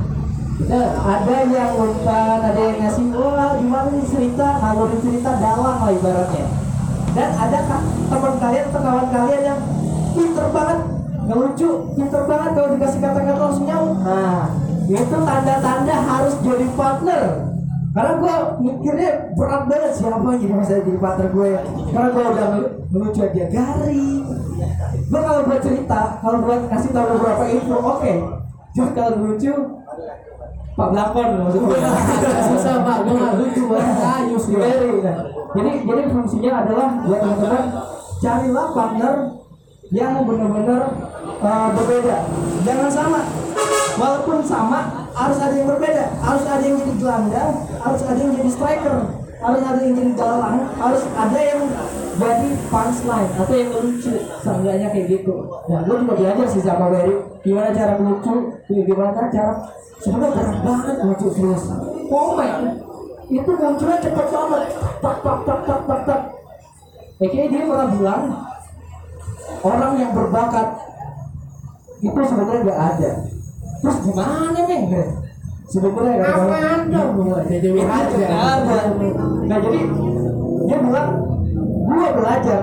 [0.61, 0.77] Gitu.
[0.77, 4.47] ada yang umpan ada yang ngasih wah gimana nih cerita?
[4.61, 6.45] Ngalurin cerita dalam lah ibaratnya.
[7.11, 7.59] Dan ada
[8.07, 9.59] teman kalian atau kawan kalian yang
[10.13, 10.79] pinter banget
[11.31, 14.51] ngelucu pinter banget kalau dikasih kata-kata langsung nyaut nah
[14.91, 17.23] itu tanda-tanda harus jadi partner.
[17.91, 21.51] Karena gue mikirnya berat banget siapa yang jadi bisa jadi partner gue
[21.91, 22.47] karena gue udah
[22.91, 24.23] ngelucu aja garing
[25.11, 28.13] gue kalau buat cerita kalau buat kasih tahu beberapa info oke.
[28.71, 29.53] Cuma kalau lucu
[30.71, 31.79] Pak Blakon maksudnya.
[32.47, 33.95] Susah pak, gue nggak lucu banget.
[33.99, 34.71] Ayus gue.
[35.51, 37.63] Jadi jadi fungsinya adalah buat teman-teman
[38.23, 39.13] carilah partner
[39.91, 42.17] yang benar-benar uh, berbeda.
[42.65, 43.21] Jangan sama.
[43.99, 44.79] Walaupun sama,
[45.13, 46.05] harus ada yang berbeda.
[46.23, 47.51] Harus ada yang jadi gelandang,
[47.83, 48.97] harus ada yang jadi striker,
[49.43, 51.61] harus ada yang jadi galang, harus ada yang
[52.17, 54.13] jadi punchline atau yang lucu.
[54.41, 55.35] Seenggaknya kayak gitu.
[55.69, 58.33] Nah, gue juga belajar sih sama Wery gimana cara lucu,
[58.69, 59.53] gimana cara
[60.01, 61.63] sebenarnya berat banget lucu serius.
[62.09, 62.61] Komen
[63.31, 64.63] itu munculnya cepet banget
[64.99, 66.21] tak tak tak tak tak tak
[67.21, 68.23] Kayaknya dia pernah bilang
[69.61, 70.67] orang yang berbakat
[72.01, 73.11] itu sebenarnya nggak ada
[73.81, 74.81] terus gimana nih
[75.69, 77.01] sebenarnya nggak ada
[77.47, 78.77] Jadi Nggak ada
[79.47, 79.79] nah jadi
[80.65, 81.09] dia bilang
[81.85, 82.61] gua belajar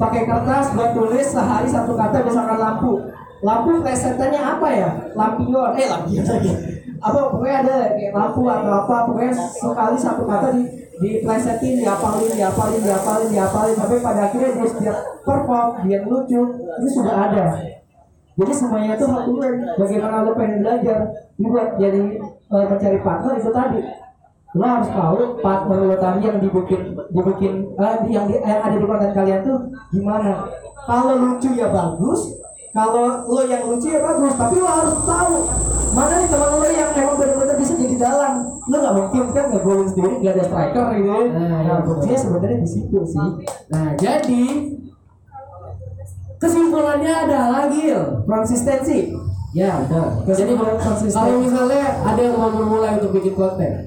[0.00, 2.92] pakai kertas gua tulis sehari satu kata misalkan lampu
[3.42, 6.52] lampu plesetannya apa ya lampion eh lampion lagi
[7.02, 10.62] apa pokoknya ada kayak lampu atau apa pokoknya sekali satu kata di
[11.02, 14.96] diplesetin diapalin diapalin diapalin diapalin sampai pada akhirnya dia setiap
[15.26, 17.44] perform dia lucu ini sudah ada
[18.32, 20.98] jadi semuanya itu to learn bagaimana lo pengen belajar
[21.36, 23.80] buat jadi eh, mencari partner itu tadi.
[24.52, 28.86] Lo harus tahu partner lo tadi yang dibikin dibikin eh, yang, di, yang ada di
[28.88, 29.58] konten kalian tuh
[29.92, 30.48] gimana.
[30.88, 32.40] Kalau lucu ya bagus
[32.72, 35.36] kalau lo yang lucu ya bagus tapi lo harus tahu
[35.92, 38.36] mana nih teman lo yang emang benar-benar bisa jadi dalang.
[38.64, 41.16] Lo nggak mungkin kan nggak golin sendiri nggak ada striker gitu.
[41.36, 43.28] Nah, nah fungsinya sebenarnya di situ sih.
[43.68, 44.44] Nah jadi
[46.42, 48.26] kesimpulannya adalah Gil.
[48.26, 49.14] konsistensi
[49.52, 50.24] Ya benar.
[50.32, 50.56] Jadi
[51.12, 53.84] kalau misalnya ada yang mau memulai untuk bikin konten,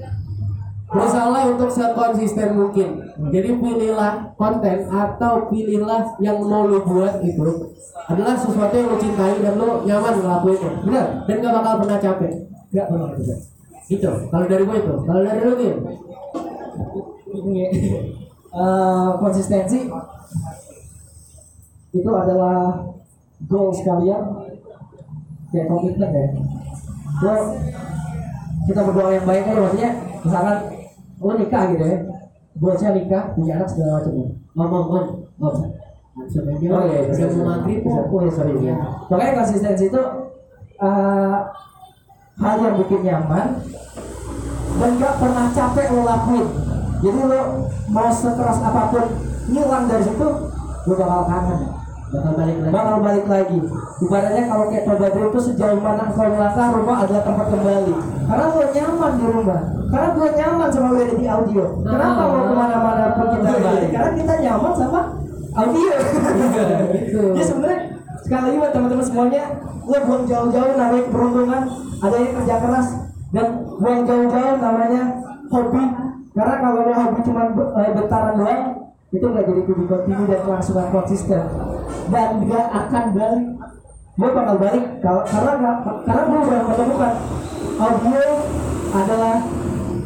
[0.86, 3.02] berusahalah untuk sekonsisten mungkin.
[3.34, 7.74] Jadi pilihlah konten atau pilihlah yang mau lo buat itu
[8.06, 10.72] adalah sesuatu yang lo cintai dan lo nyaman ngelakuinnya.
[10.86, 11.06] Benar.
[11.26, 12.32] Dan gak bakal pernah capek.
[12.66, 13.36] nggak benar juga
[13.86, 14.10] Gitu.
[14.30, 14.94] Kalau dari gue itu.
[15.02, 15.76] Kalau dari lo Gil?
[17.36, 19.90] ini eh, konsistensi
[22.00, 22.84] itu adalah
[23.48, 24.22] goals kalian
[25.52, 26.26] kayak komitmen ya
[27.24, 27.34] lo
[28.66, 29.90] kita berdoa yang baik aja maksudnya
[30.26, 30.56] misalkan
[31.22, 31.98] lo nikah gitu ya
[32.56, 35.06] goalsnya nikah punya anak segala macam Om, om, om,
[35.36, 35.56] om.
[36.32, 37.84] Sampai Oh iya, iya, bisa, mau maghrib.
[37.84, 38.56] Oh iya, sorry.
[39.12, 40.02] Makanya konsistensi itu
[40.80, 41.36] eh,
[42.40, 43.60] hal yang bikin nyaman
[44.80, 46.48] dan gak pernah capek lo lakuin.
[47.04, 49.04] Jadi lo mau sekeras apa pun
[49.52, 50.28] ngilang dari situ,
[50.88, 51.75] lo bakal kangen.
[52.06, 52.70] Bakal balik lagi.
[52.70, 53.58] Bakal balik lagi.
[53.98, 57.94] Ibaratnya kalau kayak coba dulu itu sejauh mana engkau melangkah, rumah adalah tempat kembali.
[58.26, 59.60] Karena lo nyaman di rumah.
[59.86, 61.64] Karena gue nyaman sama gue di audio.
[61.82, 62.26] Kenapa Ah.
[62.30, 63.88] mau ke mana-mana pun kita balik?
[63.90, 65.00] Karena kita nyaman sama
[65.56, 65.90] audio.
[66.96, 67.20] Gitu.
[67.34, 67.78] Ya sebenarnya
[68.22, 69.42] sekali lagi buat teman-teman semuanya,
[69.86, 71.62] lo buang jauh-jauh namanya keberuntungan,
[72.02, 72.88] ada yang kerja keras
[73.30, 73.46] dan
[73.78, 75.02] buang jauh-jauh namanya
[75.50, 75.84] hobi.
[76.36, 77.42] Karena kalau hobi cuma
[77.80, 78.62] eh, bentaran doang,
[79.10, 81.42] itu nggak jadi to be continue dan kelangsungan konsisten
[82.08, 83.46] dan nggak akan balik.
[84.16, 85.76] Gue bakal balik kalau karena nggak
[86.08, 87.12] karena gue udah menemukan
[87.76, 88.24] audio
[88.90, 89.36] adalah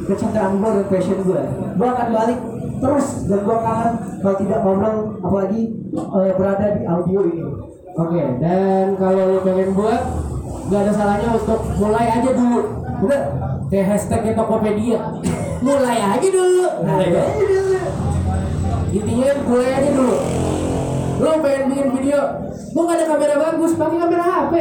[0.02, 1.43] kecintaan gue dan passion gue.
[1.78, 2.39] Gue akan balik
[2.81, 5.62] terus dan gue kangen kalau tidak ngobrol apalagi
[5.94, 7.44] eh, berada di audio ini.
[7.90, 10.01] Oke, dan kalau lo pengen buat,
[10.70, 12.60] gak ada salahnya untuk mulai aja dulu.
[13.02, 13.22] Udah,
[13.66, 14.98] kayak hashtagnya Tokopedia.
[15.60, 16.64] mulai aja dulu.
[16.86, 17.22] Nah, Iya.
[17.28, 17.78] itu.
[18.90, 20.16] Intinya mulai aja dulu.
[21.20, 22.20] Lo pengen bikin video,
[22.72, 24.55] lo gak ada kamera bagus, pakai kamera HP.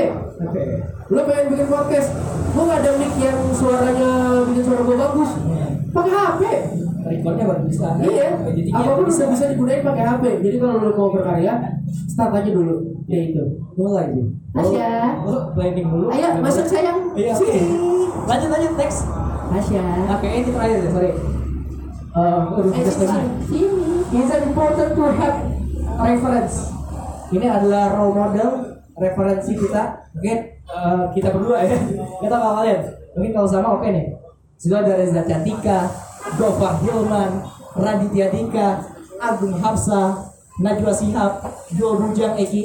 [0.43, 0.63] Oke.
[1.07, 2.09] Lo pengen bikin podcast,
[2.51, 4.11] lo gak ada mic yang suaranya
[4.43, 5.29] bikin suara gue bagus,
[5.95, 6.41] pakai HP.
[6.99, 7.87] Recordnya baru bisa.
[8.03, 10.23] Iya, Editingnya apa pun bisa bisa digunain pakai HP.
[10.43, 11.53] Jadi kalau lo mau berkarya,
[12.11, 12.75] start aja dulu.
[13.07, 13.43] Ya itu.
[13.79, 14.27] mulai sih.
[14.53, 14.91] Asya.
[15.25, 16.05] Lo planning dulu.
[16.11, 17.15] Ayo masuk sayang.
[17.15, 17.33] Iya.
[18.27, 19.07] Lanjut lanjut next.
[19.55, 19.85] Asya.
[20.11, 21.11] Oke, ini terakhir deh, sorry.
[22.09, 23.25] Uh, Eh, sini.
[24.09, 25.58] It's important to have
[25.99, 26.55] reference.
[27.29, 28.49] Ini adalah role model
[28.97, 30.09] referensi kita.
[30.15, 30.33] Oke,
[30.65, 31.77] eh, kita berdua ya.
[32.21, 32.81] Kita kalau kalian.
[33.15, 34.07] Mungkin kalau sama oke nih.
[34.59, 35.87] Sudah ada Reza Cantika,
[36.35, 37.47] Gofar Hilman,
[37.79, 38.83] Raditya Dika,
[39.23, 41.39] Agung Hapsa, Najwa Sihab,
[41.79, 42.61] Joe Bujang aka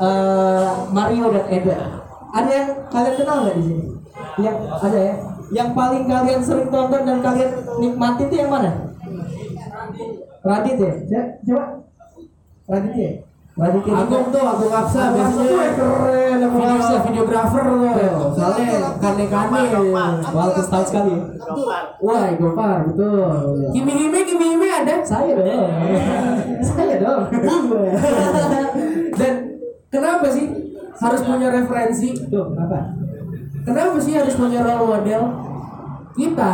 [0.00, 1.78] eh, Mario dan Eda.
[2.30, 3.84] Ada yang kalian kenal nggak di sini?
[4.38, 5.14] Yang ada ya?
[5.50, 7.50] Yang paling kalian sering tonton dan kalian
[7.82, 8.70] nikmati itu yang mana?
[10.46, 10.78] Radit?
[11.10, 11.89] Ya, Coba.
[12.70, 13.12] Radit ya?
[13.58, 13.94] Radit ya?
[13.98, 16.96] Agung tuh Agung Hapsa biasanya keren Hapsa.
[17.10, 18.30] videografer tuh.
[18.38, 19.62] Soalnya kane-kane.
[20.30, 21.14] Walaupun setahun sekali.
[21.98, 23.26] Wah, Gopar betul.
[23.74, 25.02] Kimi Hime, Kimi Hime ada.
[25.02, 25.70] Saya dong.
[26.70, 27.22] Saya dong.
[29.20, 29.34] Dan
[29.90, 30.46] kenapa sih
[31.02, 32.14] harus punya referensi?
[32.30, 32.94] Tuh, kenapa?
[33.66, 35.22] Kenapa sih harus punya role model?
[36.14, 36.52] Kita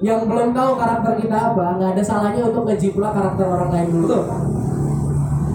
[0.00, 4.18] yang belum tahu karakter kita apa, nggak ada salahnya untuk ngejiplak karakter orang lain dulu.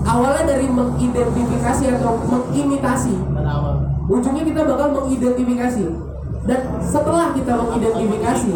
[0.05, 3.13] Awalnya dari mengidentifikasi atau mengimitasi,
[4.05, 5.83] ujungnya kita bakal mengidentifikasi.
[6.45, 8.49] Dan setelah kita mengidentifikasi,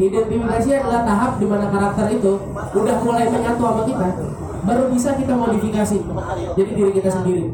[0.00, 2.32] identifikasi adalah tahap di mana karakter itu
[2.72, 4.08] udah mulai menyatu sama kita,
[4.64, 5.98] baru bisa kita modifikasi
[6.56, 7.44] jadi diri kita sendiri.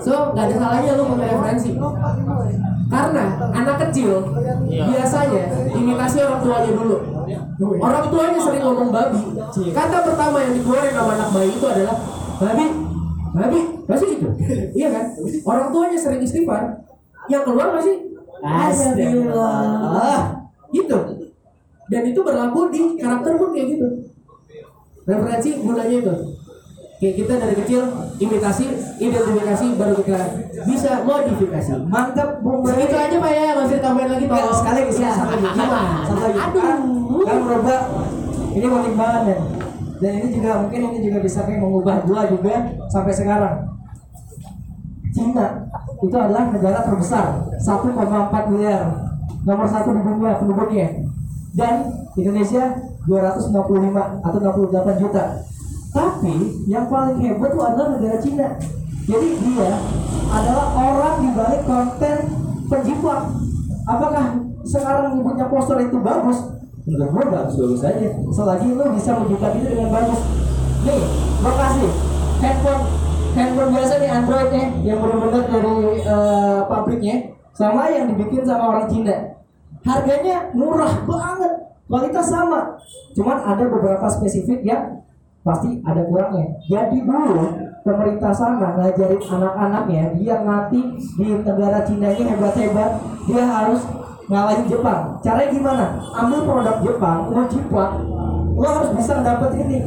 [0.00, 1.70] So, nggak ada salahnya lu punya referensi.
[2.92, 4.20] Karena anak kecil
[4.68, 5.42] biasanya
[5.76, 6.96] imitasi orang tuanya dulu.
[7.80, 9.22] Orang tuanya sering ngomong babi.
[9.72, 11.96] Kata pertama yang dikeluarin sama anak bayi itu adalah
[12.42, 12.66] babi,
[13.30, 14.28] babi, masih gitu.
[14.74, 15.04] Iya kan?
[15.46, 16.82] Orang tuanya sering istighfar,
[17.30, 18.10] yang keluar masih
[18.42, 20.42] Astagfirullah.
[20.74, 20.98] Gitu.
[21.86, 23.86] Dan itu berlaku di karakter pun kayak gitu.
[25.06, 26.14] Referensi gunanya itu.
[27.02, 27.82] Kayak kita dari kecil
[28.22, 28.64] imitasi,
[29.02, 30.22] identifikasi, baru kita
[30.62, 31.82] bisa modifikasi.
[31.90, 34.38] Mantap Bung Segitu aja pak ya, masih tambahin lagi pak.
[34.54, 35.46] Sekali ya, satu lagi.
[35.50, 35.80] Gimana?
[36.06, 36.38] Satu lagi.
[36.38, 37.26] Aduh.
[37.26, 37.78] Kan gua
[38.54, 39.36] ini unik banget ya.
[40.02, 43.70] Dan ini juga mungkin ini juga bisa kayak mengubah gua juga sampai sekarang.
[45.14, 45.70] Cina
[46.02, 48.82] itu adalah negara terbesar 1,4 miliar.
[49.46, 50.88] Nomor satu di dunia penduduknya.
[51.54, 51.74] Dan
[52.18, 55.24] Indonesia 265 atau 68 juta.
[55.92, 56.34] Tapi
[56.66, 58.48] yang paling hebat itu adalah negara Cina.
[59.06, 59.70] Jadi dia
[60.32, 62.16] adalah orang di balik konten
[62.66, 63.22] penjiplak
[63.84, 64.24] apakah
[64.64, 66.38] sekarang nyebutnya poster itu bagus
[66.82, 68.08] enggak gue bagus bagus aja.
[68.32, 70.20] Selagi lu bisa menjiplak itu dengan bagus.
[70.82, 71.02] Nih
[71.42, 71.90] kasih
[72.42, 72.82] handphone
[73.38, 77.16] handphone biasa nih Android nya yang benar-benar dari eh, pabriknya
[77.54, 79.16] sama yang dibikin sama orang Cina.
[79.82, 81.52] Harganya murah banget
[81.86, 82.78] kualitas sama.
[83.14, 85.02] Cuman ada beberapa spesifik yang
[85.42, 86.54] pasti ada kurangnya.
[86.70, 87.46] Jadi dulu
[87.82, 90.80] pemerintah sana ngajarin anak-anaknya dia nanti
[91.18, 92.90] di negara Cina ini hebat-hebat
[93.26, 93.82] dia harus
[94.32, 95.20] ngalahin Jepang.
[95.20, 95.84] Caranya gimana?
[96.16, 97.90] Ambil produk Jepang lo jiplak
[98.52, 99.78] lo harus bisa dapet ini.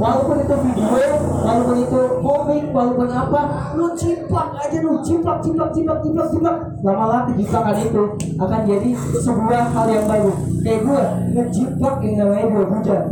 [0.00, 3.40] Walaupun itu video walaupun itu komik walaupun apa
[3.74, 8.02] lu ciplak aja lu ciplak ciplak ciplak ciplak ciplak lama-lama kejiplakan itu
[8.38, 8.90] akan jadi
[9.22, 11.02] sebuah hal yang bagus kayak gue
[11.34, 13.02] ngejiplak yang namanya gue hujan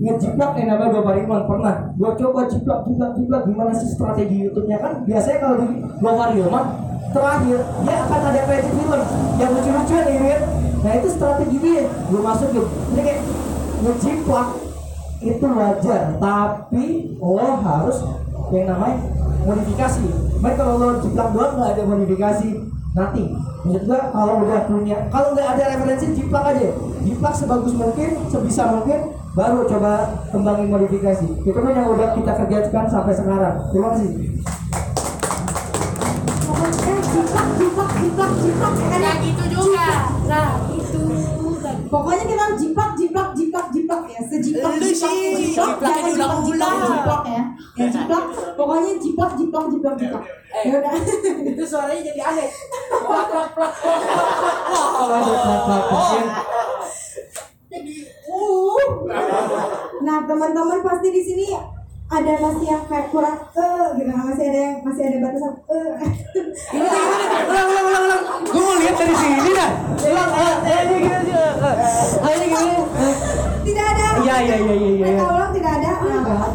[0.00, 1.74] ngejiplak yang namanya gue Pariman pernah.
[1.92, 4.78] Gue coba jiplak jiplak jiplak gimana sih strategi YouTube-nya?
[4.80, 6.64] Kan biasanya kalau di gue Pariman
[7.10, 9.02] terakhir dia akan ada kreatif film
[9.36, 10.42] yang lucu-lucuan ya kan
[10.80, 11.84] nah itu strategi dia.
[12.08, 12.64] Gue masukin
[12.96, 13.20] jadi kayak
[13.84, 14.48] ngejiplak.
[15.20, 16.84] Itu wajar tapi
[17.20, 17.96] lo harus
[18.56, 19.04] yang namanya
[19.44, 20.04] modifikasi.
[20.40, 22.48] Baik kalau lo jiplak doang nggak ada modifikasi.
[22.90, 23.22] Nanti
[23.60, 26.72] menurut gua kalau udah punya kalau nggak ada referensi jiplak aja.
[27.04, 29.92] Jiplak sebagus mungkin sebisa mungkin baru coba
[30.34, 34.10] kembangin modifikasi itu kan yang udah kita kerjakan sampai sekarang terima kasih
[36.50, 38.72] Pokoknya jiplak, jiplak, jiplak, jiplak.
[38.90, 39.86] Karena gitu juga.
[40.26, 41.02] Nah, itu.
[41.86, 44.20] Pokoknya kita harus jiplak, jiplak, jiplak, jiplak ya.
[44.26, 46.74] Sejiplak, jiplak, sih, jiplak, jiplaknya jangan jiplak, diulang-ulang.
[46.74, 47.42] jiplak, jiplak ya.
[47.78, 48.24] Ya jiplak,
[48.58, 50.24] pokoknya jiplak, jiplak, jiplak, jiplak.
[50.66, 50.92] Ya udah.
[51.54, 52.48] Itu suaranya jadi aneh.
[60.00, 61.54] Nah, teman-teman pasti di sini
[62.10, 64.10] ada masih yang kayak kurang eh gitu.
[64.10, 65.90] Masih ada yang masih ada batasan eh.
[67.46, 68.22] Ulang, ulang, ulang, ulang.
[68.50, 69.70] Gue mau lihat dari sini dah.
[70.02, 70.30] Ulang,
[70.66, 71.30] ini gini
[72.26, 72.74] ini gini.
[73.62, 74.06] Tidak ada.
[74.18, 75.04] Iya, iya, iya, iya, iya.
[75.06, 75.90] mereka ulang tidak ada.
[76.10, 76.50] Nah,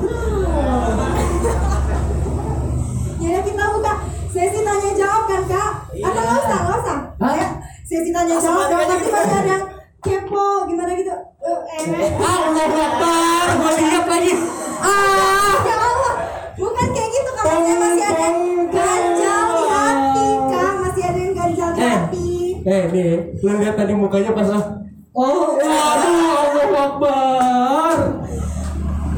[3.23, 3.93] Jadi kita buka.
[4.35, 5.71] Sesi tanya jawab kan kak?
[5.95, 6.97] Atau nggak usah nggak usah?
[7.23, 7.47] Ya,
[7.87, 9.74] sesi tanya jawab nanti masih ada
[10.05, 11.09] kepo gimana gitu.
[11.41, 13.45] Eh, eh, Ah, Allah Akbar.
[13.55, 14.31] Gue lihat lagi.
[14.77, 15.53] Ah.
[15.59, 16.13] Ya Allah,
[16.55, 18.27] bukan kayak gitu katanya masih ada
[18.69, 21.89] ganjal di hati kak, masih ada yang ganjal di Eh.
[21.91, 22.29] hati.
[22.63, 24.63] Eh, nih, lu lihat tadi mukanya pas ah.
[25.11, 26.27] Oh, waduh,
[26.59, 27.97] Allah Akbar.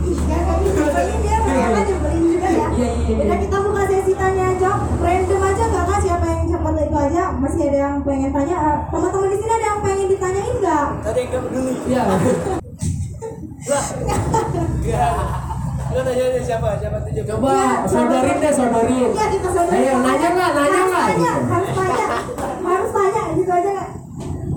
[0.07, 2.67] Ya kami nyebelin dia, mereka nyebelin juga ya.
[2.69, 3.35] Iya, iya, iya.
[3.37, 5.26] Kita buka sesi tanya jawab, kak
[6.67, 7.31] cepat itu aja.
[7.39, 8.57] Masih ada yang pengen tanya.
[8.57, 10.87] Eh, Teman-teman di sini ada yang pengen ditanyain nggak?
[11.07, 11.73] Ada yang gak peduli.
[11.87, 12.03] Iya.
[15.87, 16.67] Lo tanya aja siapa?
[16.77, 17.11] Siapa tuh?
[17.25, 19.07] Coba sodorin deh, sodorin.
[19.07, 19.71] Iya kita saudara.
[19.73, 21.07] Ayo, nanya nggak, nanya nggak?
[21.47, 22.05] Harus tanya,
[22.61, 23.89] harus tanya gitu aja nggak?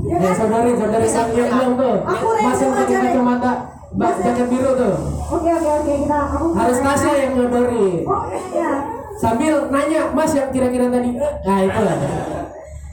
[0.01, 0.35] Ya Ya, kan?
[0.35, 1.95] sodorin, sodorin yang yang belum tuh.
[2.03, 3.53] Aku Mas yang random pakai kacamata,
[3.95, 4.95] bak jaket biru tuh.
[5.31, 8.03] Oke oke oke kita aku Harus Tasya yang nyodorin.
[8.05, 8.90] Oh iya.
[9.21, 11.97] Sambil nanya, Mas yang kira-kira tadi, eh, nah itu lah.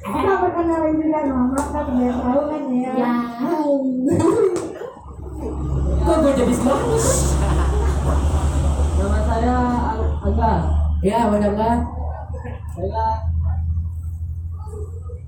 [0.07, 2.91] Kita perkenalan juga nama kak biar tahu kan ya.
[2.95, 3.11] Ya.
[6.03, 7.01] Kok gue jadi semangat?
[8.97, 9.55] nama saya
[10.19, 10.53] Angga
[10.99, 11.77] Ya, benar nggak?
[12.77, 13.05] saya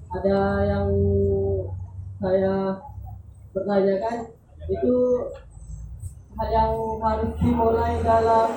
[0.09, 0.89] ada yang
[2.17, 2.55] saya
[3.51, 4.17] pertanyakan
[4.67, 4.93] itu
[6.47, 6.71] yang
[7.03, 8.47] harus dimulai dalam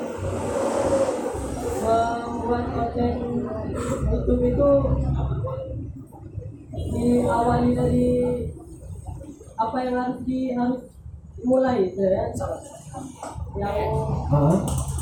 [1.83, 3.43] membuat konten
[4.07, 4.71] YouTube itu
[6.95, 8.23] diawali dari
[9.59, 10.95] apa yang harus di harus
[11.35, 12.31] dimulai gitu ya.
[13.59, 13.75] Yang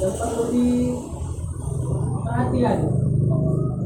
[0.01, 2.81] yang perlu diperhatikan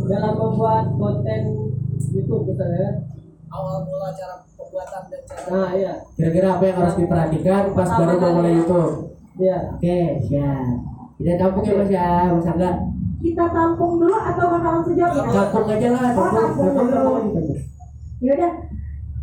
[0.06, 1.42] dalam membuat konten
[2.14, 3.10] YouTube misalnya
[3.50, 4.43] awal mula cara
[4.74, 8.92] pembuatan dan cara nah iya kira-kira apa yang harus diperhatikan pas baru mau mulai YouTube
[9.38, 10.66] iya oke siap
[11.14, 12.70] kita tampung ya mas ya mas Angga
[13.24, 15.32] Kita tampung dulu atau bakal langsung jawab ya?
[15.32, 17.08] tampung aja lah Oh, tampung tampung tampung dulu.
[17.24, 17.58] tampung
[18.20, 18.52] Yaudah.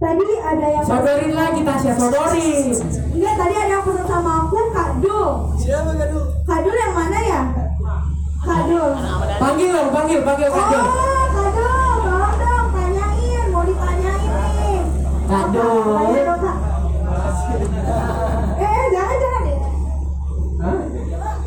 [0.02, 2.66] Tadi ada yang sodorin lagi Tasya sodorin
[3.12, 5.30] Enggak, tadi ada yang pesan sama aku Kak Dul.
[5.56, 6.22] Siapa kan dulu?
[6.42, 7.42] Kak Dul yang mana ya?
[8.42, 8.90] Kak Dul.
[9.38, 10.58] panggil dong panggil panggil Oh,
[11.30, 14.80] Kak Dul, tolong dong tanyain, mau ditanyain nih.
[15.32, 15.48] Kak.
[18.60, 19.58] Eh, jangan jangan deh.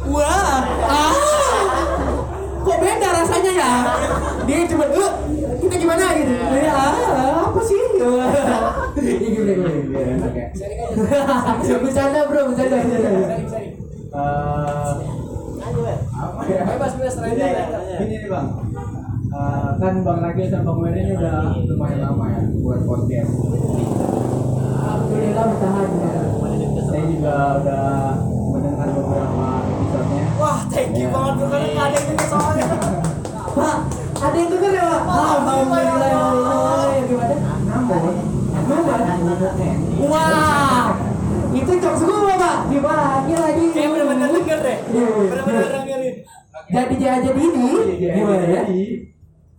[0.04, 1.14] wah ah
[2.60, 3.70] kok beda rasanya ya
[4.44, 5.10] dia cuma eh
[5.60, 6.92] kita gimana gitu ya ah,
[7.44, 7.80] apa sih
[8.94, 10.16] Ini gimana gimana
[11.52, 12.76] oke bercanda bro bercanda
[14.14, 14.92] Eh,
[16.14, 16.62] apa ya?
[16.64, 17.50] Bebas bebas terakhir.
[17.98, 18.46] ini nih bang,
[19.34, 23.34] Eh, kan bang Raki sama bang Wery ini udah lumayan lama ya buat podcast.
[24.78, 26.12] alhamdulillah bertahan ya
[26.86, 27.86] Saya juga udah
[28.54, 30.24] mendengar beberapa episodenya.
[30.38, 32.66] Wah, thank you banget tuh karena ada yang denger soalnya.
[33.58, 33.76] pak
[34.22, 37.02] ada yang denger ya pak alhamdulillah ya Allah ya
[37.66, 38.14] Namun,
[38.54, 38.94] Namun,
[40.14, 40.94] wah
[41.50, 44.78] itu jokes gua pak dibagi lagi Kayak bener-bener denger deh.
[44.94, 45.26] Iya, iya.
[45.26, 46.14] Bener-bener dengerin.
[46.70, 47.66] jadi jadi ini
[47.98, 48.62] gimana ya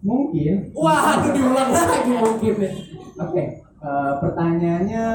[0.06, 0.70] mungkin.
[0.78, 2.74] wah aduh diulang lagi mungkin nih
[3.16, 5.06] Oke, eh, pertanyaannya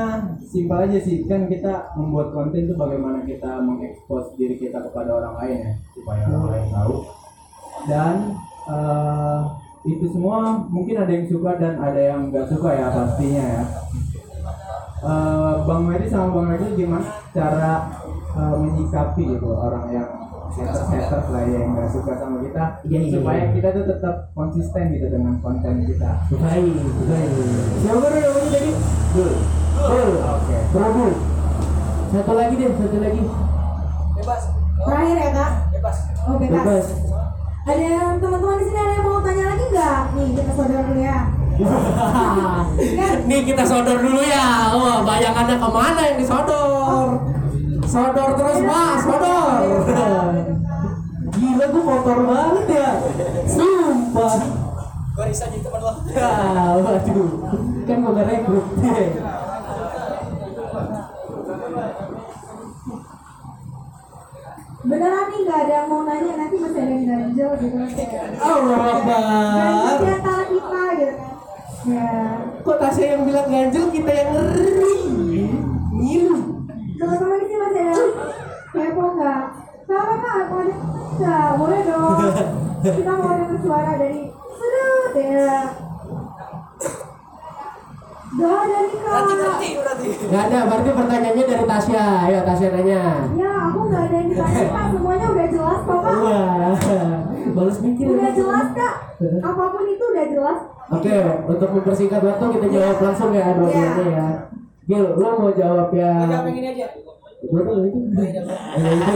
[0.40, 5.36] simpel aja sih kan kita membuat konten itu bagaimana kita mengekspos diri kita kepada orang
[5.36, 6.96] lain ya supaya orang lain tahu
[7.84, 8.14] dan
[8.72, 9.40] eh,
[9.84, 13.64] itu semua mungkin ada yang suka dan ada yang nggak suka ya pastinya ya.
[15.00, 17.88] Eh, Bang Medi sama Bang Regi gimana cara
[18.36, 20.08] eh, menyikapi gitu orang yang
[20.50, 23.52] haters-haters lah ya, yang nggak suka sama kita Iya, iya, supaya iya.
[23.54, 26.10] kita tuh tetap konsisten gitu dengan konten kita.
[26.30, 26.74] baik
[27.06, 27.30] baik
[27.80, 28.70] siapa dulu namanya tadi
[29.14, 29.32] Dul
[29.80, 30.56] Dul Oke.
[30.74, 31.06] Prabu
[32.10, 33.22] satu lagi deh satu lagi
[34.20, 34.42] Bebas.
[34.80, 35.50] Terakhir ya, Kak.
[35.72, 35.96] Bebas.
[36.28, 36.60] Oh, bebas.
[36.60, 36.86] bebas
[37.64, 40.00] Ada yang teman-teman di sini ada yang mau tanya lagi nggak?
[40.16, 41.18] Nih, kita saudara dulu ya.
[43.28, 46.79] nih kita sodor dulu ya wah bayangannya ke mana yang disodor
[47.90, 49.50] sodor terus pak sodor
[51.40, 52.90] gila gue kotor banget ya.
[53.48, 54.34] Sumpah.
[55.16, 55.92] Gue Risa jadi teman lo.
[56.12, 56.32] ya
[56.78, 57.30] waduh.
[57.88, 58.66] Kan gue gak rekrut
[64.80, 67.76] Beneran nih nggak ada yang mau nanya nanti masih ada yang ganjel gitu.
[68.40, 71.32] Allah Ganjel Akbar di antara kita gitu kan.
[71.80, 72.12] Ya.
[72.60, 74.96] kok Tasya yang bilang ganjel kita yang ngeri.
[76.00, 76.49] Ngilu
[77.00, 77.96] Teman-teman di sini masih ada
[78.76, 79.42] kepo nggak?
[79.88, 80.74] Sama kak, mau ada
[81.16, 81.48] nggak?
[81.56, 82.18] Boleh dong.
[82.84, 85.56] Kita mau dengar suara dari sudut ya.
[88.30, 89.20] Gak ada nih kak.
[89.24, 90.08] Nanti berarti.
[90.28, 93.02] Gak ada, berarti pertanyaannya dari Tasya Ayo Tasya nanya
[93.34, 94.84] Ya, aku nggak ada yang ditanya kak.
[94.92, 96.16] Semuanya udah jelas kok kak.
[96.20, 96.74] Wah,
[97.56, 98.94] balas mikir Udah jelas kak.
[99.40, 100.58] Apa pun itu udah jelas.
[100.92, 101.16] Oke,
[101.48, 104.28] untuk mempersingkat waktu kita jawab langsung ya dua-duanya ya.
[104.90, 106.10] Gil, lo mau jawab ya?
[106.18, 106.86] Gue jawab yang ini aja.
[107.46, 107.74] Itu.
[107.78, 109.14] Itu.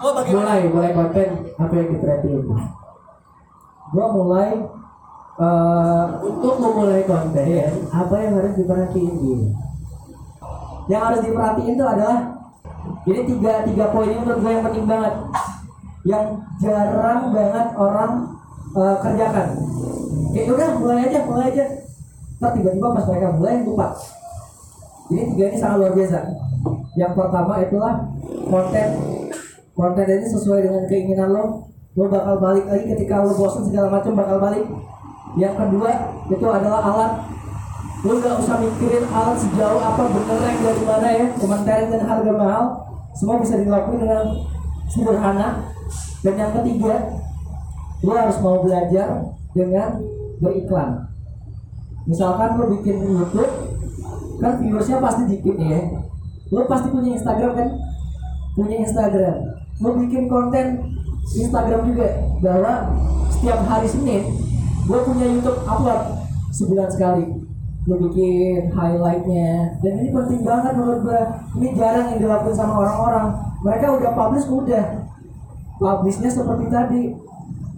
[0.00, 0.12] Oh?
[0.24, 1.28] Mulai, mulai konten
[1.60, 2.42] apa yang diperhatiin?
[3.92, 4.50] gua mulai
[5.36, 9.42] eh, Untuk memulai konten, apa yang harus diperhatiin Gil?
[10.90, 12.18] yang harus diperhatiin itu adalah
[13.06, 15.14] jadi tiga tiga poin ini menurut gue yang penting banget
[16.02, 16.26] yang
[16.58, 18.12] jarang banget orang
[18.76, 19.48] eh, kerjakan.
[20.32, 21.64] Kayak udah mulai aja mulai aja.
[22.40, 23.88] Ntar tiba-tiba pas mereka mulai lupa.
[25.12, 26.18] Jadi tiga ini sangat luar biasa.
[26.96, 27.94] Yang pertama itulah
[28.48, 28.88] konten.
[29.72, 31.44] Konten ini sesuai dengan keinginan lo.
[31.92, 34.64] Lo bakal balik lagi ketika lo bosan segala macam bakal balik.
[35.36, 35.90] Yang kedua
[36.32, 37.12] itu adalah alat.
[38.02, 41.26] Lu nggak usah mikirin alat sejauh apa bener yang dari mana ya.
[41.36, 42.64] Komentari dan harga mahal.
[43.12, 44.24] Semua bisa dilakukan dengan
[44.88, 45.48] sederhana.
[46.24, 46.94] Dan yang ketiga
[48.02, 50.02] lu harus mau belajar dengan
[50.42, 51.06] beriklan
[52.06, 53.72] misalkan lu bikin YouTube
[54.42, 55.80] kan viewersnya pasti dikit ya.
[56.50, 57.68] Lu pasti punya Instagram kan?
[58.58, 59.36] Punya Instagram.
[59.78, 60.66] Lu bikin konten
[61.22, 62.08] Instagram juga
[62.42, 62.90] bahwa
[63.30, 64.22] setiap hari Senin
[64.82, 67.24] gue punya YouTube upload sebulan sekali.
[67.86, 69.78] Gue bikin highlightnya.
[69.78, 71.22] Dan ini penting banget menurut gue
[71.62, 73.26] ini jarang yang dilakukan sama orang-orang.
[73.62, 74.86] Mereka udah publish udah.
[75.78, 77.02] Publishnya seperti tadi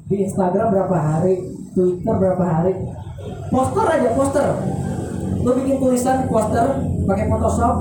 [0.09, 1.35] di Instagram berapa hari?
[1.73, 2.73] Twitter berapa hari?
[3.49, 4.47] Poster aja poster.
[5.41, 6.67] Lo bikin tulisan poster
[7.09, 7.75] pakai Photoshop.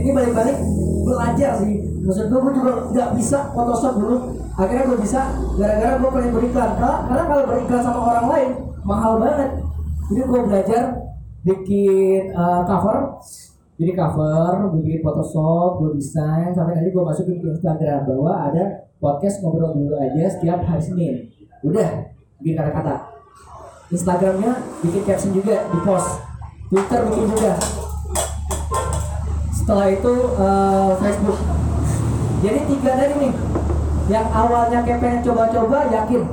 [0.00, 0.56] Ini balik-balik
[1.04, 1.84] belajar sih.
[2.00, 4.16] Maksud gue juga nggak bisa Photoshop dulu.
[4.56, 5.20] Akhirnya gue bisa
[5.56, 8.50] gara-gara gue pengen beriklan karena kalau beriklan sama orang lain
[8.82, 9.50] mahal banget.
[10.10, 10.82] Jadi gue belajar
[11.44, 13.20] bikin uh, cover.
[13.76, 16.56] Jadi cover gue bikin Photoshop gue desain.
[16.56, 18.64] Sampai tadi gue masukin ke Instagram bahwa ada
[18.96, 21.88] podcast ngobrol dulu aja setiap hari Senin udah
[22.40, 22.94] bikin kata-kata.
[23.90, 24.52] Instagramnya
[24.86, 26.10] bikin caption juga di post.
[26.70, 27.52] Twitter bikin juga.
[29.50, 31.38] Setelah itu eh, Facebook.
[32.40, 33.32] Jadi tiga tadi nih
[34.10, 36.24] yang awalnya kayak pengen coba-coba yakin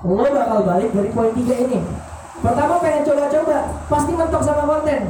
[0.00, 1.78] lo bakal balik dari poin tiga ini.
[2.40, 3.56] Pertama pengen coba-coba
[3.90, 5.00] pasti mentok sama konten.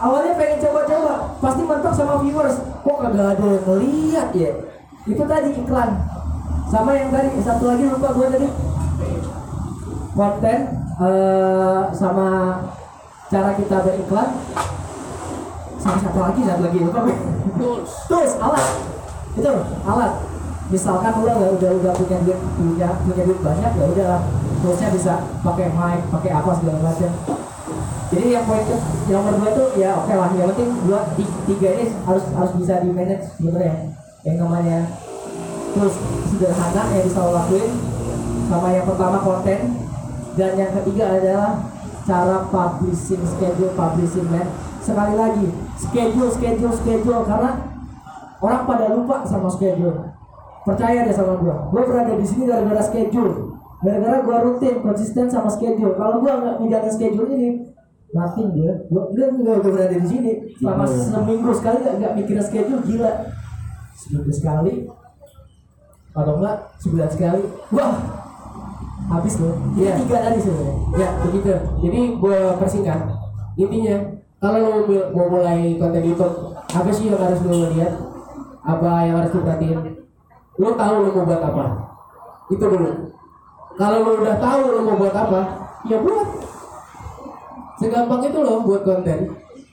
[0.00, 2.56] Awalnya pengen coba-coba pasti mentok sama viewers.
[2.82, 4.50] Kok kagak ada yang ngeliat ya?
[5.06, 5.90] Itu tadi iklan.
[6.70, 8.48] Sama yang tadi satu lagi lupa gue tadi
[10.10, 10.58] konten
[11.00, 12.28] eh, sama
[13.30, 14.28] cara kita beriklan
[15.80, 17.02] sama satu lagi satu lagi gue.
[18.10, 18.32] Tools.
[18.42, 18.68] Alat.
[19.38, 19.50] Itu
[19.86, 20.12] alat.
[20.70, 24.12] Misalkan udah udah udah punya duit punya punya duit banyak ya udah
[24.62, 25.12] toolsnya bisa
[25.42, 27.10] pakai mic pakai apa segala macam.
[28.10, 28.76] Jadi yang poin ke
[29.06, 30.30] yang nomor dua tuh ya oke lah.
[30.34, 33.94] Yang penting dua ti- tiga ini harus harus bisa di manage sebenarnya.
[34.26, 34.78] Yang namanya
[35.74, 35.94] terus
[36.28, 37.70] sederhana yang bisa lo lakuin.
[38.50, 39.58] Sama yang pertama konten
[40.38, 41.50] dan yang ketiga adalah
[42.06, 44.46] cara publishing schedule publishing man
[44.80, 45.46] sekali lagi
[45.76, 47.70] schedule schedule schedule karena
[48.40, 50.16] orang pada lupa sama schedule.
[50.64, 51.68] Percaya deh sama gua.
[51.72, 53.56] Gua berada di sini gara-gara schedule.
[53.80, 55.96] Gara-gara gua rutin konsisten sama schedule.
[55.96, 57.48] Kalau gua nggak menjalankan schedule ini
[58.10, 60.32] nothing gue gua enggak enggak gua berada di sini.
[60.58, 63.12] Selama seminggu sekali nggak nggak mikirin schedule gila.
[63.96, 64.72] Seminggu sekali
[66.10, 67.42] atau enggak sebulan sekali.
[67.72, 68.19] Wah
[69.10, 69.98] habis loh Iya.
[69.98, 71.54] tiga tadi sebenarnya Ya begitu.
[71.82, 73.00] Jadi gue persingkat.
[73.58, 73.96] Intinya
[74.40, 77.92] kalau lo mau, mau mulai konten YouTube, apa sih yang harus lo lihat?
[78.64, 79.78] Apa yang harus lo perhatiin?
[80.56, 81.64] Lo tahu lo mau buat apa?
[82.50, 82.90] Itu dulu.
[83.76, 85.40] Kalau lo udah tahu lo mau buat apa,
[85.86, 86.28] ya buat.
[87.78, 89.18] Segampang itu lo buat konten.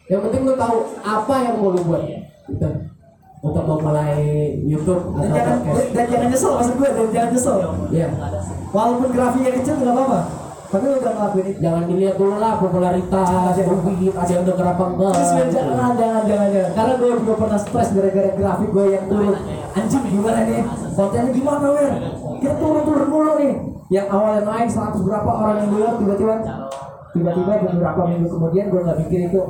[0.08, 2.04] Yang penting lo tahu apa yang mau lo buat.
[2.48, 2.70] Gitu.
[3.48, 4.20] Untuk memulai
[4.62, 5.90] YouTube dan atau jangan podcast.
[5.96, 7.56] dan jangan nyesel maksud gue dan jangan nyesel
[7.90, 8.08] Ya.
[8.68, 10.20] walaupun grafiknya kecil nggak apa-apa
[10.68, 15.14] tapi udah ngelakuin itu jangan dilihat dulu lah popularitas duit ada yang denger apa enggak
[15.16, 16.72] jangan, jangan, jangan, jangan.
[16.76, 19.36] Karena gue juga pernah stres gara-gara grafik gue yang turun.
[19.72, 20.62] Anjing gimana nih?
[20.92, 21.92] Kontennya gimana, Wer?
[22.44, 23.54] Kita turun-turun mulu nih.
[23.88, 26.34] Yang awalnya naik 100 berapa orang yang denger tiba-tiba
[27.16, 29.42] tiba-tiba beberapa minggu kemudian gue nggak mikir itu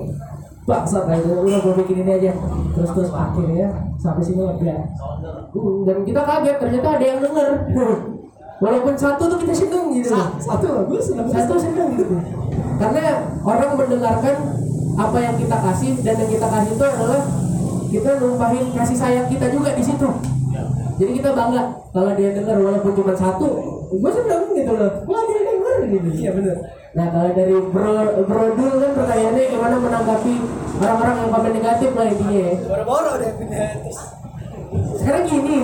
[0.67, 2.31] Bangsat kayak itu, udah gue bikin ini aja.
[2.75, 4.75] Terus terus akhirnya sampai sini lega
[5.55, 7.49] Hmm, dan kita kaget ternyata ada yang denger.
[8.63, 10.11] Walaupun satu tuh kita seneng gitu.
[10.43, 11.25] Satu, gue seneng.
[11.31, 12.19] Satu seneng gitu.
[12.77, 14.35] Karena orang mendengarkan
[14.97, 17.21] apa yang kita kasih dan yang kita kasih itu adalah
[17.87, 20.09] kita numpahin kasih sayang kita juga di situ.
[20.97, 21.63] Jadi kita bangga
[21.93, 23.47] kalau dia denger walaupun cuma satu
[23.93, 24.91] gue seneng gitu loh.
[25.05, 25.46] Wah dia
[25.91, 26.57] gitu Iya bener
[26.97, 30.33] Nah kalau dari bro bro dulu kan pertanyaannya gimana menanggapi
[30.81, 32.53] orang-orang yang komen negatif lah intinya ya.
[32.65, 33.99] Boro-boro deh terus.
[34.97, 35.57] Sekarang gini,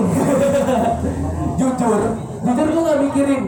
[1.59, 2.01] jujur,
[2.39, 3.43] jujur gue gak mikirin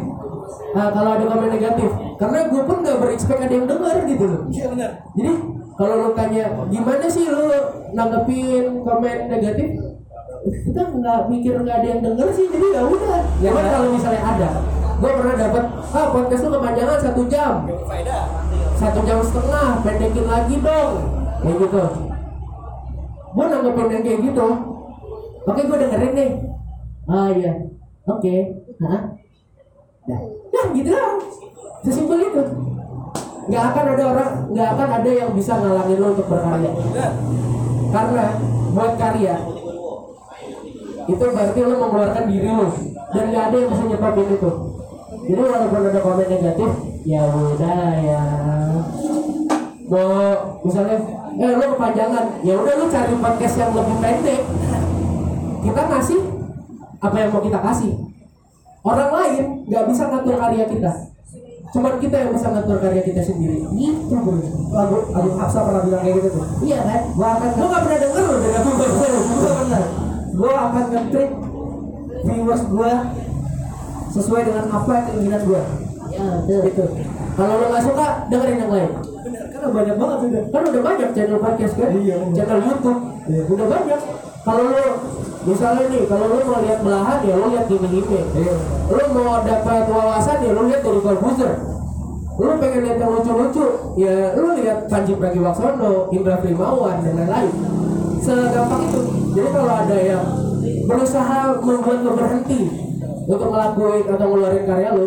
[0.76, 1.90] nah, kalau ada komen negatif,
[2.20, 4.42] karena gue pun gak berekspek ada yang dengar gitu loh.
[4.52, 4.92] Iya benar.
[5.16, 5.34] Jadi
[5.80, 7.48] kalau lo tanya gimana sih lo
[7.96, 9.70] nanggepin komen negatif,
[10.44, 13.22] kita nggak mikir nggak ada yang denger sih, jadi ya udah.
[13.40, 14.50] Ya kalau misalnya ada,
[14.96, 17.54] gue pernah dapat ah podcast lo kepanjangan satu jam,
[18.80, 20.92] satu jam setengah, pendekin lagi dong,
[21.44, 21.84] kayak gitu.
[23.36, 24.48] Gue nanggepin yang kayak gitu,
[25.44, 26.32] oke gue dengerin nih.
[27.06, 27.52] Ah iya,
[28.08, 28.36] oke,
[28.82, 29.02] Hah?
[30.06, 30.22] Nah,
[30.54, 31.20] nah gitu lah,
[31.84, 32.44] sesimpel itu.
[33.46, 36.72] Nggak akan ada orang, nggak akan ada yang bisa ngalangin lo untuk berkarya.
[37.94, 38.26] Karena
[38.74, 39.36] buat karya
[41.06, 42.68] itu berarti lo mengeluarkan diri lo
[43.14, 44.52] dan nggak ada yang bisa nyebabin itu.
[45.26, 46.70] Jadi walaupun ada komen negatif,
[47.02, 48.22] ya udah ya.
[49.86, 50.14] Mau
[50.66, 50.98] misalnya
[51.36, 54.42] eh lo kepanjangan ya udah lo cari podcast yang lebih pendek.
[55.66, 56.20] Kita ngasih
[57.02, 57.94] apa yang mau kita kasih.
[58.86, 60.92] Orang lain nggak bisa ngatur karya kita.
[61.74, 63.66] Cuman kita yang bisa ngatur karya kita sendiri.
[63.74, 64.38] Gitu bro.
[64.70, 66.46] Lagu, lagu Hafsa pernah bilang kayak gitu tuh.
[66.62, 67.02] Iya kan?
[67.18, 69.84] Gue akan lo nggak pernah denger lo dari aku Gue bener
[70.36, 71.32] Gue akan nge-treat
[72.26, 72.92] viewers gue
[74.16, 75.62] sesuai dengan apa yang keinginan gue
[76.16, 76.64] Ya, betul.
[76.70, 76.84] Gitu.
[77.36, 78.92] Kalau lo nggak suka, dengerin yang lain.
[79.52, 80.44] Karena banyak banget udah.
[80.54, 81.90] Kan udah banyak channel podcast kan?
[81.92, 82.16] Iya.
[82.32, 83.00] Channel YouTube.
[83.52, 84.00] Udah banyak.
[84.46, 84.86] Kalau lo
[85.46, 88.20] misalnya nih, kalau lo mau lihat belahan ya lo lihat gini-gini.
[88.88, 91.54] Lo mau dapat wawasan ya lo lihat dari Corbuzier.
[92.36, 93.66] Lo pengen lihat yang lucu-lucu,
[93.96, 97.54] ya lo lihat Panji Pragiwaksono, Indra Primawan dan lain-lain.
[98.20, 99.02] Segampang itu.
[99.36, 100.24] Jadi kalau ada yang
[100.86, 102.62] berusaha membuat lo berhenti
[103.26, 105.06] untuk ngelakuin atau ngeluarin karya lo,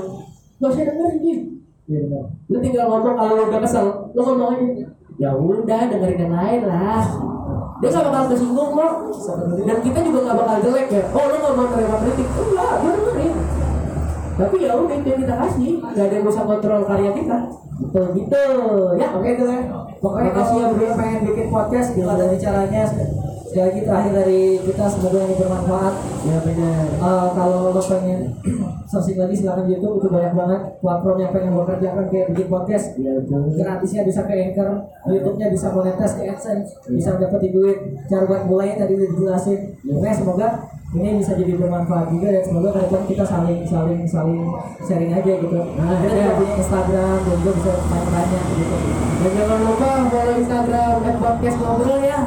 [0.58, 1.40] gak usah dengerin Jim.
[1.88, 2.24] Iya benar.
[2.52, 4.86] Lu tinggal ngomong kalau lu udah kesel, lu ngomong aja.
[5.18, 7.04] Ya udah dengerin yang lain lah.
[7.78, 8.94] Dia gak bakal kesinggung kok.
[9.62, 11.02] Dan kita juga gak bakal jelek ya.
[11.14, 12.26] Oh lu gak mau terima kritik?
[12.26, 13.34] Enggak, gue dengerin.
[14.38, 15.72] Tapi ya udah itu yang kita kasih.
[15.82, 17.38] Gak ada yang bisa kontrol karya kita.
[17.78, 18.44] Gitu gitu.
[18.98, 19.60] Ya Oke itu ya.
[19.98, 22.82] Pokoknya kalau ya, dia pengen bikin podcast gimana dari caranya
[23.58, 25.94] sekali lagi terakhir dari kita semoga ini bermanfaat.
[26.22, 26.86] Ya benar.
[26.94, 28.20] Eh, kalau lo pengen
[28.90, 32.46] searching lagi silakan di YouTube itu banyak banget platform yang pengen lo kerjakan kayak bikin
[32.46, 32.94] podcast.
[33.02, 33.50] Ya betul.
[33.58, 34.68] Gratisnya bisa ke Anchor,
[35.10, 37.78] YouTube-nya bisa monetis ke AdSense, bisa dapetin duit.
[38.06, 39.58] Cara buat mulai tadi udah dijelasin.
[39.90, 40.48] Oke, semoga
[40.88, 44.40] ini bisa jadi bermanfaat juga dan semoga ke depan kita saling saling saling
[44.80, 45.60] sharing aja gitu.
[45.76, 48.76] Nah, kita juga punya Instagram dan juga bisa tanya-tanya gitu.
[49.18, 52.18] Dan jangan lupa follow Instagram dan podcast ngobrol ya.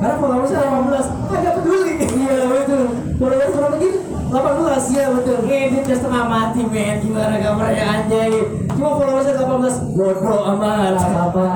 [0.00, 2.82] Karena followersnya 18 Agak peduli Iya betul
[3.16, 3.99] Followers berapa gitu?
[4.30, 5.38] 18 Iya betul.
[5.42, 6.96] Ngeditnya setengah mati men.
[7.02, 8.30] Gimana gambarnya anjay?
[8.70, 11.46] Cuma followersnya 18 Bodoh amat apa?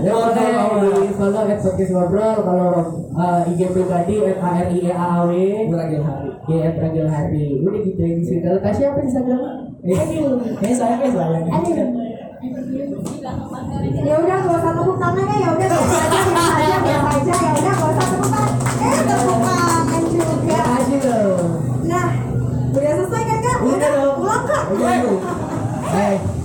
[0.00, 2.36] Ya udah mau di follow at podcast ngobrol.
[2.46, 2.70] Kalau
[3.18, 5.32] uh, IG pribadi at A R I E A W.
[5.74, 6.30] Ragil Hari.
[6.46, 7.46] Ya Ragil Hari.
[7.66, 9.42] Udah gitu yang isi Kalau kasih apa di Instagram?
[10.62, 11.38] Eh saya kayak saya.
[14.00, 15.48] ya udah gak usah tepuk tangannya ya.
[15.52, 18.20] Udah biasa aja biasa aja biasa aja.
[18.80, 19.69] Ya
[24.74, 26.39] Vai.